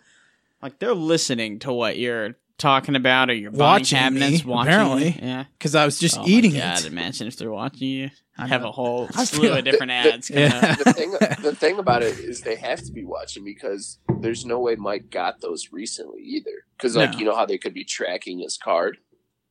Like 0.63 0.79
they're 0.79 0.95
listening 0.95 1.59
to 1.61 1.73
what 1.73 1.99
you're 1.99 2.37
talking 2.65 2.97
about 2.97 3.29
or 3.31 3.35
you're 3.35 3.51
buying 3.51 3.81
Watching 3.81 3.99
cabinets, 3.99 4.45
me, 4.45 4.51
watching 4.51 4.73
apparently. 4.73 5.07
you. 5.11 5.15
Yeah. 5.21 5.45
Because 5.59 5.75
I 5.75 5.85
was 5.85 5.99
just 5.99 6.19
Oh 6.19 6.25
eating 6.27 6.55
my 6.55 6.59
God, 6.61 6.79
it. 6.81 6.87
Imagine 6.87 7.27
if 7.29 7.37
they're 7.37 7.51
watching 7.51 7.89
you. 7.89 8.11
I 8.39 8.47
have 8.49 8.63
know. 8.63 8.71
a 8.71 8.73
whole 8.73 9.09
I 9.15 9.25
slew 9.25 9.53
of 9.53 9.63
different 9.65 9.91
the- 9.91 9.95
ads. 10.13 10.29
coming 10.29 10.43
Yeah. 10.45 10.75
the 10.77 10.93
thing 10.93 11.11
the 11.43 11.55
thing 11.55 11.79
about 11.79 12.03
it 12.03 12.19
is 12.19 12.41
they 12.41 12.57
have 12.57 12.83
to 12.85 12.91
be 12.93 13.05
watching 13.05 13.45
because 13.45 13.99
there's 14.21 14.45
no 14.47 14.59
way 14.61 14.75
Mike 14.77 15.11
got 15.11 15.41
those 15.41 15.69
recently 15.73 16.23
either. 16.23 16.65
Because 16.77 16.97
like 16.97 17.13
No. 17.13 17.19
you 17.19 17.25
know 17.27 17.37
how 17.37 17.47
they 17.47 17.59
could 17.59 17.75
be 17.75 17.85
tracking 17.85 18.39
his 18.41 18.57
card 18.57 18.97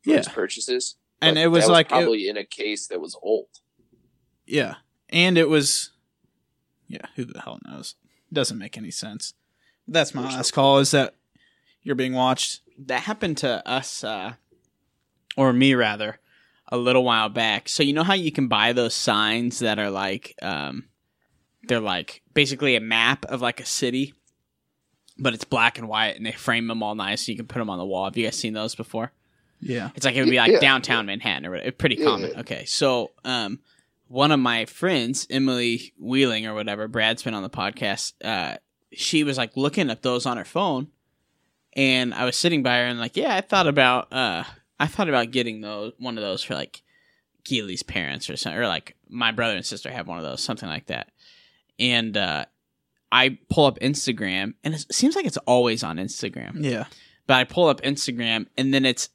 for 0.03 0.09
Yeah. 0.09 0.17
his 0.17 0.27
purchases, 0.29 0.95
And 1.21 1.35
But 1.35 1.41
it 1.41 1.47
was 1.47 1.65
that 1.67 1.71
like 1.71 1.85
it- 1.85 1.89
probably 1.89 2.27
in 2.27 2.35
a 2.37 2.43
case 2.45 2.87
that 2.87 2.99
was 2.99 3.15
old. 3.21 3.47
Yeah, 4.45 4.75
and 5.09 5.37
it 5.37 5.47
was, 5.47 5.91
yeah. 6.89 7.05
Who 7.15 7.23
the 7.23 7.39
hell 7.41 7.59
knows? 7.65 7.95
Doesn't 8.33 8.57
make 8.57 8.77
any 8.77 8.91
sense. 8.91 9.33
That's 9.87 10.13
my 10.13 10.23
last 10.23 10.51
call. 10.51 10.79
Is 10.79 10.91
that 10.91 11.13
you're 11.81 11.95
being 11.95 12.13
watched? 12.13 12.61
That 12.79 13.01
happened 13.03 13.37
to 13.39 13.67
us, 13.67 14.03
uh, 14.03 14.33
or 15.37 15.53
me 15.53 15.73
rather, 15.73 16.19
a 16.67 16.77
little 16.77 17.03
while 17.03 17.29
back. 17.29 17.69
So 17.69 17.83
you 17.83 17.93
know 17.93 18.03
how 18.03 18.13
you 18.13 18.31
can 18.31 18.47
buy 18.47 18.73
those 18.73 18.93
signs 18.93 19.59
that 19.59 19.79
are 19.79 19.89
like, 19.89 20.35
um, 20.41 20.85
they're 21.67 21.79
like 21.79 22.21
basically 22.33 22.75
a 22.75 22.81
map 22.81 23.25
of 23.25 23.41
like 23.41 23.59
a 23.59 23.65
city, 23.65 24.13
but 25.17 25.33
it's 25.33 25.43
black 25.45 25.77
and 25.77 25.87
white, 25.87 26.15
and 26.17 26.25
they 26.25 26.31
frame 26.31 26.67
them 26.67 26.81
all 26.83 26.95
nice, 26.95 27.25
so 27.25 27.31
you 27.31 27.37
can 27.37 27.47
put 27.47 27.59
them 27.59 27.69
on 27.69 27.77
the 27.77 27.85
wall. 27.85 28.05
Have 28.05 28.17
you 28.17 28.25
guys 28.25 28.35
seen 28.37 28.53
those 28.53 28.75
before? 28.75 29.11
Yeah. 29.61 29.91
It's 29.95 30.05
like 30.05 30.15
it 30.15 30.21
would 30.21 30.29
be 30.29 30.37
like 30.37 30.51
Yeah. 30.51 30.59
downtown 30.59 31.05
Manhattan 31.05 31.45
or 31.45 31.51
whatever. 31.51 31.69
It's 31.69 31.77
pretty 31.77 31.95
Yeah, 31.95 32.05
common. 32.05 32.31
yeah. 32.31 32.39
Okay, 32.41 32.65
so 32.65 33.11
um, 33.23 33.59
one 34.07 34.31
of 34.31 34.39
my 34.39 34.65
friends, 34.65 35.25
Emily 35.29 35.93
Wheeling 35.99 36.45
or 36.45 36.53
whatever, 36.53 36.87
Brad's 36.87 37.23
been 37.23 37.33
on 37.33 37.43
the 37.43 37.49
podcast. 37.49 38.13
Uh, 38.23 38.57
she 38.91 39.23
was 39.23 39.37
like 39.37 39.55
looking 39.55 39.89
at 39.89 40.01
those 40.01 40.25
on 40.25 40.35
her 40.37 40.43
phone, 40.45 40.87
and 41.75 42.13
I 42.13 42.25
was 42.25 42.37
sitting 42.37 42.63
by 42.63 42.77
her 42.77 42.85
and 42.85 42.99
like, 42.99 43.17
yeah, 43.17 43.35
I 43.35 43.41
thought 43.41 43.67
about 43.67 44.11
uh, 44.13 44.43
I 44.79 44.87
thought 44.87 45.09
about 45.09 45.31
getting 45.31 45.61
those 45.61 45.93
one 45.97 46.17
of 46.17 46.23
those 46.23 46.43
for 46.43 46.53
like 46.55 46.81
Keely's 47.43 47.83
parents 47.83 48.29
or 48.29 48.37
something, 48.37 48.59
or 48.59 48.67
like 48.67 48.95
my 49.09 49.31
brother 49.31 49.55
and 49.55 49.65
sister 49.65 49.91
have 49.91 50.07
one 50.07 50.17
of 50.17 50.23
those, 50.23 50.41
something 50.41 50.69
like 50.69 50.87
that. 50.87 51.09
And 51.79 52.15
uh, 52.15 52.45
I 53.11 53.37
pull 53.49 53.65
up 53.65 53.79
Instagram, 53.79 54.53
and 54.63 54.73
it 54.73 54.85
seems 54.93 55.15
like 55.15 55.25
it's 55.25 55.37
always 55.45 55.83
on 55.83 55.97
Instagram 55.97 56.63
Yeah. 56.63 56.85
but 57.27 57.35
I 57.35 57.43
pull 57.43 57.67
up 57.67 57.81
Instagram 57.81 58.47
and 58.57 58.73
then 58.73 58.85
it's 58.85 59.09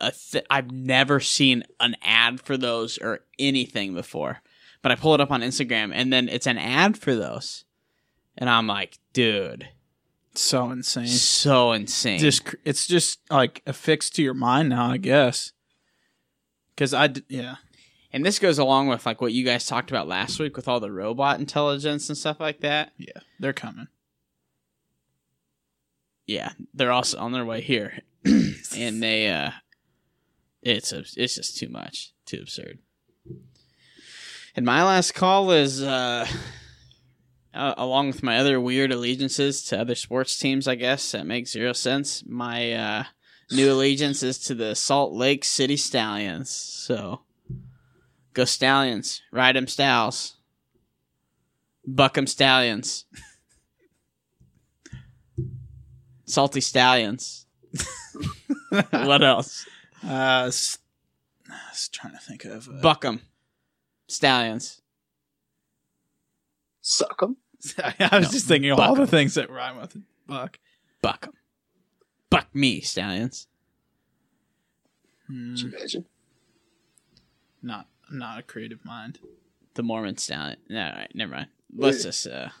a 0.00 0.12
th- 0.12 0.44
I've 0.50 0.70
never 0.70 1.20
seen 1.20 1.64
an 1.80 1.96
ad 2.02 2.40
for 2.40 2.56
those 2.56 2.98
or 2.98 3.20
anything 3.38 3.94
before. 3.94 4.42
But 4.82 4.90
I 4.92 4.96
pull 4.96 5.14
it 5.14 5.20
up 5.20 5.30
on 5.30 5.42
Instagram 5.42 5.92
and 5.94 6.12
then 6.12 6.28
it's 6.28 6.46
an 6.48 6.58
ad 6.58 6.96
for 6.98 7.14
those. 7.14 7.64
And 8.36 8.50
I'm 8.50 8.66
like, 8.66 8.98
dude, 9.12 9.68
So 10.34 10.70
insane. 10.70 11.06
so 11.06 11.72
insane. 11.72 12.18
Just 12.18 12.54
it's 12.64 12.86
just 12.86 13.20
like 13.30 13.62
affixed 13.66 14.14
to 14.16 14.22
your 14.22 14.34
mind 14.34 14.70
now, 14.70 14.90
I 14.90 14.96
guess. 14.96 15.52
Because 16.74 16.94
I 16.94 17.10
yeah 17.28 17.56
and 18.12 18.24
this 18.24 18.38
goes 18.38 18.58
along 18.58 18.88
with 18.88 19.04
like 19.06 19.20
what 19.20 19.32
you 19.32 19.44
guys 19.44 19.66
talked 19.66 19.90
about 19.90 20.08
last 20.08 20.38
week 20.38 20.56
with 20.56 20.68
all 20.68 20.80
the 20.80 20.90
robot 20.90 21.38
intelligence 21.38 22.08
and 22.08 22.16
stuff 22.16 22.40
like 22.40 22.60
that. 22.60 22.92
yeah 22.96 23.20
they're 23.38 23.52
coming. 23.52 23.88
Yeah, 26.26 26.52
they're 26.72 26.92
also 26.92 27.18
on 27.18 27.32
their 27.32 27.44
way 27.44 27.60
here. 27.60 27.98
and 28.24 29.02
they 29.02 29.28
uh 29.28 29.50
it's 30.62 30.92
a, 30.92 31.00
it's 31.16 31.34
just 31.34 31.58
too 31.58 31.68
much, 31.68 32.12
too 32.24 32.38
absurd. 32.40 32.78
And 34.54 34.64
my 34.64 34.84
last 34.84 35.14
call 35.14 35.50
is 35.50 35.82
uh, 35.82 36.26
uh 37.54 37.74
along 37.76 38.08
with 38.08 38.22
my 38.22 38.38
other 38.38 38.60
weird 38.60 38.92
allegiances 38.92 39.62
to 39.64 39.80
other 39.80 39.94
sports 39.94 40.38
teams, 40.38 40.68
I 40.68 40.74
guess 40.74 41.12
that 41.12 41.26
makes 41.26 41.52
zero 41.52 41.72
sense. 41.72 42.24
My 42.26 42.72
uh 42.72 43.04
new 43.50 43.72
allegiance 43.72 44.22
is 44.22 44.38
to 44.40 44.54
the 44.54 44.74
Salt 44.74 45.12
Lake 45.12 45.44
City 45.44 45.76
Stallions. 45.76 46.50
So 46.50 47.22
go 48.34 48.44
Stallions, 48.44 49.22
ride 49.30 49.40
ride 49.40 49.56
'em 49.56 49.66
Stals. 49.66 50.34
Buck 51.86 52.16
'em 52.16 52.26
Stallions. 52.26 53.04
Salty 56.24 56.60
Stallions. 56.60 57.46
what 58.90 59.22
else? 59.22 59.66
Uh, 60.02 60.08
I 60.08 60.46
was 60.46 61.88
trying 61.92 62.14
to 62.14 62.20
think 62.20 62.44
of. 62.44 62.68
Uh, 62.68 62.80
Buck 62.80 63.04
'em 63.04 63.20
Stallions. 64.08 64.81
Suck 66.82 67.20
them. 67.20 67.36
I 67.82 67.94
was 68.18 68.26
No, 68.26 68.30
just 68.32 68.46
thinking 68.48 68.70
of 68.70 68.78
all 68.80 68.94
the 68.94 69.06
things 69.06 69.34
that 69.34 69.48
rhyme 69.50 69.80
with 69.80 69.96
buck. 70.26 70.58
Buck 71.00 71.24
'em. 71.28 71.32
Buck 72.28 72.48
me, 72.54 72.80
stallions. 72.80 73.46
Hmm, 75.28 75.54
Could 75.54 75.60
you 75.62 75.68
imagine? 75.76 76.04
not 77.62 77.86
not 78.10 78.38
a 78.40 78.42
creative 78.42 78.84
mind. 78.84 79.18
The 79.74 79.82
Mormon 79.82 80.16
stallion. 80.18 80.58
No, 80.68 80.84
all 80.84 80.92
right, 80.92 81.10
never 81.14 81.32
mind. 81.32 81.48
Let's 81.74 82.02
just. 82.02 82.26
uh 82.26 82.48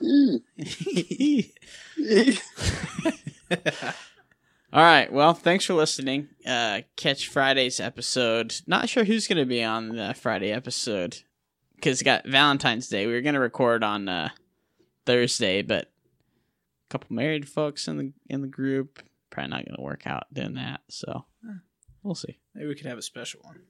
All 4.74 4.82
right. 4.82 5.12
Well, 5.12 5.34
thanks 5.34 5.66
for 5.66 5.74
listening. 5.74 6.28
Uh, 6.46 6.80
catch 6.96 7.28
Friday's 7.28 7.78
episode. 7.78 8.54
Not 8.66 8.88
sure 8.88 9.04
who's 9.04 9.26
going 9.28 9.36
to 9.36 9.44
be 9.44 9.62
on 9.62 9.96
the 9.96 10.14
Friday 10.14 10.50
episode 10.50 11.18
because 11.82 12.00
it 12.00 12.04
got 12.04 12.26
Valentine's 12.26 12.88
Day. 12.88 13.06
We 13.06 13.12
were 13.12 13.20
going 13.20 13.34
to 13.34 13.40
record 13.40 13.82
on 13.82 14.08
uh, 14.08 14.28
Thursday, 15.04 15.62
but 15.62 15.84
a 15.84 16.88
couple 16.90 17.14
married 17.14 17.48
folks 17.48 17.88
in 17.88 17.96
the 17.96 18.12
in 18.28 18.40
the 18.40 18.48
group 18.48 19.02
probably 19.30 19.50
not 19.50 19.64
going 19.64 19.76
to 19.76 19.82
work 19.82 20.06
out 20.06 20.24
doing 20.32 20.54
that. 20.54 20.80
So 20.88 21.24
we'll 22.02 22.14
see. 22.14 22.38
Maybe 22.54 22.68
we 22.68 22.74
could 22.76 22.86
have 22.86 22.98
a 22.98 23.02
special 23.02 23.40
one, 23.42 23.62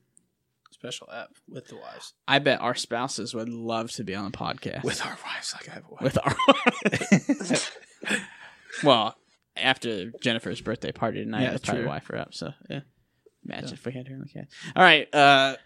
special 0.70 1.08
app 1.10 1.30
with 1.48 1.68
the 1.68 1.76
wives. 1.76 2.12
I 2.28 2.38
bet 2.38 2.60
our 2.60 2.74
spouses 2.74 3.32
would 3.32 3.48
love 3.48 3.90
to 3.92 4.04
be 4.04 4.14
on 4.14 4.30
the 4.30 4.36
podcast 4.36 4.84
With 4.84 5.04
our 5.06 5.16
wives, 5.24 5.54
like 5.54 5.68
I 5.70 5.74
have 5.74 5.84
a 5.84 5.94
wife. 5.94 6.02
with 6.02 6.18
our. 7.62 7.68
well, 8.84 9.16
after 9.56 10.10
Jennifer's 10.20 10.60
birthday 10.60 10.92
party 10.92 11.24
tonight, 11.24 11.42
Yeah, 11.44 11.54
I'd 11.54 11.62
probably 11.62 11.86
wife 11.86 12.08
her 12.08 12.18
up. 12.18 12.34
So 12.34 12.52
yeah, 12.68 12.80
imagine 13.46 13.72
if 13.72 13.86
we 13.86 13.92
had 13.92 14.08
her 14.08 14.14
in 14.14 14.20
the 14.20 14.28
cast. 14.28 14.52
All 14.76 14.82
right, 14.82 15.12
uh, 15.14 15.56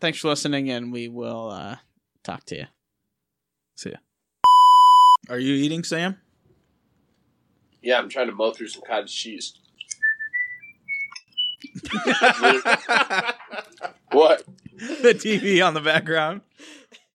thanks 0.00 0.18
for 0.18 0.28
listening, 0.28 0.70
and 0.70 0.92
we 0.92 1.08
will 1.08 1.50
uh, 1.50 1.76
talk 2.24 2.44
to 2.46 2.56
you. 2.56 2.66
See 3.76 3.90
ya. 3.90 3.96
Are 5.28 5.38
you 5.38 5.54
eating, 5.54 5.84
Sam? 5.84 6.16
Yeah, 7.82 7.98
I'm 7.98 8.08
trying 8.08 8.28
to 8.28 8.34
mow 8.34 8.52
through 8.52 8.68
some 8.68 8.82
cottage 8.86 9.14
cheese. 9.14 9.54
what? 14.12 14.44
the 15.02 15.14
TV 15.14 15.64
on 15.64 15.74
the 15.74 15.80
background. 15.80 16.40